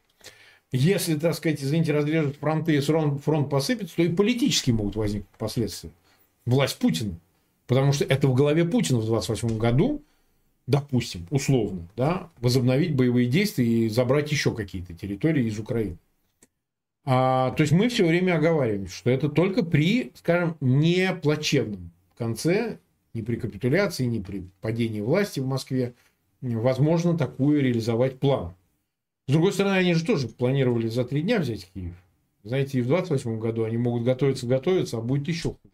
Если, 0.71 1.13
так 1.19 1.35
сказать, 1.35 1.61
извините, 1.61 1.93
разрежут 1.93 2.37
фронты 2.37 2.75
и 2.75 2.79
фронт 2.79 3.47
посыпется, 3.47 3.95
то 3.95 4.01
и 4.01 4.09
политически 4.09 4.71
могут 4.71 4.95
возникнуть 4.95 5.37
последствия. 5.37 5.91
Власть 6.47 6.79
Путина. 6.79 7.13
Потому 7.67 7.93
что 7.93 8.05
это 8.05 8.27
в 8.27 8.33
голове 8.33 8.65
Путина 8.65 8.97
в 8.97 9.05
28 9.05 9.59
году 9.59 10.01
допустим, 10.67 11.27
условно, 11.29 11.87
да, 11.95 12.29
возобновить 12.39 12.95
боевые 12.95 13.27
действия 13.27 13.65
и 13.65 13.89
забрать 13.89 14.31
еще 14.31 14.53
какие-то 14.53 14.93
территории 14.93 15.45
из 15.45 15.59
Украины. 15.59 15.97
А, 17.03 17.51
то 17.51 17.61
есть 17.61 17.73
мы 17.73 17.89
все 17.89 18.05
время 18.05 18.35
оговариваем, 18.37 18.87
что 18.87 19.09
это 19.09 19.27
только 19.29 19.63
при, 19.63 20.11
скажем, 20.15 20.55
не 20.61 21.13
плачевном 21.13 21.91
конце, 22.17 22.77
не 23.13 23.23
при 23.23 23.35
капитуляции, 23.35 24.05
не 24.05 24.19
при 24.19 24.45
падении 24.61 25.01
власти 25.01 25.39
в 25.39 25.47
Москве, 25.47 25.95
возможно 26.41 27.17
такую 27.17 27.61
реализовать 27.61 28.19
план. 28.19 28.53
С 29.27 29.31
другой 29.31 29.53
стороны, 29.53 29.75
они 29.75 29.93
же 29.93 30.05
тоже 30.05 30.27
планировали 30.27 30.87
за 30.87 31.03
три 31.03 31.21
дня 31.21 31.39
взять 31.39 31.69
Киев. 31.73 31.95
Знаете, 32.43 32.79
и 32.79 32.81
в 32.81 32.87
28 32.87 33.39
году 33.39 33.63
они 33.63 33.77
могут 33.77 34.03
готовиться, 34.03 34.47
готовиться, 34.47 34.97
а 34.97 35.01
будет 35.01 35.27
еще 35.27 35.49
хуже. 35.49 35.70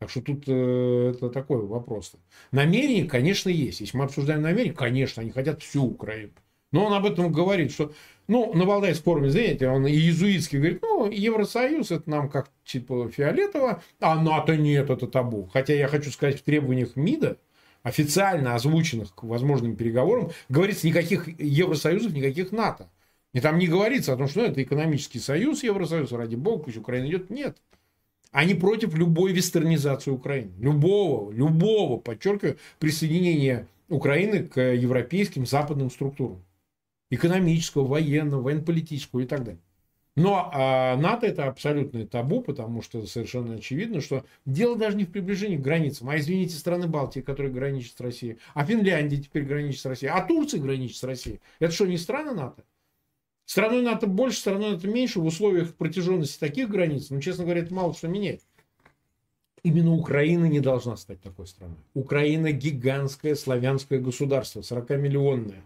Так 0.00 0.08
что 0.08 0.22
тут 0.22 0.44
э, 0.46 1.12
это 1.14 1.28
такой 1.28 1.66
вопрос. 1.66 2.14
Намерение, 2.52 3.04
конечно, 3.04 3.50
есть. 3.50 3.80
Если 3.80 3.98
мы 3.98 4.04
обсуждаем 4.04 4.40
намерение, 4.40 4.72
конечно, 4.72 5.20
они 5.20 5.30
хотят 5.30 5.62
всю 5.62 5.84
Украину. 5.84 6.32
Но 6.72 6.86
он 6.86 6.94
об 6.94 7.04
этом 7.04 7.30
говорит, 7.30 7.70
что, 7.70 7.92
ну, 8.26 8.54
на 8.54 8.64
Валдайском 8.64 9.04
форуме, 9.04 9.28
знаете, 9.28 9.68
он 9.68 9.86
иезуитский 9.86 10.58
говорит, 10.58 10.80
ну, 10.80 11.10
Евросоюз, 11.10 11.90
это 11.90 12.08
нам 12.08 12.30
как 12.30 12.50
типа 12.64 13.10
фиолетово, 13.10 13.82
а 14.00 14.22
НАТО 14.22 14.56
нет, 14.56 14.88
это 14.88 15.06
табу. 15.06 15.50
Хотя 15.52 15.74
я 15.74 15.86
хочу 15.86 16.10
сказать, 16.10 16.38
в 16.38 16.44
требованиях 16.44 16.96
МИДа, 16.96 17.36
официально 17.82 18.54
озвученных 18.54 19.14
к 19.14 19.24
возможным 19.24 19.76
переговорам, 19.76 20.30
говорится 20.48 20.86
никаких 20.86 21.28
Евросоюзов, 21.38 22.14
никаких 22.14 22.52
НАТО. 22.52 22.88
И 23.34 23.40
там 23.40 23.58
не 23.58 23.66
говорится 23.66 24.14
о 24.14 24.16
том, 24.16 24.28
что 24.28 24.40
ну, 24.40 24.46
это 24.46 24.62
экономический 24.62 25.18
союз, 25.18 25.62
Евросоюз, 25.62 26.10
ради 26.12 26.36
бога, 26.36 26.64
пусть 26.64 26.78
Украина 26.78 27.06
идет. 27.06 27.28
Нет. 27.28 27.58
Они 28.32 28.54
против 28.54 28.94
любой 28.94 29.32
вестернизации 29.32 30.10
Украины. 30.10 30.52
Любого, 30.58 31.32
любого, 31.32 31.98
подчеркиваю, 31.98 32.58
присоединения 32.78 33.66
Украины 33.88 34.44
к 34.44 34.60
европейским 34.60 35.46
западным 35.46 35.90
структурам. 35.90 36.42
Экономического, 37.10 37.86
военного, 37.86 38.42
военно-политического 38.42 39.20
и 39.20 39.26
так 39.26 39.42
далее. 39.42 39.60
Но 40.16 40.50
а, 40.52 40.96
НАТО 40.96 41.26
это 41.26 41.46
абсолютное 41.46 42.06
табу, 42.06 42.40
потому 42.40 42.82
что 42.82 43.06
совершенно 43.06 43.54
очевидно, 43.54 44.00
что 44.00 44.24
дело 44.44 44.76
даже 44.76 44.96
не 44.96 45.04
в 45.04 45.10
приближении 45.10 45.56
к 45.56 45.62
границам. 45.62 46.08
А 46.08 46.18
извините, 46.18 46.56
страны 46.56 46.86
Балтии, 46.88 47.20
которые 47.20 47.52
граничат 47.52 47.96
с 47.96 48.00
Россией, 48.00 48.38
а 48.54 48.64
Финляндия 48.64 49.18
теперь 49.18 49.44
граничит 49.44 49.80
с 49.80 49.86
Россией, 49.86 50.12
а 50.12 50.20
Турция 50.22 50.60
граничит 50.60 50.96
с 50.96 51.04
Россией. 51.04 51.40
Это 51.58 51.72
что, 51.72 51.86
не 51.86 51.96
страны 51.96 52.32
НАТО? 52.32 52.62
Страной 53.50 53.82
НАТО 53.82 54.06
больше, 54.06 54.38
страной 54.38 54.70
НАТО 54.70 54.86
меньше 54.86 55.18
в 55.18 55.26
условиях 55.26 55.74
протяженности 55.74 56.38
таких 56.38 56.68
границ, 56.68 57.10
ну, 57.10 57.20
честно 57.20 57.42
говоря, 57.42 57.62
это 57.62 57.74
мало 57.74 57.92
что 57.92 58.06
меняет. 58.06 58.42
Именно 59.64 59.92
Украина 59.92 60.44
не 60.44 60.60
должна 60.60 60.96
стать 60.96 61.20
такой 61.20 61.48
страной. 61.48 61.74
Украина 61.92 62.52
гигантское 62.52 63.34
славянское 63.34 63.98
государство, 63.98 64.60
40-миллионное. 64.60 65.62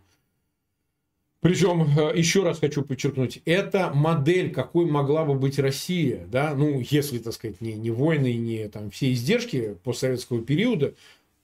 Причем, 1.40 1.82
э, 1.82 2.16
еще 2.16 2.42
раз 2.42 2.58
хочу 2.58 2.80
подчеркнуть, 2.84 3.42
это 3.44 3.90
модель, 3.94 4.50
какой 4.50 4.86
могла 4.86 5.26
бы 5.26 5.34
быть 5.34 5.58
Россия, 5.58 6.26
да, 6.28 6.54
ну, 6.54 6.80
если, 6.88 7.18
так 7.18 7.34
сказать, 7.34 7.60
не, 7.60 7.74
не 7.74 7.90
войны, 7.90 8.34
не 8.34 8.66
там 8.70 8.90
все 8.90 9.12
издержки 9.12 9.76
постсоветского 9.84 10.40
периода, 10.40 10.94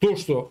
то, 0.01 0.17
что 0.17 0.51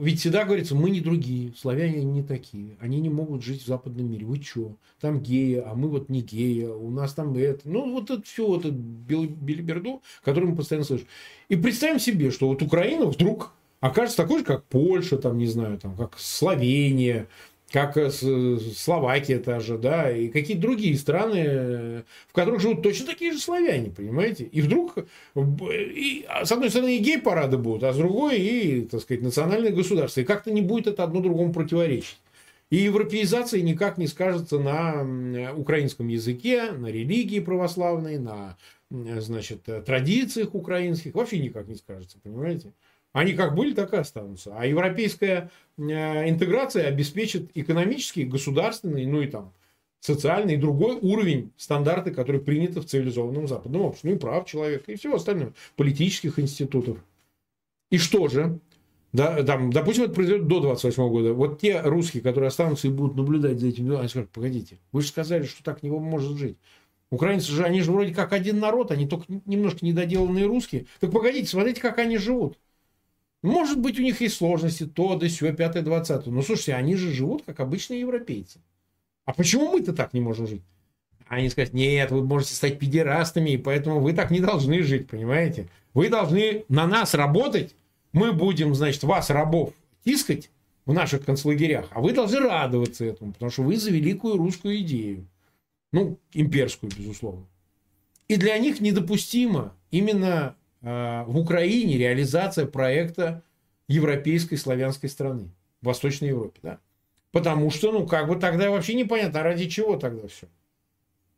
ведь 0.00 0.20
всегда 0.20 0.44
говорится, 0.44 0.74
мы 0.74 0.90
не 0.90 1.00
другие, 1.00 1.54
славяне 1.58 2.04
не 2.04 2.22
такие, 2.22 2.76
они 2.78 3.00
не 3.00 3.08
могут 3.08 3.42
жить 3.42 3.62
в 3.62 3.66
западном 3.66 4.10
мире. 4.10 4.26
Вы 4.26 4.40
что? 4.42 4.76
Там 5.00 5.20
геи, 5.20 5.62
а 5.64 5.74
мы 5.74 5.88
вот 5.88 6.10
не 6.10 6.20
геи, 6.20 6.64
у 6.64 6.90
нас 6.90 7.14
там 7.14 7.34
это. 7.34 7.68
Ну, 7.68 7.90
вот 7.90 8.10
это 8.10 8.22
все, 8.22 8.46
вот 8.46 8.66
это 8.66 8.70
билиберду, 8.70 10.02
который 10.22 10.50
мы 10.50 10.56
постоянно 10.56 10.84
слышим. 10.84 11.06
И 11.48 11.56
представим 11.56 11.98
себе, 11.98 12.30
что 12.30 12.48
вот 12.48 12.60
Украина 12.60 13.06
вдруг 13.06 13.52
окажется 13.80 14.18
такой 14.18 14.40
же, 14.40 14.44
как 14.44 14.64
Польша, 14.64 15.16
там, 15.16 15.38
не 15.38 15.46
знаю, 15.46 15.78
там, 15.78 15.96
как 15.96 16.18
Словения, 16.18 17.28
как 17.72 17.96
э, 17.96 18.10
Словакия 18.10 19.38
та 19.38 19.58
же, 19.58 19.78
да, 19.78 20.10
и 20.10 20.28
какие-то 20.28 20.62
другие 20.62 20.96
страны, 20.96 22.04
в 22.28 22.32
которых 22.34 22.60
живут 22.60 22.82
точно 22.82 23.06
такие 23.06 23.32
же 23.32 23.38
славяне, 23.38 23.90
понимаете? 23.90 24.44
И 24.44 24.60
вдруг, 24.60 24.98
и, 25.34 26.26
а, 26.28 26.44
с 26.44 26.52
одной 26.52 26.68
стороны, 26.68 26.96
и 26.96 27.00
гей-парады 27.00 27.56
будут, 27.56 27.84
а 27.84 27.92
с 27.94 27.96
другой, 27.96 28.38
и, 28.38 28.82
так 28.82 29.00
сказать, 29.00 29.22
национальное 29.22 29.72
государство. 29.72 30.20
И 30.20 30.24
как-то 30.24 30.52
не 30.52 30.60
будет 30.60 30.86
это 30.86 31.02
одно 31.02 31.20
другому 31.20 31.52
противоречить. 31.52 32.20
И 32.68 32.76
европеизация 32.76 33.62
никак 33.62 33.98
не 33.98 34.06
скажется 34.06 34.58
на 34.58 35.52
украинском 35.54 36.08
языке, 36.08 36.72
на 36.72 36.86
религии 36.86 37.40
православной, 37.40 38.18
на 38.18 38.56
значит, 38.90 39.62
традициях 39.86 40.54
украинских. 40.54 41.14
Вообще 41.14 41.38
никак 41.38 41.68
не 41.68 41.74
скажется, 41.74 42.18
понимаете? 42.22 42.72
Они 43.12 43.34
как 43.34 43.54
были, 43.54 43.74
так 43.74 43.92
и 43.92 43.96
останутся. 43.96 44.54
А 44.56 44.66
европейская 44.66 45.50
э, 45.76 46.28
интеграция 46.28 46.86
обеспечит 46.88 47.50
экономический, 47.54 48.24
государственный, 48.24 49.04
ну 49.04 49.20
и 49.20 49.26
там 49.26 49.52
социальный 50.00 50.54
и 50.54 50.58
другой 50.58 50.98
уровень 51.00 51.52
стандарты, 51.56 52.10
которые 52.10 52.42
приняты 52.42 52.80
в 52.80 52.86
цивилизованном 52.86 53.46
западном 53.46 53.82
обществе. 53.82 54.10
Ну 54.10 54.16
и 54.16 54.18
прав 54.18 54.46
человека, 54.46 54.90
и 54.90 54.96
всего 54.96 55.16
остального. 55.16 55.52
Политических 55.76 56.38
институтов. 56.38 56.98
И 57.90 57.98
что 57.98 58.28
же? 58.28 58.58
Да, 59.12 59.42
там, 59.42 59.70
допустим, 59.70 60.04
это 60.04 60.14
произойдет 60.14 60.48
до 60.48 60.60
28 60.60 61.08
года. 61.10 61.34
Вот 61.34 61.60
те 61.60 61.82
русские, 61.82 62.22
которые 62.22 62.48
останутся 62.48 62.88
и 62.88 62.90
будут 62.90 63.14
наблюдать 63.14 63.60
за 63.60 63.68
этим, 63.68 63.94
они 63.94 64.08
скажут, 64.08 64.30
погодите, 64.30 64.78
вы 64.90 65.02
же 65.02 65.08
сказали, 65.08 65.44
что 65.44 65.62
так 65.62 65.82
не 65.82 65.90
может 65.90 66.38
жить. 66.38 66.56
Украинцы 67.10 67.52
же, 67.52 67.62
они 67.62 67.82
же 67.82 67.92
вроде 67.92 68.14
как 68.14 68.32
один 68.32 68.58
народ, 68.58 68.90
они 68.90 69.06
только 69.06 69.26
немножко 69.44 69.84
недоделанные 69.84 70.46
русские. 70.46 70.86
Так 70.98 71.12
погодите, 71.12 71.46
смотрите, 71.46 71.82
как 71.82 71.98
они 71.98 72.16
живут. 72.16 72.56
Может 73.42 73.80
быть, 73.80 73.98
у 73.98 74.02
них 74.02 74.20
есть 74.20 74.36
сложности, 74.36 74.86
то, 74.86 75.16
да, 75.16 75.28
сё, 75.28 75.52
пятое, 75.52 75.82
двадцатое. 75.82 76.32
Но 76.32 76.42
слушайте, 76.42 76.74
они 76.74 76.94
же 76.94 77.12
живут, 77.12 77.42
как 77.44 77.58
обычные 77.60 78.00
европейцы. 78.00 78.60
А 79.24 79.32
почему 79.32 79.72
мы-то 79.72 79.92
так 79.92 80.14
не 80.14 80.20
можем 80.20 80.46
жить? 80.46 80.62
Они 81.26 81.48
скажут, 81.48 81.74
нет, 81.74 82.10
вы 82.10 82.24
можете 82.24 82.54
стать 82.54 82.78
педерастами, 82.78 83.50
и 83.50 83.56
поэтому 83.56 84.00
вы 84.00 84.12
так 84.12 84.30
не 84.30 84.40
должны 84.40 84.82
жить, 84.82 85.08
понимаете? 85.08 85.68
Вы 85.94 86.08
должны 86.08 86.64
на 86.68 86.86
нас 86.86 87.14
работать, 87.14 87.74
мы 88.12 88.32
будем, 88.32 88.74
значит, 88.74 89.02
вас, 89.02 89.30
рабов, 89.30 89.72
тискать 90.04 90.50
в 90.84 90.92
наших 90.92 91.24
концлагерях, 91.24 91.88
а 91.90 92.00
вы 92.00 92.12
должны 92.12 92.40
радоваться 92.40 93.04
этому, 93.04 93.32
потому 93.32 93.50
что 93.50 93.62
вы 93.62 93.76
за 93.76 93.90
великую 93.90 94.36
русскую 94.36 94.78
идею. 94.80 95.26
Ну, 95.92 96.18
имперскую, 96.32 96.92
безусловно. 96.96 97.46
И 98.28 98.36
для 98.36 98.56
них 98.58 98.80
недопустимо 98.80 99.74
именно 99.90 100.56
в 100.82 101.38
Украине 101.38 101.96
реализация 101.96 102.66
проекта 102.66 103.42
европейской 103.88 104.56
славянской 104.56 105.08
страны, 105.08 105.50
в 105.80 105.86
Восточной 105.86 106.28
Европе. 106.28 106.60
Да? 106.62 106.78
Потому 107.30 107.70
что, 107.70 107.92
ну, 107.92 108.06
как 108.06 108.28
бы 108.28 108.36
тогда 108.36 108.70
вообще 108.70 108.94
непонятно, 108.94 109.40
а 109.40 109.44
ради 109.44 109.68
чего 109.68 109.96
тогда 109.96 110.28
все? 110.28 110.48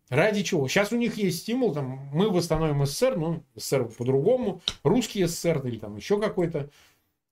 Ради 0.08 0.42
чего? 0.42 0.68
Сейчас 0.68 0.92
у 0.92 0.96
них 0.96 1.16
есть 1.16 1.40
стимул, 1.40 1.72
там, 1.72 2.08
мы 2.12 2.30
восстановим 2.30 2.84
СССР, 2.84 3.16
ну, 3.16 3.42
СССР 3.56 3.84
по-другому, 3.86 4.60
русский 4.82 5.24
СССР 5.24 5.66
или 5.66 5.78
там 5.78 5.96
еще 5.96 6.20
какой-то. 6.20 6.68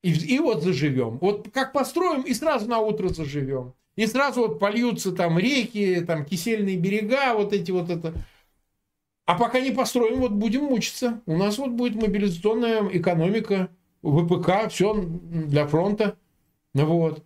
И, 0.03 0.13
и 0.13 0.39
вот 0.39 0.63
заживем. 0.63 1.19
Вот 1.19 1.51
как 1.53 1.73
построим, 1.73 2.23
и 2.23 2.35
сразу 2.35 2.69
на 2.69 2.79
утро 2.79 3.09
заживем. 3.09 3.75
И 3.95 4.07
сразу 4.07 4.41
вот 4.41 4.59
польются 4.59 5.13
там 5.13 5.39
реки, 5.39 6.01
там 6.01 6.25
кисельные 6.25 6.77
берега, 6.77 7.35
вот 7.35 7.53
эти 7.53 7.71
вот 7.71 7.91
это. 7.91 8.15
А 9.25 9.35
пока 9.37 9.61
не 9.61 9.71
построим, 9.71 10.21
вот 10.21 10.33
будем 10.33 10.65
мучиться. 10.65 11.21
У 11.27 11.37
нас 11.37 11.59
вот 11.59 11.71
будет 11.71 11.95
мобилизационная 11.95 12.89
экономика, 12.93 13.69
ВПК, 14.03 14.69
все 14.69 14.95
для 14.95 15.67
фронта. 15.67 16.17
Вот. 16.75 17.23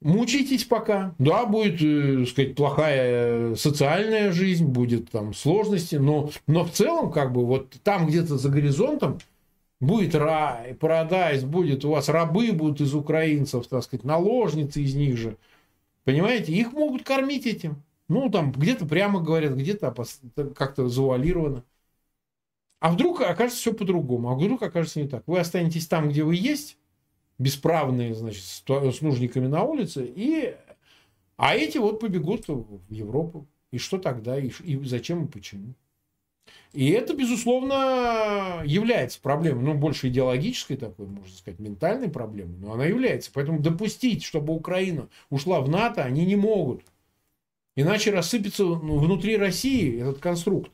Мучитесь 0.00 0.64
пока. 0.64 1.14
Да, 1.18 1.46
будет, 1.46 1.80
э, 1.80 2.26
сказать, 2.26 2.56
плохая 2.56 3.54
социальная 3.54 4.32
жизнь, 4.32 4.66
будет 4.66 5.10
там 5.10 5.32
сложности, 5.32 5.94
но, 5.94 6.30
но 6.48 6.64
в 6.64 6.72
целом, 6.72 7.12
как 7.12 7.32
бы, 7.32 7.46
вот 7.46 7.76
там 7.84 8.08
где-то 8.08 8.36
за 8.36 8.48
горизонтом 8.48 9.18
будет 9.78 10.16
рай, 10.16 10.74
парадайз, 10.74 11.44
будет 11.44 11.84
у 11.84 11.90
вас 11.90 12.08
рабы 12.08 12.50
будут 12.52 12.80
из 12.80 12.94
украинцев, 12.94 13.68
так 13.68 13.84
сказать, 13.84 14.04
наложницы 14.04 14.82
из 14.82 14.96
них 14.96 15.16
же. 15.16 15.36
Понимаете, 16.02 16.52
их 16.52 16.72
могут 16.72 17.04
кормить 17.04 17.46
этим. 17.46 17.76
Ну, 18.08 18.30
там 18.30 18.52
где-то 18.52 18.86
прямо 18.86 19.20
говорят, 19.20 19.54
где-то 19.54 19.94
как-то 20.54 20.88
завуалировано. 20.88 21.64
А 22.80 22.92
вдруг 22.92 23.20
окажется 23.20 23.60
все 23.60 23.72
по-другому, 23.72 24.30
а 24.30 24.34
вдруг 24.34 24.62
окажется 24.62 25.00
не 25.00 25.08
так. 25.08 25.22
Вы 25.26 25.38
останетесь 25.38 25.86
там, 25.86 26.08
где 26.08 26.24
вы 26.24 26.34
есть, 26.34 26.78
бесправные, 27.38 28.14
значит, 28.14 28.42
с 28.42 29.00
нужниками 29.00 29.46
на 29.46 29.62
улице, 29.62 30.04
и... 30.04 30.56
а 31.36 31.54
эти 31.54 31.78
вот 31.78 32.00
побегут 32.00 32.48
в 32.48 32.80
Европу. 32.90 33.46
И 33.70 33.78
что 33.78 33.98
тогда, 33.98 34.38
и, 34.38 34.50
и 34.64 34.84
зачем, 34.84 35.24
и 35.24 35.28
почему. 35.28 35.74
И 36.72 36.90
это, 36.90 37.14
безусловно, 37.14 38.62
является 38.64 39.20
проблемой, 39.20 39.62
ну, 39.62 39.74
больше 39.74 40.08
идеологической 40.08 40.76
такой, 40.76 41.06
можно 41.06 41.34
сказать, 41.36 41.60
ментальной 41.60 42.10
проблемой, 42.10 42.56
но 42.58 42.72
она 42.72 42.84
является. 42.84 43.30
Поэтому 43.32 43.60
допустить, 43.60 44.24
чтобы 44.24 44.54
Украина 44.54 45.08
ушла 45.30 45.60
в 45.60 45.68
НАТО, 45.68 46.02
они 46.02 46.26
не 46.26 46.36
могут. 46.36 46.82
Иначе 47.74 48.10
рассыпется 48.10 48.64
ну, 48.64 48.98
внутри 48.98 49.36
России 49.36 50.00
этот 50.00 50.18
конструкт, 50.18 50.70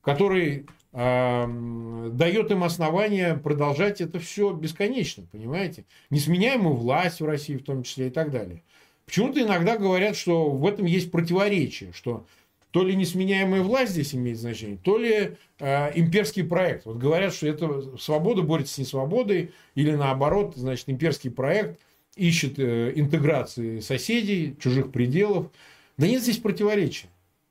который 0.00 0.66
э, 0.92 2.08
дает 2.12 2.50
им 2.50 2.64
основания 2.64 3.34
продолжать 3.34 4.00
это 4.00 4.18
все 4.18 4.52
бесконечно, 4.52 5.26
понимаете? 5.30 5.84
Несменяемую 6.10 6.74
власть 6.74 7.20
в 7.20 7.26
России 7.26 7.56
в 7.56 7.64
том 7.64 7.82
числе 7.82 8.08
и 8.08 8.10
так 8.10 8.30
далее. 8.30 8.62
Почему-то 9.04 9.42
иногда 9.42 9.76
говорят, 9.76 10.16
что 10.16 10.50
в 10.50 10.66
этом 10.66 10.86
есть 10.86 11.10
противоречие, 11.10 11.92
что 11.92 12.26
то 12.70 12.84
ли 12.84 12.94
несменяемая 12.94 13.62
власть 13.62 13.92
здесь 13.92 14.14
имеет 14.14 14.38
значение, 14.38 14.76
то 14.76 14.98
ли 14.98 15.36
э, 15.58 15.98
имперский 15.98 16.44
проект. 16.44 16.84
Вот 16.84 16.96
говорят, 16.96 17.32
что 17.34 17.46
это 17.46 17.96
свобода 17.96 18.42
борется 18.42 18.74
с 18.74 18.78
несвободой, 18.78 19.52
или 19.74 19.92
наоборот, 19.92 20.54
значит, 20.56 20.88
имперский 20.88 21.30
проект 21.30 21.80
ищет 22.16 22.58
э, 22.58 22.92
интеграции 22.94 23.80
соседей, 23.80 24.56
чужих 24.60 24.92
пределов. 24.92 25.50
Да 25.98 26.06
нет 26.06 26.22
здесь 26.22 26.38
противоречия. 26.38 27.08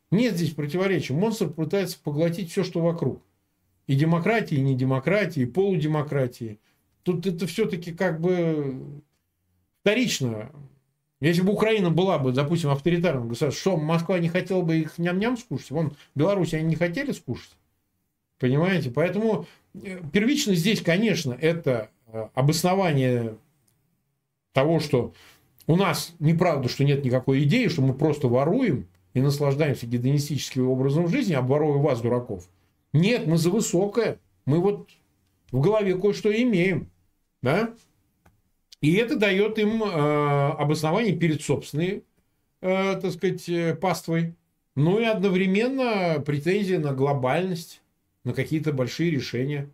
Нет 0.10 0.36
здесь 0.36 0.52
противоречия. 0.52 1.14
Монстр 1.14 1.50
пытается 1.50 2.00
поглотить 2.02 2.50
все, 2.50 2.64
что 2.64 2.82
вокруг. 2.82 3.22
И 3.88 3.96
демократии, 3.96 4.56
и 4.56 4.62
не 4.62 4.76
демократии, 4.76 5.44
и 5.44 5.46
полудемократии. 5.46 6.60
Тут 7.04 7.28
это 7.28 7.46
все-таки 7.46 7.94
как 7.94 8.20
бы 8.20 9.02
вторично. 9.82 10.52
Если 11.20 11.42
бы 11.42 11.54
Украина 11.54 11.90
была 11.90 12.20
бы, 12.20 12.32
допустим, 12.32 12.70
авторитарным 12.70 13.28
государством, 13.28 13.60
что 13.60 13.78
Москва 13.78 14.20
не 14.20 14.30
хотела 14.30 14.62
бы 14.62 14.78
их 14.78 14.98
ням-ням 14.98 15.38
скушать? 15.38 15.72
Вон, 15.72 15.94
Беларусь 16.16 16.54
они 16.54 16.66
не 16.66 16.76
хотели 16.76 17.12
скушать. 17.12 17.52
Понимаете? 18.40 18.92
Поэтому 18.92 19.46
э, 19.74 20.00
первично 20.14 20.54
здесь, 20.54 20.82
конечно, 20.82 21.34
это 21.34 21.90
э, 22.08 22.28
обоснование 22.34 23.38
того, 24.54 24.80
что 24.80 25.14
у 25.68 25.76
нас 25.76 26.16
неправда, 26.20 26.70
что 26.70 26.84
нет 26.84 27.04
никакой 27.04 27.44
идеи, 27.44 27.68
что 27.68 27.82
мы 27.82 27.94
просто 27.94 28.28
воруем 28.28 28.88
и 29.14 29.22
наслаждаемся 29.22 29.86
гедонистическим 29.86 30.70
образом 30.70 31.08
жизни, 31.08 31.34
обворуя 31.34 31.78
вас, 31.78 32.02
дураков. 32.02 32.48
Нет, 32.94 33.28
мы 33.28 33.38
за 33.38 33.50
высокое. 33.52 34.20
Мы 34.46 34.60
вот 34.60 34.90
в 35.52 35.60
голове 35.60 35.98
кое-что 35.98 36.32
имеем. 36.32 36.90
Да? 37.42 37.74
И 38.82 38.94
это 38.94 39.18
дает 39.18 39.60
им 39.60 39.84
э, 39.84 39.88
обоснование 39.88 41.16
перед 41.16 41.42
собственной, 41.42 42.04
э, 42.62 43.00
так 43.02 43.12
сказать, 43.12 43.48
э, 43.50 43.76
паствой. 43.76 44.36
Ну 44.76 45.00
и 45.00 45.04
одновременно 45.04 46.22
претензия 46.24 46.80
на 46.80 46.94
глобальность, 46.94 47.82
на 48.24 48.34
какие-то 48.34 48.72
большие 48.72 49.10
решения. 49.10 49.70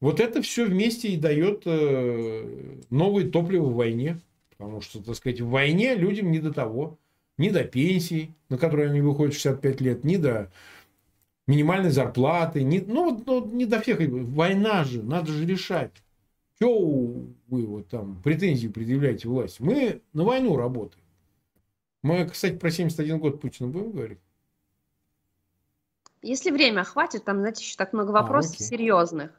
Вот 0.00 0.20
это 0.20 0.42
все 0.42 0.64
вместе 0.64 1.08
и 1.08 1.16
дает 1.16 1.62
э, 1.66 2.78
новое 2.90 3.30
топливо 3.30 3.66
в 3.66 3.74
войне. 3.74 4.18
Потому 4.58 4.80
что, 4.80 5.02
так 5.02 5.14
сказать, 5.14 5.40
в 5.40 5.48
войне 5.48 5.94
людям 5.94 6.30
не 6.30 6.38
до 6.38 6.52
того. 6.52 6.98
Ни 7.38 7.50
до 7.50 7.64
пенсии, 7.64 8.34
на 8.48 8.56
которую 8.56 8.90
они 8.90 9.02
выходят 9.02 9.34
в 9.34 9.40
65 9.40 9.80
лет, 9.82 10.04
ни 10.04 10.16
до 10.16 10.50
минимальной 11.46 11.90
зарплаты, 11.90 12.62
ни, 12.62 12.78
ну, 12.78 13.22
ну, 13.26 13.44
не 13.52 13.66
до 13.66 13.80
всех. 13.80 13.98
Война 14.00 14.84
же, 14.84 15.02
надо 15.02 15.32
же 15.32 15.44
решать. 15.44 15.92
Что 16.56 16.74
вы 17.48 17.66
вот 17.66 17.88
там 17.88 18.22
претензии 18.22 18.68
предъявляете 18.68 19.28
власти? 19.28 19.60
Мы 19.60 20.00
на 20.14 20.24
войну 20.24 20.56
работаем. 20.56 21.04
Мы, 22.02 22.26
кстати, 22.26 22.56
про 22.56 22.70
71 22.70 23.18
год 23.18 23.40
Путина 23.40 23.68
будем 23.68 23.92
говорить? 23.92 24.18
Если 26.22 26.50
время 26.50 26.84
хватит, 26.84 27.24
там, 27.24 27.40
знаете, 27.40 27.62
еще 27.62 27.76
так 27.76 27.92
много 27.92 28.10
а, 28.10 28.22
вопросов 28.22 28.56
а, 28.58 28.62
серьезных. 28.62 29.30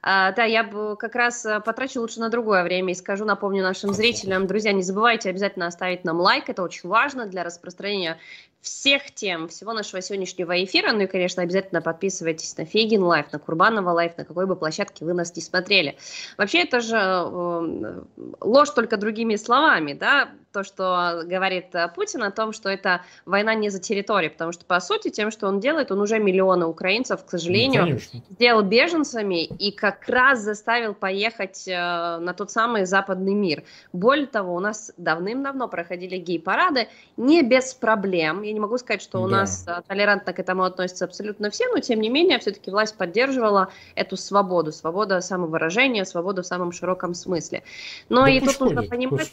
А, 0.00 0.32
да, 0.32 0.44
я 0.44 0.62
бы 0.62 0.96
как 0.96 1.14
раз 1.14 1.44
э, 1.44 1.60
потрачу 1.60 2.00
лучше 2.00 2.20
на 2.20 2.28
другое 2.28 2.62
время. 2.62 2.92
И 2.92 2.94
скажу, 2.94 3.24
напомню 3.24 3.62
нашим 3.62 3.92
зрителям, 3.92 4.46
друзья, 4.46 4.72
не 4.72 4.82
забывайте 4.82 5.30
обязательно 5.30 5.66
оставить 5.66 6.04
нам 6.04 6.20
лайк, 6.20 6.48
это 6.48 6.62
очень 6.62 6.88
важно 6.88 7.26
для 7.26 7.42
распространения 7.42 8.18
всех 8.60 9.14
тем, 9.14 9.48
всего 9.48 9.72
нашего 9.72 10.02
сегодняшнего 10.02 10.62
эфира. 10.64 10.92
Ну 10.92 11.00
и, 11.00 11.06
конечно, 11.06 11.42
обязательно 11.42 11.80
подписывайтесь 11.80 12.56
на 12.56 12.64
Фейгин 12.64 13.02
Live, 13.02 13.32
на 13.32 13.38
Курбанова 13.38 13.90
Live, 13.90 14.16
на 14.16 14.24
какой 14.24 14.46
бы 14.46 14.56
площадке 14.56 15.04
вы 15.04 15.14
нас 15.14 15.34
не 15.36 15.42
смотрели. 15.42 15.96
Вообще, 16.36 16.62
это 16.62 16.80
же 16.80 16.96
э, 16.96 18.02
ложь 18.40 18.70
только 18.70 18.96
другими 18.96 19.36
словами, 19.36 19.92
да, 19.92 20.30
то, 20.52 20.64
что 20.64 21.22
говорит 21.24 21.74
э, 21.74 21.88
Путин 21.94 22.22
о 22.22 22.30
том, 22.30 22.52
что 22.52 22.68
это 22.68 23.02
война 23.26 23.54
не 23.54 23.70
за 23.70 23.80
территорию, 23.80 24.32
потому 24.32 24.52
что, 24.52 24.64
по 24.64 24.80
сути, 24.80 25.08
тем, 25.10 25.30
что 25.30 25.46
он 25.46 25.60
делает, 25.60 25.92
он 25.92 26.00
уже 26.00 26.18
миллионы 26.18 26.66
украинцев, 26.66 27.24
к 27.24 27.30
сожалению, 27.30 28.00
ну, 28.12 28.20
сделал 28.30 28.62
беженцами 28.62 29.44
и 29.44 29.70
как 29.70 30.08
раз 30.08 30.40
заставил 30.40 30.94
поехать 30.94 31.68
э, 31.68 31.72
на 32.18 32.32
тот 32.34 32.50
самый 32.50 32.86
западный 32.86 33.34
мир. 33.34 33.62
Более 33.92 34.26
того, 34.26 34.54
у 34.54 34.60
нас 34.60 34.92
давным-давно 34.96 35.68
проходили 35.68 36.16
гей-парады 36.16 36.88
не 37.16 37.42
без 37.42 37.74
проблем, 37.74 38.42
я 38.48 38.54
не 38.54 38.60
могу 38.60 38.78
сказать, 38.78 39.02
что 39.02 39.22
у 39.22 39.28
да. 39.28 39.38
нас 39.38 39.64
а, 39.66 39.82
толерантно 39.82 40.32
к 40.32 40.38
этому 40.38 40.64
относятся 40.64 41.04
абсолютно 41.04 41.50
все, 41.50 41.68
но 41.68 41.80
тем 41.80 42.00
не 42.00 42.08
менее, 42.08 42.38
все-таки 42.38 42.70
власть 42.70 42.96
поддерживала 42.96 43.70
эту 43.94 44.16
свободу, 44.16 44.72
свобода 44.72 45.20
самовыражения, 45.20 46.04
свободу 46.04 46.42
в 46.42 46.46
самом 46.46 46.72
широком 46.72 47.14
смысле. 47.14 47.62
Но 48.08 48.22
да 48.22 48.30
и 48.30 48.40
тут 48.40 48.58
нужно 48.60 48.82
понимать... 48.82 49.32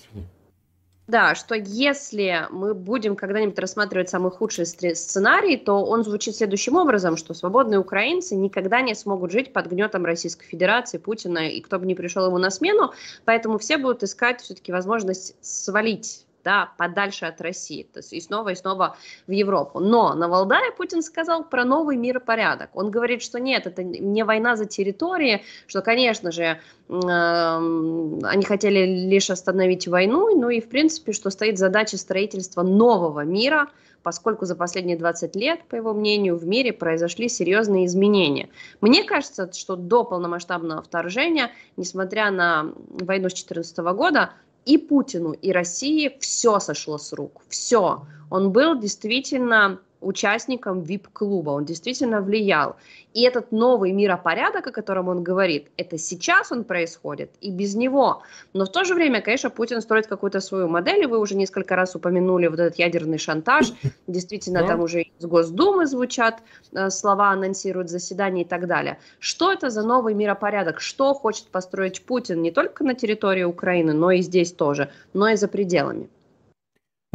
Да, 1.07 1.35
что 1.35 1.53
если 1.53 2.47
мы 2.49 2.73
будем 2.73 3.15
когда-нибудь 3.15 3.59
рассматривать 3.59 4.09
самый 4.09 4.31
худший 4.31 4.65
сценарий, 4.65 5.55
то 5.55 5.85
он 5.85 6.03
звучит 6.03 6.35
следующим 6.35 6.77
образом, 6.77 7.15
что 7.15 7.35
свободные 7.35 7.79
украинцы 7.79 8.35
никогда 8.35 8.81
не 8.81 8.95
смогут 8.95 9.31
жить 9.31 9.53
под 9.53 9.67
гнетом 9.67 10.03
Российской 10.03 10.47
Федерации, 10.47 10.97
Путина 10.97 11.47
и 11.47 11.61
кто 11.61 11.77
бы 11.77 11.85
ни 11.85 11.93
пришел 11.93 12.25
ему 12.25 12.39
на 12.39 12.49
смену, 12.49 12.91
поэтому 13.23 13.59
все 13.59 13.77
будут 13.77 14.01
искать 14.01 14.41
все-таки 14.41 14.71
возможность 14.71 15.35
свалить 15.41 16.25
да, 16.45 16.71
подальше 16.77 17.25
от 17.25 17.41
России, 17.41 17.83
то 17.91 17.99
есть 17.99 18.13
и 18.13 18.21
снова 18.21 18.49
и 18.49 18.55
снова 18.55 18.95
в 19.27 19.31
Европу. 19.31 19.79
Но 19.79 20.13
на 20.13 20.29
Валдае 20.29 20.71
Путин 20.71 21.01
сказал 21.01 21.43
про 21.43 21.65
новый 21.65 21.97
миропорядок. 21.97 22.69
Он 22.75 22.91
говорит, 22.91 23.23
что 23.23 23.39
нет, 23.39 23.65
это 23.65 23.83
не 23.83 24.23
война 24.23 24.55
за 24.55 24.65
территории, 24.65 25.43
что, 25.65 25.81
конечно 25.81 26.31
же, 26.31 26.59
они 26.87 28.45
хотели 28.45 29.09
лишь 29.09 29.31
остановить 29.31 29.87
войну, 29.87 30.39
ну 30.39 30.49
и, 30.49 30.61
в 30.61 30.69
принципе, 30.69 31.13
что 31.13 31.31
стоит 31.31 31.57
задача 31.57 31.97
строительства 31.97 32.61
нового 32.61 33.21
мира, 33.21 33.67
поскольку 34.03 34.45
за 34.45 34.55
последние 34.55 34.97
20 34.97 35.35
лет, 35.35 35.63
по 35.67 35.75
его 35.75 35.95
мнению, 35.95 36.37
в 36.37 36.45
мире 36.45 36.73
произошли 36.73 37.27
серьезные 37.27 37.87
изменения. 37.87 38.49
Мне 38.79 39.03
кажется, 39.03 39.51
что 39.51 39.75
до 39.75 40.03
полномасштабного 40.03 40.83
вторжения, 40.83 41.49
несмотря 41.75 42.29
на 42.29 42.71
войну 42.87 43.29
с 43.29 43.33
2014 43.33 43.77
года, 43.95 44.29
и 44.65 44.77
Путину, 44.77 45.31
и 45.31 45.51
России 45.51 46.17
все 46.19 46.59
сошло 46.59 46.97
с 46.97 47.13
рук. 47.13 47.41
Все. 47.49 48.05
Он 48.29 48.51
был 48.51 48.77
действительно 48.77 49.79
участником 50.05 50.81
VIP-клуба, 50.81 51.51
он 51.51 51.65
действительно 51.65 52.21
влиял. 52.21 52.75
И 53.13 53.21
этот 53.23 53.51
новый 53.51 53.91
миропорядок, 53.91 54.67
о 54.67 54.71
котором 54.71 55.07
он 55.07 55.23
говорит, 55.23 55.67
это 55.77 55.97
сейчас 55.97 56.51
он 56.51 56.63
происходит 56.63 57.31
и 57.41 57.49
без 57.49 57.75
него. 57.75 58.21
Но 58.53 58.65
в 58.65 58.71
то 58.71 58.83
же 58.83 58.93
время, 58.93 59.21
конечно, 59.21 59.49
Путин 59.49 59.81
строит 59.81 60.07
какую-то 60.07 60.41
свою 60.41 60.67
модель, 60.67 61.03
и 61.03 61.07
вы 61.07 61.19
уже 61.19 61.35
несколько 61.35 61.75
раз 61.75 61.95
упомянули 61.95 62.47
вот 62.47 62.59
этот 62.59 62.77
ядерный 62.77 63.17
шантаж. 63.17 63.73
Действительно, 64.07 64.67
там 64.67 64.81
уже 64.81 65.01
из 65.01 65.25
Госдумы 65.25 65.85
звучат 65.87 66.41
э, 66.73 66.89
слова, 66.89 67.31
анонсируют 67.31 67.89
заседания 67.89 68.43
и 68.43 68.45
так 68.45 68.67
далее. 68.67 68.99
Что 69.19 69.51
это 69.51 69.69
за 69.69 69.83
новый 69.83 70.13
миропорядок? 70.13 70.81
Что 70.81 71.13
хочет 71.13 71.47
построить 71.47 72.01
Путин 72.01 72.41
не 72.41 72.51
только 72.51 72.83
на 72.83 72.93
территории 72.93 73.43
Украины, 73.43 73.93
но 73.93 74.11
и 74.11 74.21
здесь 74.21 74.51
тоже, 74.51 74.89
но 75.13 75.29
и 75.29 75.35
за 75.35 75.47
пределами? 75.47 76.09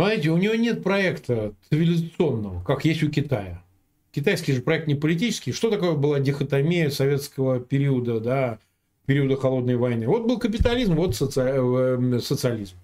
Понимаете, 0.01 0.31
у 0.31 0.39
него 0.39 0.55
нет 0.55 0.83
проекта 0.83 1.53
цивилизационного, 1.69 2.65
как 2.65 2.87
есть 2.87 3.03
у 3.03 3.11
Китая. 3.11 3.63
Китайский 4.13 4.55
же 4.55 4.63
проект 4.63 4.87
не 4.87 4.95
политический. 4.95 5.53
Что 5.53 5.69
такое 5.69 5.93
была 5.93 6.21
дихотомия 6.21 6.89
советского 6.89 7.61
периода, 7.61 8.19
да, 8.19 8.59
периода 9.05 9.37
холодной 9.37 9.77
войны? 9.77 10.07
Вот 10.07 10.27
был 10.27 10.39
капитализм, 10.39 10.95
вот 10.95 11.17
соци... 11.17 11.43
Э, 11.43 12.19
социализм. 12.19 12.77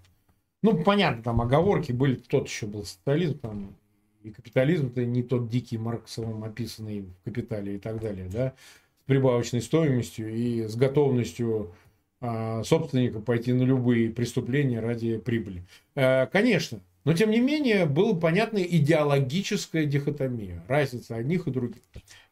Ну, 0.62 0.84
понятно, 0.84 1.22
там 1.22 1.40
оговорки 1.40 1.90
были, 1.90 2.16
тот 2.16 2.48
еще 2.48 2.66
был 2.66 2.84
социализм, 2.84 3.38
там, 3.38 3.74
и 4.22 4.28
капитализм 4.28 4.88
это 4.88 5.06
не 5.06 5.22
тот 5.22 5.48
дикий 5.48 5.78
Марксовым 5.78 6.44
описанный 6.44 7.00
в 7.00 7.24
«Капитале» 7.24 7.76
и 7.76 7.78
так 7.78 7.98
далее, 7.98 8.28
да, 8.30 8.52
с 9.00 9.06
прибавочной 9.06 9.62
стоимостью 9.62 10.34
и 10.34 10.68
с 10.68 10.76
готовностью 10.76 11.72
а, 12.20 12.62
собственника 12.62 13.20
пойти 13.20 13.54
на 13.54 13.62
любые 13.62 14.10
преступления 14.10 14.80
ради 14.80 15.16
прибыли. 15.16 15.62
А, 15.94 16.26
конечно, 16.26 16.80
но, 17.06 17.14
тем 17.14 17.30
не 17.30 17.38
менее, 17.38 17.86
была 17.86 18.14
понятна 18.14 18.58
идеологическая 18.58 19.84
дихотомия, 19.86 20.64
разница 20.66 21.14
одних 21.14 21.46
и 21.46 21.52
других. 21.52 21.82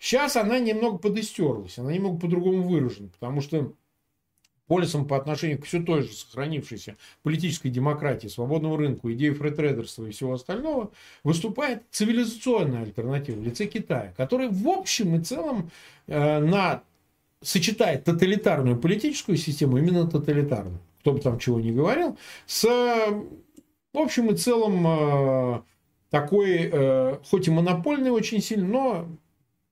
Сейчас 0.01 0.35
она 0.35 0.59
немного 0.59 0.99
подыстерлась, 0.99 1.79
она 1.79 1.93
немного 1.93 2.19
по-другому 2.19 2.65
выражена, 2.65 3.09
потому 3.09 3.41
что 3.41 3.73
полисом 4.67 5.07
по 5.07 5.17
отношению 5.17 5.61
к 5.61 5.65
все 5.65 5.81
той 5.81 6.03
же 6.03 6.13
сохранившейся 6.13 6.97
политической 7.23 7.69
демократии, 7.69 8.27
свободному 8.27 8.77
рынку, 8.77 9.13
идеи 9.13 9.31
фритрейдерства 9.31 10.07
и 10.07 10.11
всего 10.11 10.33
остального, 10.33 10.91
выступает 11.23 11.85
цивилизационная 11.93 12.83
альтернатива 12.83 13.39
в 13.39 13.45
лице 13.45 13.67
Китая, 13.67 14.13
который 14.17 14.49
в 14.49 14.67
общем 14.67 15.15
и 15.15 15.23
целом 15.23 15.71
э, 16.09 16.41
на, 16.41 16.83
сочетает 17.41 18.03
тоталитарную 18.03 18.77
политическую 18.77 19.39
систему, 19.39 19.79
именно 19.79 20.11
тоталитарную, 20.11 20.81
кто 20.99 21.13
бы 21.13 21.21
там 21.21 21.39
чего 21.39 21.61
ни 21.61 21.71
говорил, 21.71 22.19
с 22.47 22.67
в 23.95 23.99
общем 23.99 24.31
и 24.31 24.37
целом, 24.37 24.87
э, 24.87 25.63
такой, 26.11 26.69
э, 26.71 27.19
хоть 27.25 27.49
и 27.49 27.51
монопольный 27.51 28.11
очень 28.11 28.43
сильно, 28.43 28.67
но 28.67 29.09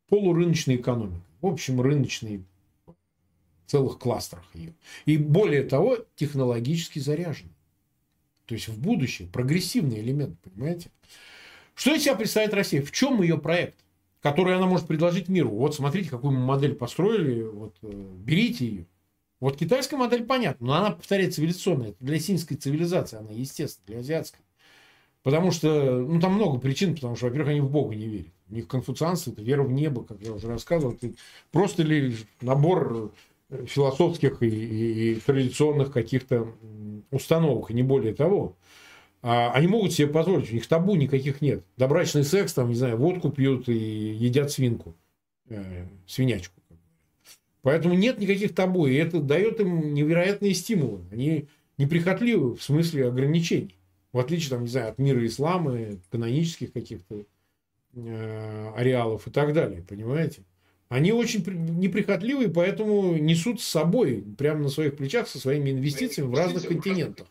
полурыночной 0.08 0.76
экономикой. 0.76 1.20
В 1.40 1.46
общем, 1.46 1.80
рыночный 1.80 2.44
в 2.86 2.94
целых 3.70 3.98
кластерах 3.98 4.44
ее. 4.54 4.74
И 5.06 5.16
более 5.16 5.64
того, 5.64 5.98
технологически 6.14 7.00
заряжен. 7.00 7.48
То 8.46 8.54
есть 8.54 8.68
в 8.68 8.78
будущее 8.80 9.28
прогрессивный 9.28 10.00
элемент, 10.00 10.38
понимаете? 10.40 10.90
Что 11.74 11.94
из 11.94 12.04
себя 12.04 12.14
представляет 12.14 12.54
Россия? 12.54 12.82
В 12.82 12.92
чем 12.92 13.22
ее 13.22 13.38
проект, 13.38 13.78
который 14.20 14.54
она 14.54 14.66
может 14.66 14.86
предложить 14.86 15.28
миру? 15.28 15.50
Вот 15.50 15.74
смотрите, 15.74 16.10
какую 16.10 16.32
мы 16.32 16.44
модель 16.44 16.74
построили, 16.74 17.42
вот 17.42 17.76
э, 17.82 17.90
берите 17.90 18.66
ее. 18.66 18.86
Вот 19.42 19.56
китайская 19.56 19.96
модель 19.96 20.22
понятна, 20.22 20.64
но 20.64 20.74
она, 20.74 20.90
повторяет, 20.92 21.34
цивилизационная. 21.34 21.88
Это 21.88 21.96
для 21.98 22.20
синской 22.20 22.56
цивилизации, 22.56 23.18
она 23.18 23.32
естественно, 23.32 23.86
для 23.88 23.98
азиатской. 23.98 24.40
Потому 25.24 25.50
что, 25.50 25.98
ну, 25.98 26.20
там 26.20 26.34
много 26.34 26.60
причин, 26.60 26.94
потому 26.94 27.16
что, 27.16 27.26
во-первых, 27.26 27.50
они 27.50 27.60
в 27.60 27.68
Бога 27.68 27.96
не 27.96 28.06
верят. 28.06 28.32
У 28.48 28.54
них 28.54 28.68
конфуцианство– 28.68 29.30
это 29.32 29.42
вера 29.42 29.64
в 29.64 29.72
небо, 29.72 30.04
как 30.04 30.20
я 30.20 30.32
уже 30.32 30.46
рассказывал. 30.46 30.94
Это 30.94 31.14
просто 31.50 31.82
ли 31.82 32.14
набор 32.40 33.10
э, 33.50 33.66
философских 33.66 34.44
и, 34.44 34.46
и, 34.46 35.10
и 35.10 35.14
традиционных 35.16 35.90
каких-то 35.90 36.46
установок, 37.10 37.72
и 37.72 37.74
не 37.74 37.82
более 37.82 38.14
того. 38.14 38.54
А 39.22 39.50
они 39.50 39.66
могут 39.66 39.92
себе 39.92 40.06
позволить, 40.06 40.52
у 40.52 40.54
них 40.54 40.68
табу 40.68 40.94
никаких 40.94 41.40
нет. 41.40 41.64
Добрачный 41.76 42.22
секс, 42.22 42.54
там, 42.54 42.68
не 42.68 42.76
знаю, 42.76 42.96
водку 42.96 43.28
пьют 43.28 43.68
и 43.68 43.74
едят 43.74 44.52
свинку, 44.52 44.94
э, 45.48 45.88
свинячку. 46.06 46.61
Поэтому 47.62 47.94
нет 47.94 48.18
никаких 48.18 48.54
табу, 48.54 48.86
и 48.86 48.94
это 48.94 49.20
дает 49.20 49.60
им 49.60 49.94
невероятные 49.94 50.52
стимулы. 50.52 51.02
Они 51.10 51.48
неприхотливы 51.78 52.56
в 52.56 52.62
смысле 52.62 53.08
ограничений. 53.08 53.78
В 54.12 54.18
отличие, 54.18 54.50
там, 54.50 54.62
не 54.62 54.68
знаю, 54.68 54.90
от 54.90 54.98
мира 54.98 55.24
ислама, 55.24 55.78
канонических 56.10 56.72
каких-то 56.72 57.24
э, 57.94 58.72
ареалов 58.76 59.26
и 59.26 59.30
так 59.30 59.54
далее, 59.54 59.82
понимаете? 59.88 60.42
Они 60.88 61.12
очень 61.12 61.42
неприхотливы, 61.80 62.50
поэтому 62.50 63.16
несут 63.16 63.62
с 63.62 63.64
собой, 63.64 64.22
прямо 64.36 64.64
на 64.64 64.68
своих 64.68 64.96
плечах, 64.96 65.26
со 65.26 65.38
своими 65.38 65.70
инвестициями 65.70 66.28
в 66.28 66.34
разных 66.34 66.66
континентах 66.66 67.26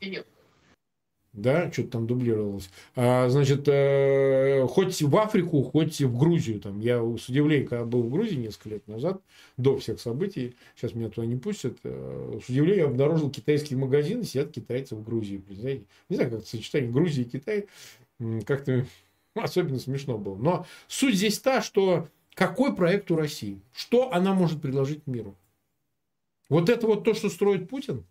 да, 1.33 1.71
что-то 1.71 1.91
там 1.91 2.07
дублировалось. 2.07 2.69
А, 2.95 3.29
значит, 3.29 3.65
э, 3.67 4.65
хоть 4.67 5.01
в 5.01 5.15
Африку, 5.17 5.63
хоть 5.63 6.01
в 6.01 6.17
Грузию. 6.17 6.59
Там, 6.59 6.81
я 6.81 6.99
с 6.99 7.29
удивлением, 7.29 7.67
когда 7.67 7.85
был 7.85 8.03
в 8.03 8.11
Грузии 8.11 8.35
несколько 8.35 8.69
лет 8.69 8.87
назад, 8.87 9.21
до 9.55 9.77
всех 9.77 10.01
событий, 10.01 10.55
сейчас 10.75 10.93
меня 10.93 11.09
туда 11.09 11.25
не 11.25 11.37
пустят, 11.37 11.77
э, 11.83 12.39
с 12.43 12.49
удивлением 12.49 12.87
обнаружил 12.87 13.31
китайские 13.31 13.79
магазины, 13.79 14.25
сидят 14.25 14.51
китайцы 14.51 14.95
в 14.95 15.03
Грузии. 15.03 15.37
Представляете? 15.37 15.85
Не 16.09 16.15
знаю, 16.17 16.31
как 16.31 16.45
сочетание 16.45 16.91
Грузии 16.91 17.23
и 17.23 17.29
Китай 17.29 17.67
как-то 18.45 18.85
особенно 19.35 19.79
смешно 19.79 20.17
было. 20.17 20.35
Но 20.35 20.65
суть 20.89 21.15
здесь 21.15 21.39
та, 21.39 21.61
что 21.61 22.09
какой 22.33 22.75
проект 22.75 23.09
у 23.09 23.15
России? 23.15 23.61
Что 23.73 24.11
она 24.11 24.33
может 24.33 24.61
предложить 24.61 25.07
миру? 25.07 25.37
Вот 26.49 26.67
это 26.67 26.87
вот 26.87 27.05
то, 27.05 27.13
что 27.13 27.29
строит 27.29 27.69
Путин? 27.69 28.03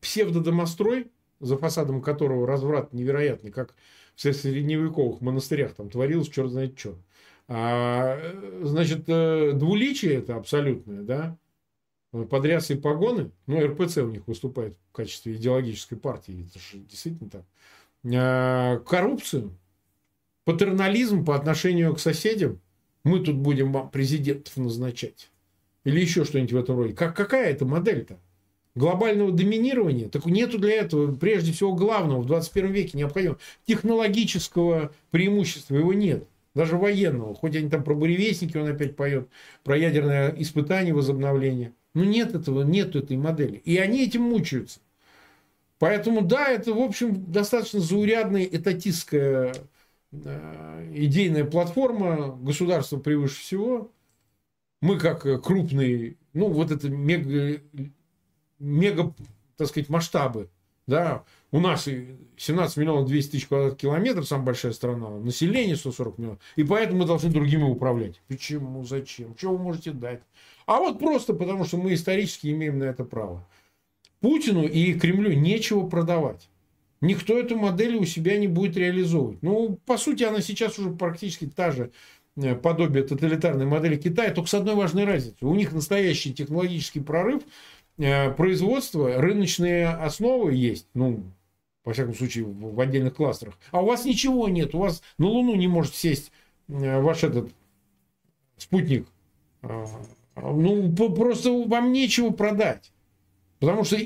Псевдодомострой– 0.00 1.08
за 1.40 1.56
фасадом 1.56 2.02
которого 2.02 2.46
разврат 2.46 2.92
невероятный, 2.92 3.50
как 3.50 3.74
в 4.14 4.20
средневековых 4.20 5.20
монастырях 5.20 5.74
там 5.74 5.90
творилось 5.90 6.28
черт 6.28 6.50
знает 6.50 6.78
что. 6.78 6.98
А, 7.48 8.18
значит, 8.62 9.04
э, 9.08 9.52
двуличие 9.54 10.14
это 10.14 10.36
абсолютное, 10.36 11.02
да, 11.02 11.38
подрясы 12.12 12.74
и 12.74 12.78
погоны, 12.78 13.32
ну, 13.46 13.66
РПЦ 13.66 13.98
у 13.98 14.10
них 14.10 14.26
выступает 14.28 14.76
в 14.90 14.92
качестве 14.92 15.34
идеологической 15.34 15.98
партии, 15.98 16.46
это 16.48 16.58
же 16.58 16.78
действительно 16.78 17.30
так, 17.30 17.44
а, 18.14 18.78
коррупцию, 18.80 19.56
патернализм 20.44 21.24
по 21.24 21.34
отношению 21.34 21.94
к 21.94 22.00
соседям, 22.00 22.60
мы 23.04 23.20
тут 23.20 23.36
будем 23.36 23.90
президентов 23.90 24.56
назначать. 24.56 25.30
Или 25.84 26.00
еще 26.00 26.24
что-нибудь 26.24 26.52
в 26.52 26.56
этом 26.56 26.76
роде. 26.76 26.94
Как, 26.94 27.16
какая 27.16 27.50
это 27.50 27.64
модель-то? 27.64 28.18
Глобального 28.74 29.32
доминирования? 29.32 30.08
Так 30.08 30.26
нету 30.26 30.58
для 30.58 30.74
этого, 30.74 31.14
прежде 31.14 31.52
всего, 31.52 31.74
главного 31.74 32.22
в 32.22 32.26
21 32.26 32.72
веке 32.72 32.98
необходимого 32.98 33.38
технологического 33.66 34.92
преимущества. 35.10 35.76
Его 35.76 35.92
нет. 35.92 36.24
Даже 36.54 36.76
военного. 36.76 37.34
Хоть 37.34 37.56
они 37.56 37.68
там 37.68 37.82
про 37.84 37.94
буревестники 37.94 38.56
он 38.56 38.68
опять 38.68 38.96
поет, 38.96 39.28
про 39.64 39.76
ядерное 39.76 40.34
испытание, 40.38 40.94
возобновление. 40.94 41.72
Но 41.94 42.04
нет 42.04 42.34
этого, 42.34 42.62
нет 42.62 42.94
этой 42.94 43.16
модели. 43.16 43.56
И 43.64 43.76
они 43.76 44.04
этим 44.04 44.22
мучаются. 44.22 44.80
Поэтому, 45.78 46.20
да, 46.20 46.48
это, 46.48 46.74
в 46.74 46.80
общем, 46.80 47.32
достаточно 47.32 47.80
заурядная 47.80 48.44
этатистская 48.44 49.54
э, 50.12 50.90
идейная 50.94 51.44
платформа. 51.44 52.36
Государство 52.36 52.98
превыше 52.98 53.40
всего. 53.40 53.90
Мы, 54.82 54.98
как 54.98 55.22
крупный, 55.42 56.18
ну, 56.32 56.48
вот 56.48 56.70
это 56.70 56.88
мега, 56.88 57.60
мега, 58.60 59.14
так 59.56 59.68
сказать, 59.68 59.88
масштабы, 59.88 60.48
да, 60.86 61.24
у 61.52 61.60
нас 61.60 61.84
17 61.84 62.76
миллионов 62.76 63.08
200 63.08 63.30
тысяч 63.32 63.46
квадратных 63.46 63.80
километров, 63.80 64.26
самая 64.26 64.46
большая 64.46 64.72
страна, 64.72 65.10
население 65.10 65.76
140 65.76 66.18
миллионов, 66.18 66.38
и 66.56 66.64
поэтому 66.64 67.00
мы 67.00 67.06
должны 67.06 67.30
другими 67.30 67.64
управлять. 67.64 68.20
Почему, 68.28 68.84
зачем, 68.84 69.36
что 69.36 69.50
вы 69.50 69.58
можете 69.58 69.92
дать? 69.92 70.20
А 70.66 70.78
вот 70.78 70.98
просто 70.98 71.34
потому, 71.34 71.64
что 71.64 71.76
мы 71.76 71.94
исторически 71.94 72.48
имеем 72.48 72.78
на 72.78 72.84
это 72.84 73.04
право. 73.04 73.46
Путину 74.20 74.66
и 74.66 74.92
Кремлю 74.94 75.32
нечего 75.32 75.88
продавать. 75.88 76.48
Никто 77.00 77.38
эту 77.38 77.56
модель 77.56 77.96
у 77.96 78.04
себя 78.04 78.36
не 78.36 78.46
будет 78.46 78.76
реализовывать. 78.76 79.42
Ну, 79.42 79.78
по 79.86 79.96
сути, 79.96 80.22
она 80.22 80.42
сейчас 80.42 80.78
уже 80.78 80.90
практически 80.90 81.46
та 81.46 81.70
же 81.70 81.92
э, 82.36 82.54
подобие 82.54 83.04
тоталитарной 83.04 83.64
модели 83.64 83.96
Китая, 83.96 84.32
только 84.32 84.50
с 84.50 84.54
одной 84.54 84.74
важной 84.74 85.04
разницей. 85.04 85.48
У 85.48 85.54
них 85.54 85.72
настоящий 85.72 86.34
технологический 86.34 87.00
прорыв, 87.00 87.42
э, 87.98 88.30
производство, 88.32 89.20
рыночные 89.20 89.88
основы 89.88 90.54
есть. 90.54 90.86
Ну, 90.94 91.22
во 91.84 91.92
всяком 91.92 92.14
случае, 92.14 92.44
в 92.44 92.78
отдельных 92.80 93.14
кластерах. 93.14 93.58
А 93.70 93.82
у 93.82 93.86
вас 93.86 94.04
ничего 94.04 94.48
нет. 94.48 94.74
У 94.74 94.78
вас 94.78 95.02
на 95.18 95.26
Луну 95.26 95.54
не 95.54 95.68
может 95.68 95.94
сесть 95.94 96.32
э, 96.68 97.00
ваш 97.00 97.24
этот 97.24 97.50
спутник. 98.56 99.06
Ну, 99.62 100.92
просто 100.92 101.50
вам 101.50 101.92
нечего 101.92 102.30
продать. 102.30 102.92
Потому 103.58 103.84
что 103.84 103.96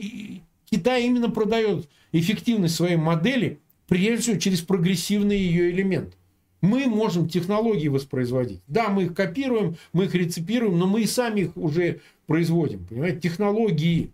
Китай 0.64 1.04
именно 1.04 1.30
продает 1.30 1.88
эффективность 2.12 2.74
своей 2.74 2.96
модели, 2.96 3.60
прежде 3.86 4.22
всего, 4.22 4.36
через 4.38 4.60
прогрессивный 4.62 5.38
ее 5.38 5.70
элемент. 5.70 6.16
Мы 6.64 6.86
можем 6.86 7.28
технологии 7.28 7.88
воспроизводить. 7.88 8.62
Да, 8.66 8.88
мы 8.88 9.04
их 9.04 9.14
копируем, 9.14 9.76
мы 9.92 10.06
их 10.06 10.14
реципируем, 10.14 10.78
но 10.78 10.86
мы 10.86 11.02
и 11.02 11.06
сами 11.06 11.40
их 11.40 11.56
уже 11.58 12.00
производим. 12.26 12.86
Понимаете, 12.86 13.20
технологии. 13.20 14.12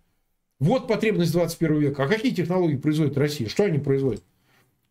Вот 0.59 0.89
потребность 0.89 1.33
21 1.33 1.79
века. 1.79 2.05
А 2.05 2.09
какие 2.09 2.33
технологии 2.35 2.77
производит 2.77 3.17
Россия? 3.17 3.49
Что 3.49 3.65
они 3.65 3.79
производят? 3.79 4.25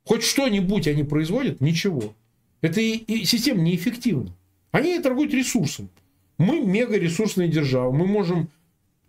Хоть 0.05 0.24
что-нибудь 0.24 0.88
они 0.88 1.03
производят? 1.03 1.60
Ничего. 1.60 2.16
Это 2.62 2.80
и, 2.80 2.93
и 2.93 3.26
система 3.26 3.62
неэффективна. 3.62 4.34
Они 4.72 4.97
торгуют 4.99 5.34
ресурсом. 5.34 5.89
Мы 6.38 6.62
мега 6.62 6.97
ресурсная 6.97 7.49
держава. 7.49 7.91
Мы 7.91 8.07
можем 8.07 8.49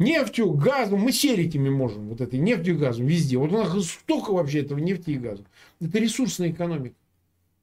нефтью, 0.01 0.51
газом, 0.51 1.01
мы 1.01 1.13
серить 1.13 1.55
ими 1.55 1.69
можем, 1.69 2.09
вот 2.09 2.21
этой 2.21 2.41
нефтью 2.41 2.75
и 2.75 2.79
газом 2.79 3.07
везде. 3.07 3.39
Вот 3.39 3.53
у 3.53 3.59
нас 3.59 3.87
столько 3.87 4.33
вообще 4.33 4.63
этого 4.63 4.81
нефти 4.81 5.11
и 5.11 5.19
газа. 5.19 5.45
Это 5.81 6.01
ресурсная 6.01 6.51
экономика. 6.51 6.97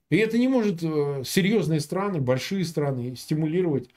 И 0.09 0.17
это 0.17 0.37
не 0.37 0.47
может 0.47 0.81
э, 0.83 1.23
серьезные 1.25 1.79
страны, 1.79 2.21
большие 2.21 2.63
страны 2.63 3.15
стимулировать 3.15 3.89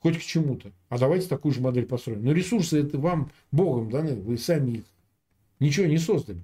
хоть 0.00 0.18
к 0.18 0.22
чему-то. 0.22 0.72
А 0.88 0.98
давайте 0.98 1.28
такую 1.28 1.52
же 1.52 1.60
модель 1.60 1.86
построим. 1.86 2.24
Но 2.24 2.32
ресурсы 2.32 2.80
это 2.80 2.98
вам 2.98 3.30
Богом 3.52 3.90
даны, 3.90 4.14
вы 4.14 4.38
сами 4.38 4.78
их 4.78 4.84
ничего 5.60 5.86
не 5.86 5.98
создали. 5.98 6.40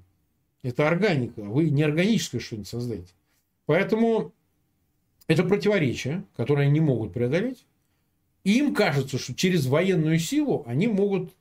Это 0.62 0.88
органика, 0.88 1.40
вы 1.40 1.70
не 1.70 1.82
органическое 1.82 2.40
что-нибудь 2.40 2.68
создаете. 2.68 3.12
Поэтому 3.66 4.32
это 5.26 5.44
противоречие, 5.44 6.24
которое 6.36 6.62
они 6.62 6.72
не 6.72 6.80
могут 6.80 7.12
преодолеть. 7.12 7.64
И 8.44 8.58
им 8.58 8.74
кажется, 8.74 9.18
что 9.18 9.34
через 9.34 9.66
военную 9.66 10.18
силу 10.18 10.64
они 10.66 10.86
могут 10.86 11.32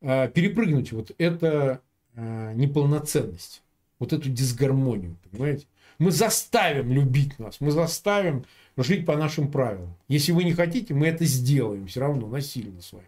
а, 0.00 0.26
перепрыгнуть 0.28 0.92
вот 0.92 1.12
эту 1.18 1.80
а, 2.14 2.52
неполноценность, 2.54 3.62
вот 4.00 4.12
эту 4.12 4.28
дисгармонию, 4.28 5.16
понимаете? 5.30 5.66
Мы 5.98 6.10
заставим 6.10 6.92
любить 6.92 7.38
нас, 7.38 7.60
мы 7.60 7.70
заставим 7.70 8.44
жить 8.76 9.04
по 9.04 9.16
нашим 9.16 9.50
правилам. 9.50 9.94
Если 10.08 10.32
вы 10.32 10.44
не 10.44 10.52
хотите, 10.52 10.94
мы 10.94 11.08
это 11.08 11.24
сделаем 11.24 11.86
все 11.86 12.00
равно 12.00 12.28
насильно 12.28 12.80
с 12.80 12.92
вами. 12.92 13.06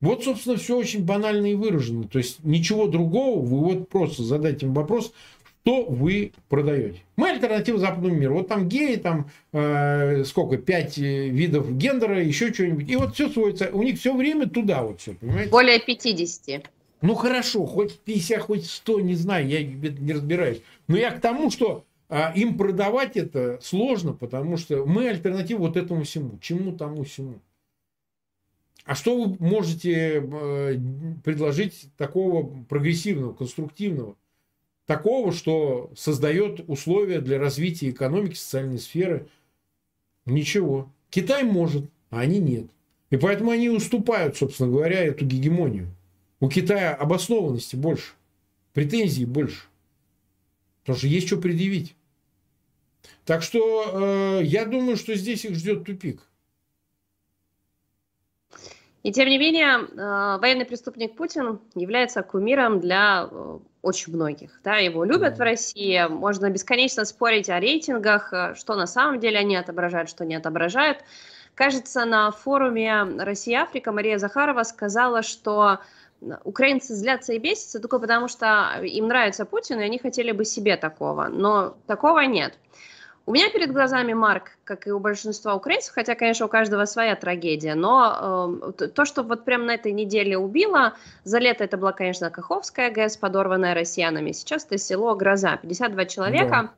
Вот, 0.00 0.24
собственно, 0.24 0.56
все 0.56 0.78
очень 0.78 1.04
банально 1.04 1.46
и 1.46 1.54
выражено. 1.54 2.04
То 2.04 2.18
есть 2.18 2.42
ничего 2.42 2.86
другого, 2.86 3.44
вы 3.44 3.58
вот 3.58 3.88
просто 3.90 4.22
задайте 4.22 4.64
им 4.64 4.72
вопрос, 4.72 5.12
что 5.62 5.84
вы 5.84 6.32
продаете. 6.48 7.00
Мы 7.16 7.30
альтернатива 7.30 7.78
западному 7.78 8.14
миру. 8.14 8.36
Вот 8.36 8.48
там 8.48 8.68
геи, 8.68 8.96
там 8.96 9.30
э, 9.52 10.24
сколько, 10.24 10.56
пять 10.56 10.98
э, 10.98 11.28
видов 11.28 11.76
гендера, 11.76 12.22
еще 12.22 12.52
что-нибудь. 12.52 12.88
И 12.88 12.96
вот 12.96 13.14
все 13.14 13.28
сводится, 13.28 13.70
у 13.72 13.82
них 13.82 13.98
все 13.98 14.16
время 14.16 14.48
туда 14.48 14.82
вот 14.82 15.00
все, 15.00 15.12
понимаете? 15.12 15.50
Более 15.50 15.80
50. 15.80 16.70
Ну 17.02 17.14
хорошо, 17.14 17.66
хоть 17.66 17.98
50, 18.00 18.40
хоть 18.40 18.66
100, 18.66 19.00
не 19.00 19.14
знаю, 19.14 19.48
я 19.48 19.62
не 19.62 20.12
разбираюсь. 20.12 20.62
Но 20.88 20.96
я 20.96 21.10
к 21.10 21.20
тому, 21.20 21.50
что 21.50 21.84
а, 22.10 22.32
им 22.34 22.58
продавать 22.58 23.16
это 23.16 23.58
сложно, 23.62 24.12
потому 24.12 24.56
что 24.56 24.84
мы 24.84 25.08
альтернатива 25.08 25.60
вот 25.60 25.76
этому 25.76 26.04
всему. 26.04 26.38
Чему 26.40 26.76
тому 26.76 27.04
всему. 27.04 27.40
А 28.84 28.94
что 28.94 29.22
вы 29.22 29.36
можете 29.38 30.20
э, 30.20 30.78
предложить 31.22 31.88
такого 31.96 32.64
прогрессивного, 32.64 33.32
конструктивного? 33.32 34.16
такого, 34.90 35.30
что 35.30 35.92
создает 35.94 36.68
условия 36.68 37.20
для 37.20 37.38
развития 37.38 37.90
экономики, 37.90 38.34
социальной 38.34 38.80
сферы. 38.80 39.28
Ничего. 40.26 40.92
Китай 41.10 41.44
может, 41.44 41.88
а 42.10 42.18
они 42.18 42.40
нет. 42.40 42.66
И 43.10 43.16
поэтому 43.16 43.52
они 43.52 43.68
уступают, 43.68 44.36
собственно 44.36 44.68
говоря, 44.68 45.04
эту 45.04 45.24
гегемонию. 45.24 45.94
У 46.40 46.48
Китая 46.48 46.92
обоснованности 46.92 47.76
больше, 47.76 48.14
претензий 48.72 49.26
больше. 49.26 49.62
Потому 50.80 50.98
что 50.98 51.06
есть 51.06 51.28
что 51.28 51.36
предъявить. 51.36 51.94
Так 53.24 53.42
что 53.42 54.40
э, 54.40 54.44
я 54.44 54.64
думаю, 54.64 54.96
что 54.96 55.14
здесь 55.14 55.44
их 55.44 55.54
ждет 55.54 55.84
тупик. 55.84 56.20
И 59.02 59.12
тем 59.12 59.28
не 59.28 59.38
менее, 59.38 59.78
э, 59.78 60.38
военный 60.40 60.66
преступник 60.66 61.16
Путин 61.16 61.58
является 61.74 62.22
кумиром 62.22 62.80
для 62.80 63.28
э, 63.30 63.58
очень 63.80 64.12
многих. 64.12 64.60
Да, 64.62 64.76
его 64.76 65.04
любят 65.04 65.38
в 65.38 65.40
России, 65.40 66.06
можно 66.08 66.50
бесконечно 66.50 67.06
спорить 67.06 67.48
о 67.48 67.58
рейтингах, 67.58 68.32
э, 68.32 68.54
что 68.56 68.74
на 68.74 68.86
самом 68.86 69.18
деле 69.18 69.38
они 69.38 69.56
отображают, 69.56 70.10
что 70.10 70.26
не 70.26 70.34
отображают. 70.34 70.98
Кажется, 71.54 72.04
на 72.04 72.30
форуме 72.30 73.04
Россия-Африка 73.18 73.90
Мария 73.90 74.18
Захарова 74.18 74.64
сказала, 74.64 75.22
что 75.22 75.78
украинцы 76.44 76.94
злятся 76.94 77.32
и 77.32 77.38
бесятся 77.38 77.80
только 77.80 77.98
потому, 77.98 78.28
что 78.28 78.80
им 78.82 79.08
нравится 79.08 79.44
Путин, 79.44 79.80
и 79.80 79.84
они 79.84 79.98
хотели 79.98 80.32
бы 80.32 80.44
себе 80.44 80.76
такого. 80.76 81.28
Но 81.28 81.76
такого 81.86 82.20
нет. 82.20 82.58
У 83.26 83.32
меня 83.32 83.48
перед 83.50 83.72
глазами 83.72 84.12
Марк, 84.12 84.52
как 84.64 84.86
и 84.86 84.90
у 84.90 84.98
большинства 84.98 85.54
украинцев, 85.54 85.94
хотя, 85.94 86.14
конечно, 86.14 86.46
у 86.46 86.48
каждого 86.48 86.84
своя 86.84 87.14
трагедия, 87.14 87.74
но 87.74 88.60
э, 88.76 88.88
то, 88.88 89.04
что 89.04 89.22
вот 89.22 89.44
прямо 89.44 89.66
на 89.66 89.74
этой 89.74 89.92
неделе 89.92 90.36
убило, 90.36 90.94
за 91.22 91.38
лето 91.38 91.62
это 91.62 91.76
была, 91.76 91.92
конечно, 91.92 92.30
Каховская 92.30 92.90
ГЭС, 92.90 93.16
подорванная 93.16 93.74
россиянами, 93.74 94.32
сейчас 94.32 94.64
это 94.64 94.78
село 94.78 95.14
Гроза, 95.14 95.58
52 95.62 96.04
человека. 96.06 96.50
Да. 96.50 96.70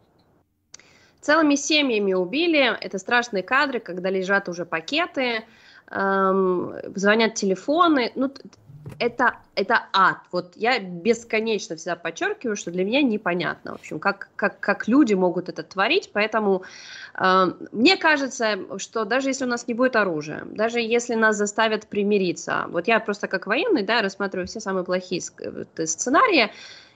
Целыми 1.23 1.55
семьями 1.55 2.15
убили. 2.15 2.77
Это 2.81 2.99
страшные 2.99 3.45
кадры, 3.45 3.79
когда 3.79 4.11
лежат 4.11 4.49
уже 4.49 4.67
пакеты, 4.67 5.45
эм, 5.89 6.75
звонят 6.97 7.35
телефоны. 7.35 8.11
Ну, 8.17 8.31
это, 8.99 9.37
это 9.55 9.87
ад. 9.93 10.19
Вот 10.31 10.53
я 10.57 10.79
бесконечно 10.79 11.77
всегда 11.77 11.97
подчеркиваю, 11.97 12.57
что 12.57 12.71
для 12.71 12.85
меня 12.85 13.03
непонятно, 13.03 13.73
в 13.73 13.75
общем, 13.77 13.99
как, 13.99 14.29
как, 14.37 14.61
как 14.61 14.89
люди 14.89 15.15
могут 15.15 15.49
это 15.49 15.63
творить, 15.63 16.11
поэтому 16.13 16.65
э, 17.15 17.53
мне 17.73 17.97
кажется, 17.97 18.59
что 18.79 19.05
даже 19.05 19.31
если 19.31 19.45
у 19.45 19.49
нас 19.49 19.67
не 19.67 19.75
будет 19.75 19.97
оружия, 19.97 20.45
даже 20.47 20.81
если 20.81 21.15
нас 21.15 21.37
заставят 21.37 21.87
примириться, 21.87 22.67
вот 22.69 22.89
я 22.89 23.01
просто 23.01 23.29
как 23.29 23.47
военный, 23.47 23.83
да, 23.83 24.03
рассматриваю 24.03 24.47
все 24.47 24.61
самые 24.61 24.85
плохие 24.85 25.23
э, 25.41 25.87
сценарии, 25.87 26.51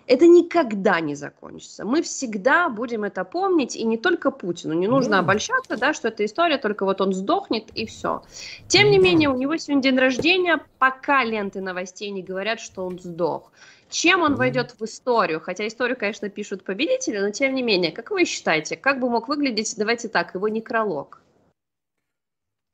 это 0.07 0.27
никогда 0.27 1.01
не 1.01 1.15
закончится. 1.15 1.85
Мы 1.85 2.03
всегда 2.03 2.69
будем 2.69 3.05
это 3.05 3.25
помнить, 3.25 3.77
и 3.77 3.85
не 3.85 3.97
только 3.97 4.31
Путину. 4.31 4.75
Не 4.75 4.87
нужно 4.87 5.13
да. 5.13 5.19
обольщаться, 5.19 5.77
да, 5.77 5.93
что 5.93 6.09
эта 6.09 6.25
история, 6.25 6.59
только 6.59 6.85
вот 6.85 7.01
он 7.01 7.13
сдохнет, 7.13 7.71
и 7.75 7.87
все. 7.87 8.23
Тем 8.69 8.91
не 8.91 8.99
менее, 8.99 9.29
у 9.29 9.37
него 9.37 9.57
сегодня 9.57 9.83
день 9.83 9.99
рождения, 9.99 10.61
пока 10.79 11.25
ленты 11.25 11.61
новостей 11.61 12.11
не 12.11 12.23
говорят, 12.23 12.61
что 12.61 12.87
он 12.87 12.99
сдох. 12.99 13.51
Чем 13.89 14.23
он 14.23 14.35
войдет 14.35 14.75
в 14.79 14.85
историю? 14.85 15.41
Хотя 15.41 15.67
историю, 15.67 15.97
конечно, 15.97 16.29
пишут 16.29 16.65
победители, 16.65 17.19
но 17.19 17.31
тем 17.31 17.55
не 17.55 17.63
менее, 17.63 17.93
как 17.93 18.11
вы 18.11 18.25
считаете, 18.25 18.77
как 18.77 19.01
бы 19.01 19.09
мог 19.09 19.29
выглядеть, 19.29 19.75
давайте 19.77 20.09
так, 20.09 20.35
его 20.35 20.49
некролог? 20.49 21.21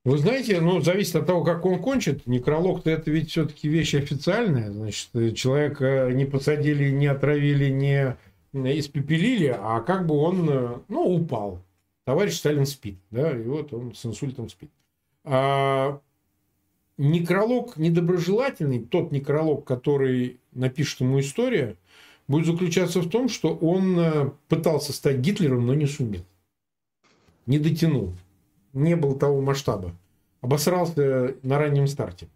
Вы 0.05 0.19
знаете, 0.19 0.61
ну, 0.61 0.81
зависит 0.81 1.15
от 1.15 1.27
того, 1.27 1.45
как 1.45 1.65
он 1.65 1.81
кончит. 1.81 2.27
Некролог-то 2.27 2.91
это 2.91 3.11
ведь 3.11 3.31
все-таки 3.31 3.69
вещь 3.69 3.95
официальная. 3.95 4.73
Значит, 4.73 5.37
человека 5.37 6.11
не 6.13 6.25
посадили, 6.25 6.91
не 6.91 7.07
отравили, 7.07 7.71
не 7.71 8.17
испепелили, 8.81 9.57
а 9.57 9.81
как 9.81 10.07
бы 10.07 10.17
он, 10.17 10.85
ну, 10.89 11.03
упал. 11.03 11.63
Товарищ 12.05 12.35
Сталин 12.35 12.67
спит, 12.67 12.99
да, 13.11 13.31
и 13.31 13.45
вот 13.45 13.73
он 13.73 13.95
с 13.95 14.05
инсультом 14.05 14.49
спит. 14.49 14.71
А 15.25 16.01
некролог 16.99 17.77
недоброжелательный, 17.77 18.81
тот 18.81 19.13
некролог, 19.13 19.65
который 19.65 20.41
напишет 20.51 21.01
ему 21.01 21.21
история, 21.21 21.77
будет 22.27 22.47
заключаться 22.47 23.01
в 23.03 23.09
том, 23.09 23.29
что 23.29 23.55
он 23.55 23.99
э, 23.99 24.31
пытался 24.49 24.93
стать 24.93 25.19
Гитлером, 25.19 25.65
но 25.65 25.75
не 25.75 25.87
сумел. 25.87 26.25
Не 27.47 27.61
дотянул 27.61 28.15
не 28.73 28.97
было 28.97 29.19
того 29.19 29.41
масштаба. 29.41 29.93
Обосрался 30.41 31.37
на 31.43 31.59
раннем 31.59 31.87
старте. 31.87 32.29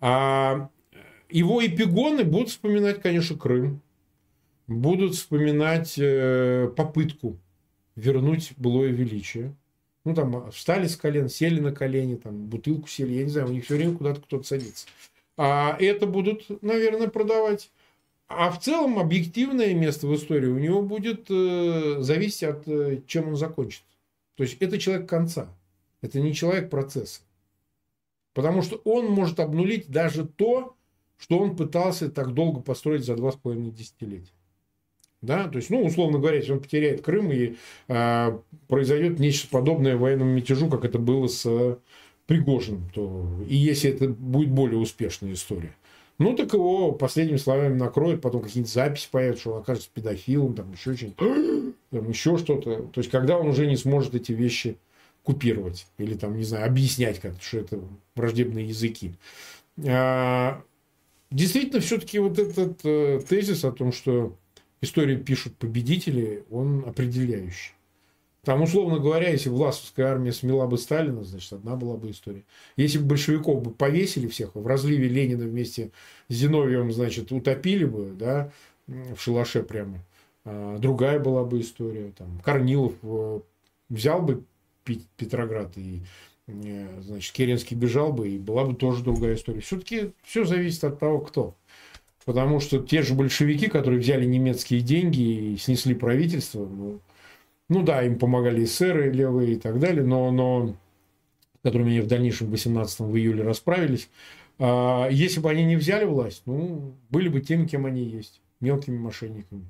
А 0.00 0.70
его 1.28 1.64
эпигоны 1.64 2.24
будут 2.24 2.50
вспоминать, 2.50 3.02
конечно, 3.02 3.36
Крым. 3.36 3.80
Будут 4.66 5.14
вспоминать 5.14 5.94
э, 5.98 6.70
попытку 6.76 7.38
вернуть 7.96 8.52
былое 8.56 8.90
величие. 8.90 9.54
Ну, 10.04 10.14
там, 10.14 10.50
встали 10.52 10.86
с 10.86 10.96
колен, 10.96 11.28
сели 11.28 11.60
на 11.60 11.72
колени, 11.72 12.16
там, 12.16 12.46
бутылку 12.46 12.88
сели, 12.88 13.14
я 13.14 13.24
не 13.24 13.30
знаю, 13.30 13.48
у 13.48 13.52
них 13.52 13.64
все 13.64 13.76
время 13.76 13.96
куда-то 13.96 14.20
кто-то 14.20 14.44
садится. 14.44 14.86
А 15.36 15.76
это 15.78 16.06
будут, 16.06 16.62
наверное, 16.62 17.08
продавать. 17.08 17.70
А 18.28 18.50
в 18.50 18.60
целом 18.60 18.98
объективное 18.98 19.74
место 19.74 20.06
в 20.06 20.14
истории 20.14 20.48
у 20.48 20.58
него 20.58 20.82
будет 20.82 21.26
э, 21.30 21.96
зависеть 22.00 22.42
от, 22.42 22.68
э, 22.68 23.00
чем 23.06 23.28
он 23.28 23.36
закончит. 23.36 23.82
То 24.36 24.44
есть 24.44 24.58
это 24.60 24.78
человек 24.78 25.08
конца. 25.08 25.48
Это 26.00 26.20
не 26.20 26.34
человек 26.34 26.70
процесса. 26.70 27.20
Потому 28.34 28.62
что 28.62 28.80
он 28.84 29.06
может 29.06 29.40
обнулить 29.40 29.88
даже 29.88 30.24
то, 30.24 30.76
что 31.18 31.38
он 31.38 31.56
пытался 31.56 32.10
так 32.10 32.32
долго 32.32 32.60
построить 32.60 33.04
за 33.04 33.16
два 33.16 33.32
с 33.32 33.36
половиной 33.36 33.72
десятилетия. 33.72 34.32
Да, 35.20 35.48
то 35.48 35.56
есть, 35.56 35.68
ну, 35.70 35.84
условно 35.84 36.18
говоря, 36.18 36.36
если 36.36 36.52
он 36.52 36.60
потеряет 36.60 37.02
Крым 37.02 37.32
и 37.32 37.56
э, 37.88 38.38
произойдет 38.68 39.18
нечто 39.18 39.48
подобное 39.48 39.96
военному 39.96 40.32
мятежу, 40.32 40.68
как 40.68 40.84
это 40.84 41.00
было 41.00 41.26
с 41.26 41.78
Пригожиным, 42.28 42.88
то 42.94 43.26
и 43.48 43.56
если 43.56 43.90
это 43.90 44.08
будет 44.08 44.50
более 44.50 44.78
успешная 44.78 45.32
история. 45.32 45.74
Ну, 46.18 46.36
так 46.36 46.52
его 46.52 46.92
последними 46.92 47.36
словами 47.36 47.74
накроют, 47.74 48.20
потом 48.20 48.42
какие-нибудь 48.42 48.72
записи 48.72 49.08
появятся, 49.10 49.40
что 49.40 49.52
он 49.52 49.62
окажется 49.62 49.88
педофилом, 49.92 50.54
там 50.54 50.72
еще 50.72 50.94
что-нибудь, 50.94 51.74
еще 51.90 52.36
что-то. 52.36 52.82
То 52.82 53.00
есть, 53.00 53.10
когда 53.10 53.38
он 53.38 53.48
уже 53.48 53.66
не 53.66 53.76
сможет 53.76 54.14
эти 54.14 54.32
вещи 54.32 54.76
купировать 55.22 55.86
или 55.98 56.14
там, 56.14 56.36
не 56.36 56.44
знаю, 56.44 56.66
объяснять 56.66 57.20
как-то, 57.20 57.42
что 57.42 57.58
это 57.58 57.80
враждебные 58.14 58.66
языки. 58.66 59.14
А, 59.86 60.62
действительно, 61.30 61.80
все-таки 61.80 62.18
вот 62.18 62.38
этот 62.38 62.80
э, 62.84 63.20
тезис 63.28 63.64
о 63.64 63.72
том, 63.72 63.92
что 63.92 64.36
историю 64.80 65.22
пишут 65.22 65.56
победители, 65.56 66.44
он 66.50 66.84
определяющий. 66.86 67.72
Там, 68.48 68.62
условно 68.62 68.98
говоря, 68.98 69.28
если 69.28 69.50
власовская 69.50 70.06
армия 70.06 70.32
смела 70.32 70.66
бы 70.66 70.78
Сталина, 70.78 71.22
значит, 71.22 71.52
одна 71.52 71.76
была 71.76 71.96
бы 71.96 72.10
история. 72.10 72.44
Если 72.76 72.98
бы 72.98 73.04
большевиков 73.04 73.62
бы 73.62 73.70
повесили 73.72 74.26
всех, 74.26 74.54
в 74.54 74.66
разливе 74.66 75.08
Ленина 75.08 75.44
вместе 75.44 75.90
с 76.28 76.34
Зиновьевым, 76.34 76.92
значит, 76.92 77.30
утопили 77.30 77.84
бы, 77.84 78.14
да, 78.18 78.50
в 78.86 79.18
шалаше 79.18 79.62
прямо, 79.62 79.98
а, 80.46 80.78
другая 80.78 81.18
была 81.18 81.44
бы 81.44 81.60
история. 81.60 82.12
Там, 82.16 82.40
Корнилов 82.42 82.94
э, 83.02 83.40
взял 83.90 84.22
бы 84.22 84.44
Петроград 85.16 85.76
и 85.76 86.02
э, 86.46 87.00
значит, 87.00 87.32
Керенский 87.32 87.76
бежал 87.76 88.12
бы, 88.12 88.28
и 88.28 88.38
была 88.38 88.64
бы 88.64 88.74
тоже 88.74 89.02
другая 89.02 89.34
история. 89.34 89.60
Все-таки 89.60 90.12
все 90.22 90.44
зависит 90.44 90.84
от 90.84 90.98
того, 90.98 91.20
кто. 91.20 91.54
Потому 92.24 92.60
что 92.60 92.78
те 92.78 93.02
же 93.02 93.14
большевики, 93.14 93.68
которые 93.68 94.00
взяли 94.00 94.26
немецкие 94.26 94.80
деньги 94.80 95.52
и 95.52 95.56
снесли 95.56 95.94
правительство, 95.94 96.66
ну, 96.66 97.00
ну 97.68 97.82
да, 97.82 98.02
им 98.02 98.18
помогали 98.18 98.64
эсеры 98.64 99.10
левые 99.10 99.52
и 99.52 99.56
так 99.56 99.78
далее, 99.78 100.04
но, 100.04 100.30
но 100.30 100.76
с 101.58 101.62
которыми 101.62 101.92
они 101.92 102.00
в 102.00 102.06
дальнейшем 102.06 102.48
в 102.48 102.50
18 102.50 103.00
в 103.00 103.16
июле 103.16 103.44
расправились, 103.44 104.08
а, 104.58 105.08
если 105.10 105.40
бы 105.40 105.50
они 105.50 105.64
не 105.64 105.76
взяли 105.76 106.04
власть, 106.04 106.42
ну, 106.46 106.94
были 107.10 107.28
бы 107.28 107.40
теми, 107.40 107.66
кем 107.66 107.86
они 107.86 108.04
есть, 108.04 108.40
мелкими 108.60 108.98
мошенниками. 108.98 109.66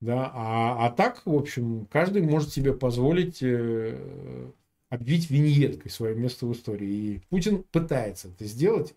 Да? 0.00 0.30
А, 0.34 0.86
а 0.86 0.90
так, 0.90 1.22
в 1.24 1.34
общем, 1.34 1.86
каждый 1.90 2.22
может 2.22 2.52
себе 2.52 2.72
позволить 2.72 3.42
э, 3.42 4.50
обвить 4.88 5.30
виньеткой 5.30 5.90
свое 5.90 6.14
место 6.14 6.46
в 6.46 6.52
истории. 6.52 6.88
И 6.88 7.20
Путин 7.28 7.64
пытается 7.70 8.28
это 8.28 8.44
сделать. 8.46 8.94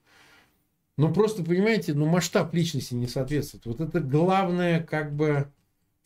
Но 0.98 1.12
просто, 1.12 1.44
понимаете, 1.44 1.94
ну, 1.94 2.06
масштаб 2.06 2.54
личности 2.54 2.94
не 2.94 3.08
соответствует. 3.08 3.66
Вот 3.66 3.82
это 3.82 4.00
главная 4.00 4.82
как 4.82 5.14
бы 5.14 5.48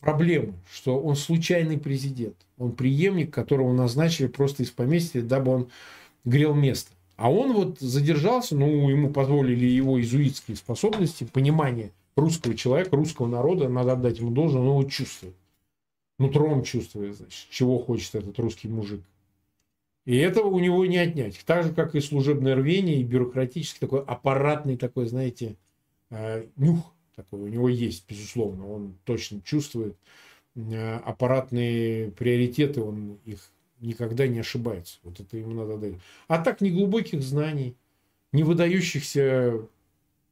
проблема, 0.00 0.54
что 0.72 0.98
он 0.98 1.14
случайный 1.14 1.78
президент. 1.78 2.36
Он 2.56 2.72
преемник, 2.72 3.32
которого 3.32 3.72
назначили 3.72 4.26
просто 4.26 4.62
из 4.62 4.70
поместья, 4.70 5.22
дабы 5.22 5.52
он 5.52 5.70
грел 6.24 6.54
место. 6.54 6.90
А 7.16 7.30
он 7.30 7.52
вот 7.52 7.80
задержался, 7.80 8.56
ну, 8.56 8.88
ему 8.88 9.10
позволили 9.10 9.66
его 9.66 10.00
изуитские 10.00 10.56
способности, 10.56 11.24
понимание 11.24 11.90
русского 12.18 12.54
человека, 12.54 12.96
русского 12.96 13.26
народа, 13.26 13.68
надо 13.68 13.92
отдать 13.92 14.18
ему 14.18 14.30
должное, 14.30 14.62
он 14.62 14.68
его 14.68 14.84
чувствует. 14.84 15.34
Нутром 16.18 16.64
чувствует, 16.64 17.16
значит, 17.16 17.48
чего 17.50 17.78
хочет 17.78 18.14
этот 18.16 18.38
русский 18.38 18.68
мужик. 18.68 19.02
И 20.04 20.16
этого 20.16 20.48
у 20.48 20.58
него 20.58 20.84
не 20.86 20.96
отнять. 20.96 21.38
Так 21.44 21.64
же, 21.64 21.72
как 21.72 21.94
и 21.94 22.00
служебное 22.00 22.56
рвение, 22.56 22.96
и 22.96 23.04
бюрократический 23.04 23.78
такой 23.78 24.02
аппаратный 24.02 24.76
такой, 24.76 25.06
знаете, 25.06 25.56
э, 26.10 26.46
нюх 26.56 26.92
такой 27.14 27.40
у 27.40 27.48
него 27.48 27.68
есть, 27.68 28.04
безусловно. 28.08 28.66
Он 28.68 28.94
точно 29.04 29.42
чувствует 29.42 29.96
э, 30.56 30.96
аппаратные 30.96 32.10
приоритеты, 32.12 32.80
он 32.80 33.18
их 33.26 33.50
никогда 33.80 34.26
не 34.26 34.38
ошибается. 34.38 34.98
Вот 35.02 35.20
это 35.20 35.36
ему 35.36 35.52
надо 35.52 35.76
дать. 35.76 35.94
А 36.26 36.38
так, 36.38 36.60
ни 36.60 36.70
глубоких 36.70 37.22
знаний, 37.22 37.74
не 38.32 38.44
выдающихся 38.44 39.60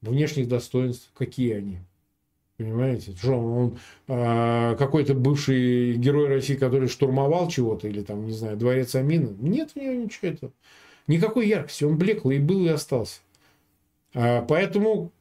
внешних 0.02 0.48
достоинств, 0.48 1.10
какие 1.14 1.54
они. 1.54 1.78
Понимаете? 2.56 3.12
Что 3.16 3.34
он 3.34 3.78
э, 4.08 4.76
какой-то 4.78 5.14
бывший 5.14 5.94
герой 5.96 6.28
России, 6.28 6.54
который 6.54 6.88
штурмовал 6.88 7.48
чего-то, 7.48 7.86
или 7.86 8.02
там, 8.02 8.24
не 8.26 8.32
знаю, 8.32 8.56
дворец 8.56 8.94
Амина. 8.94 9.34
Нет 9.38 9.72
в 9.72 9.76
него 9.76 9.92
ничего 9.92 10.28
этого. 10.28 10.52
Никакой 11.06 11.48
яркости. 11.48 11.84
Он 11.84 11.98
блеклый 11.98 12.36
и 12.36 12.40
был, 12.40 12.64
и 12.64 12.68
остался. 12.68 13.20
А, 14.14 14.42
поэтому 14.42 15.12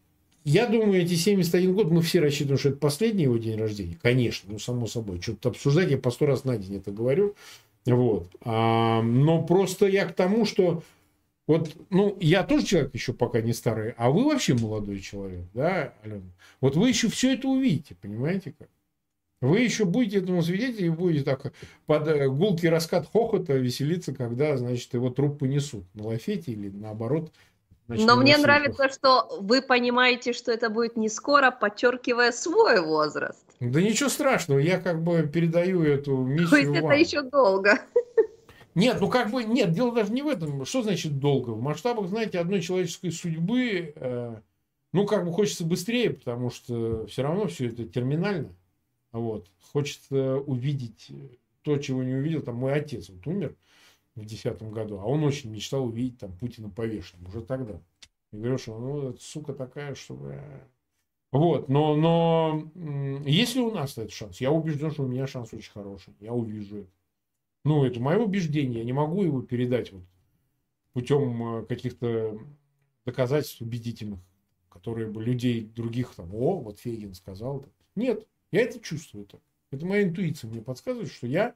я 0.46 0.68
думаю, 0.68 1.02
эти 1.02 1.16
71 1.16 1.74
год, 1.74 1.92
мы 1.92 2.02
все 2.02 2.20
рассчитываем, 2.22 2.60
что 2.60 2.70
это 2.70 2.78
последний 2.78 3.24
его 3.24 3.38
день 3.38 3.60
рождения. 3.60 3.98
Конечно, 4.02 4.54
ну, 4.54 4.60
само 4.60 4.88
собой. 4.88 5.20
Что-то 5.20 5.50
обсуждать, 5.50 5.92
я 5.92 5.98
по 5.98 6.12
сто 6.12 6.28
раз 6.28 6.46
на 6.46 6.56
день 6.58 6.78
это 6.78 6.92
говорю. 6.92 7.36
Вот. 7.86 8.30
А, 8.42 9.02
но 9.02 9.42
просто 9.44 9.88
я 9.88 10.06
к 10.06 10.14
тому, 10.14 10.46
что 10.46 10.84
вот, 11.48 11.76
ну, 11.92 12.18
я 12.20 12.44
тоже 12.44 12.66
человек 12.66 12.94
еще 12.94 13.14
пока 13.14 13.42
не 13.42 13.54
старый, 13.54 13.94
а 13.98 14.10
вы 14.10 14.26
вообще 14.26 14.56
молодой 14.56 15.00
человек, 15.00 15.46
да, 15.54 15.94
Алена? 16.04 16.32
Вот 16.60 16.76
вы 16.76 16.90
еще 16.90 17.08
все 17.08 17.34
это 17.34 17.48
увидите, 17.48 17.96
понимаете 17.96 18.56
как? 18.58 18.68
Вы 19.42 19.60
еще 19.60 19.86
будете 19.86 20.20
этому 20.20 20.42
свидетелем 20.42 20.94
и 20.94 20.96
будете 20.96 21.24
так 21.24 21.54
под 21.86 22.08
э, 22.08 22.28
гулкий 22.30 22.70
раскат 22.70 23.08
хохота 23.12 23.54
веселиться, 23.54 24.14
когда, 24.14 24.58
значит, 24.58 24.94
его 24.94 25.10
труп 25.10 25.40
понесут 25.40 25.84
на 25.94 26.08
лафете 26.08 26.52
или 26.52 26.70
наоборот. 26.70 27.32
Значит, 27.88 28.08
Но 28.08 28.16
мне 28.16 28.38
нравится, 28.38 28.90
что 28.90 29.38
вы 29.42 29.62
понимаете, 29.62 30.34
что 30.34 30.52
это 30.52 30.70
будет 30.70 30.98
не 30.98 31.10
скоро, 31.10 31.52
подчеркивая 31.52 32.32
свой 32.32 32.82
возраст. 32.82 33.46
Да 33.60 33.82
ничего 33.82 34.10
страшного, 34.10 34.58
я 34.60 34.80
как 34.80 35.04
бы 35.04 35.30
передаю 35.32 35.84
эту 35.84 36.18
миссию 36.18 36.50
То 36.50 36.58
есть 36.58 36.70
вам. 36.70 36.92
это 36.92 36.96
еще 36.96 37.22
долго. 37.22 37.80
Нет, 38.76 38.98
ну 39.00 39.10
как 39.10 39.32
бы, 39.32 39.46
нет, 39.46 39.72
дело 39.72 39.94
даже 39.94 40.12
не 40.12 40.22
в 40.22 40.28
этом. 40.28 40.66
Что 40.66 40.84
значит 40.84 41.18
долго? 41.18 41.52
В 41.52 41.62
масштабах, 41.62 42.08
знаете, 42.08 42.40
одной 42.40 42.62
человеческой 42.62 43.12
судьбы, 43.12 43.94
э, 43.96 44.42
ну 44.92 45.06
как 45.06 45.26
бы 45.26 45.32
хочется 45.32 45.66
быстрее, 45.66 46.12
потому 46.12 46.50
что 46.50 47.08
все 47.08 47.24
равно 47.24 47.48
все 47.48 47.70
это 47.70 47.86
терминально. 47.86 48.54
Вот. 49.14 49.50
Хочется 49.72 50.36
увидеть 50.36 51.10
то, 51.62 51.78
чего 51.78 52.04
не 52.04 52.16
увидел. 52.16 52.42
Там 52.42 52.56
мой 52.56 52.74
отец 52.74 53.10
вот 53.10 53.26
умер 53.26 53.56
в 54.16 54.26
десятом 54.26 54.72
году, 54.72 55.00
а 55.00 55.06
он 55.06 55.24
очень 55.24 55.52
мечтал 55.52 55.86
увидеть 55.86 56.20
там 56.20 56.34
Путина 56.34 56.70
повешенным 56.70 57.28
уже 57.28 57.42
тогда. 57.42 57.80
И 58.34 58.38
говорю, 58.38 58.58
что 58.58 58.78
ну, 58.78 59.16
сука 59.20 59.54
такая, 59.54 59.96
что 59.96 60.20
Вот, 61.32 61.70
но, 61.70 61.96
но 61.96 62.70
если 63.26 63.62
у 63.62 63.72
нас 63.72 63.98
этот 63.98 64.12
шанс, 64.12 64.42
я 64.42 64.52
убежден, 64.52 64.92
что 64.92 65.04
у 65.04 65.08
меня 65.08 65.28
шанс 65.28 65.54
очень 65.54 65.72
хороший, 65.72 66.14
я 66.20 66.34
увижу 66.34 66.80
это. 66.80 66.90
Ну, 67.66 67.84
это 67.84 68.00
мое 68.00 68.20
убеждение, 68.20 68.80
я 68.80 68.86
не 68.86 68.94
могу 68.94 69.24
его 69.24 69.42
передать 69.42 69.92
вот 69.92 70.04
путем 70.94 71.58
э, 71.58 71.66
каких-то 71.66 72.40
доказательств 73.06 73.60
убедительных, 73.60 74.20
которые 74.70 75.10
бы 75.10 75.22
людей 75.22 75.70
других 75.76 76.14
там, 76.16 76.34
о, 76.34 76.60
вот 76.60 76.80
Фейгин 76.80 77.16
сказал. 77.16 77.66
Нет, 77.96 78.26
я 78.52 78.62
это 78.62 78.80
чувствую. 78.80 79.26
Это, 79.26 79.40
это 79.72 79.86
моя 79.86 80.04
интуиция 80.04 80.50
мне 80.50 80.62
подсказывает, 80.62 81.12
что 81.12 81.28
я 81.28 81.56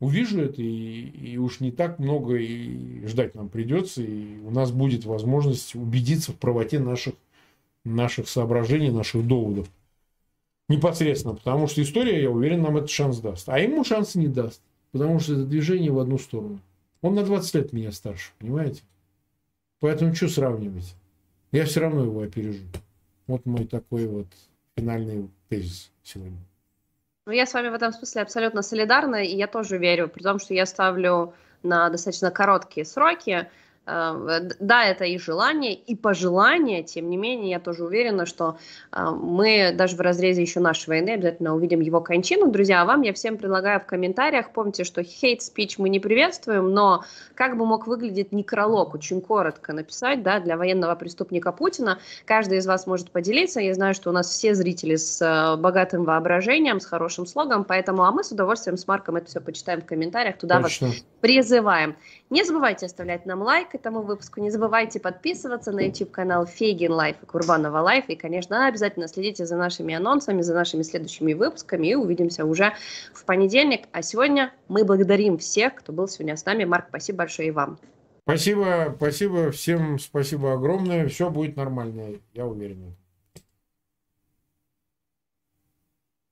увижу 0.00 0.40
это, 0.40 0.60
и, 0.60 1.02
и 1.08 1.38
уж 1.38 1.60
не 1.60 1.70
так 1.70 2.00
много 2.00 2.34
и 2.36 3.06
ждать 3.06 3.36
нам 3.36 3.48
придется, 3.48 4.02
и 4.02 4.40
у 4.40 4.50
нас 4.50 4.72
будет 4.72 5.04
возможность 5.04 5.74
убедиться 5.74 6.32
в 6.32 6.36
правоте 6.36 6.78
наших 6.78 7.14
наших 7.84 8.28
соображений, 8.28 8.90
наших 8.90 9.26
доводов. 9.26 9.70
Непосредственно, 10.68 11.34
потому 11.34 11.68
что 11.68 11.80
история, 11.80 12.20
я 12.22 12.30
уверен, 12.30 12.60
нам 12.60 12.76
этот 12.76 12.90
шанс 12.90 13.20
даст. 13.20 13.48
А 13.48 13.58
ему 13.58 13.84
шанс 13.84 14.14
не 14.16 14.28
даст, 14.28 14.60
потому 14.92 15.20
что 15.20 15.34
это 15.34 15.44
движение 15.44 15.90
в 15.90 15.98
одну 15.98 16.18
сторону. 16.18 16.60
Он 17.02 17.14
на 17.14 17.24
20 17.24 17.54
лет 17.54 17.72
меня 17.72 17.92
старше, 17.92 18.32
понимаете? 18.38 18.82
Поэтому 19.80 20.14
что 20.14 20.28
сравнивать? 20.28 20.94
Я 21.52 21.64
все 21.64 21.80
равно 21.80 22.04
его 22.04 22.20
опережу. 22.20 22.64
Вот 23.26 23.46
мой 23.46 23.66
такой 23.66 24.06
вот 24.06 24.26
финальный 24.76 25.28
тезис 25.48 25.90
сегодня. 26.02 26.38
Ну, 27.26 27.32
я 27.32 27.46
с 27.46 27.54
вами 27.54 27.68
в 27.68 27.74
этом 27.74 27.92
смысле 27.92 28.22
абсолютно 28.22 28.62
солидарна, 28.62 29.22
и 29.22 29.36
я 29.36 29.46
тоже 29.46 29.76
верю, 29.76 30.08
при 30.08 30.22
том, 30.22 30.38
что 30.38 30.54
я 30.54 30.66
ставлю 30.66 31.34
на 31.62 31.90
достаточно 31.90 32.30
короткие 32.30 32.86
сроки. 32.86 33.48
Э, 33.88 34.40
да, 34.60 34.84
это 34.84 35.04
и 35.04 35.18
желание, 35.18 35.74
и 35.74 35.96
пожелание, 35.96 36.82
тем 36.82 37.08
не 37.08 37.16
менее, 37.16 37.50
я 37.50 37.60
тоже 37.60 37.84
уверена, 37.84 38.26
что 38.26 38.58
э, 38.92 39.10
мы 39.10 39.72
даже 39.72 39.96
в 39.96 40.00
разрезе 40.00 40.42
еще 40.42 40.60
нашей 40.60 40.88
войны 40.88 41.10
обязательно 41.10 41.54
увидим 41.54 41.80
его 41.80 42.02
кончину. 42.02 42.50
Друзья, 42.50 42.82
а 42.82 42.84
вам 42.84 43.00
я 43.02 43.14
всем 43.14 43.38
предлагаю 43.38 43.80
в 43.80 43.86
комментариях, 43.86 44.52
помните, 44.52 44.84
что 44.84 45.00
hate 45.00 45.38
speech 45.38 45.76
мы 45.78 45.88
не 45.88 46.00
приветствуем, 46.00 46.70
но 46.70 47.04
как 47.34 47.56
бы 47.56 47.64
мог 47.64 47.86
выглядеть 47.86 48.30
некролог, 48.30 48.94
очень 48.94 49.22
коротко 49.22 49.72
написать, 49.72 50.22
да, 50.22 50.38
для 50.40 50.58
военного 50.58 50.94
преступника 50.94 51.50
Путина. 51.50 51.98
Каждый 52.26 52.58
из 52.58 52.66
вас 52.66 52.86
может 52.86 53.10
поделиться, 53.10 53.60
я 53.60 53.72
знаю, 53.72 53.94
что 53.94 54.10
у 54.10 54.12
нас 54.12 54.28
все 54.28 54.54
зрители 54.54 54.96
с 54.96 55.22
э, 55.22 55.56
богатым 55.56 56.04
воображением, 56.04 56.80
с 56.80 56.84
хорошим 56.84 57.24
слогом, 57.24 57.64
поэтому, 57.64 58.04
а 58.04 58.12
мы 58.12 58.22
с 58.22 58.30
удовольствием 58.32 58.76
с 58.76 58.86
Марком 58.86 59.16
это 59.16 59.26
все 59.28 59.40
почитаем 59.40 59.80
в 59.80 59.86
комментариях, 59.86 60.36
туда 60.36 60.60
Точно. 60.60 60.88
вас 60.88 60.96
призываем. 61.22 61.96
Не 62.30 62.44
забывайте 62.44 62.84
оставлять 62.84 63.24
нам 63.24 63.40
лайк 63.40 63.74
этому 63.74 64.02
выпуску, 64.02 64.40
не 64.40 64.50
забывайте 64.50 65.00
подписываться 65.00 65.72
на 65.72 65.80
YouTube-канал 65.80 66.44
Фейгин 66.44 66.92
Live 66.92 67.16
и 67.22 67.26
Курбанова 67.26 67.78
Live, 67.78 68.10
и, 68.10 68.16
конечно, 68.16 68.66
обязательно 68.66 69.08
следите 69.08 69.46
за 69.46 69.56
нашими 69.56 69.94
анонсами, 69.94 70.42
за 70.42 70.52
нашими 70.52 70.82
следующими 70.82 71.32
выпусками, 71.32 71.86
и 71.86 71.94
увидимся 71.94 72.44
уже 72.44 72.74
в 73.14 73.24
понедельник. 73.24 73.86
А 73.92 74.02
сегодня 74.02 74.52
мы 74.68 74.84
благодарим 74.84 75.38
всех, 75.38 75.76
кто 75.76 75.94
был 75.94 76.06
сегодня 76.06 76.36
с 76.36 76.44
нами. 76.44 76.64
Марк, 76.64 76.86
спасибо 76.90 77.18
большое 77.18 77.48
и 77.48 77.50
вам. 77.50 77.78
Спасибо, 78.24 78.94
спасибо, 78.98 79.50
всем 79.50 79.98
спасибо 79.98 80.52
огромное, 80.52 81.08
все 81.08 81.30
будет 81.30 81.56
нормально, 81.56 82.20
я 82.34 82.44
уверен. 82.44 82.94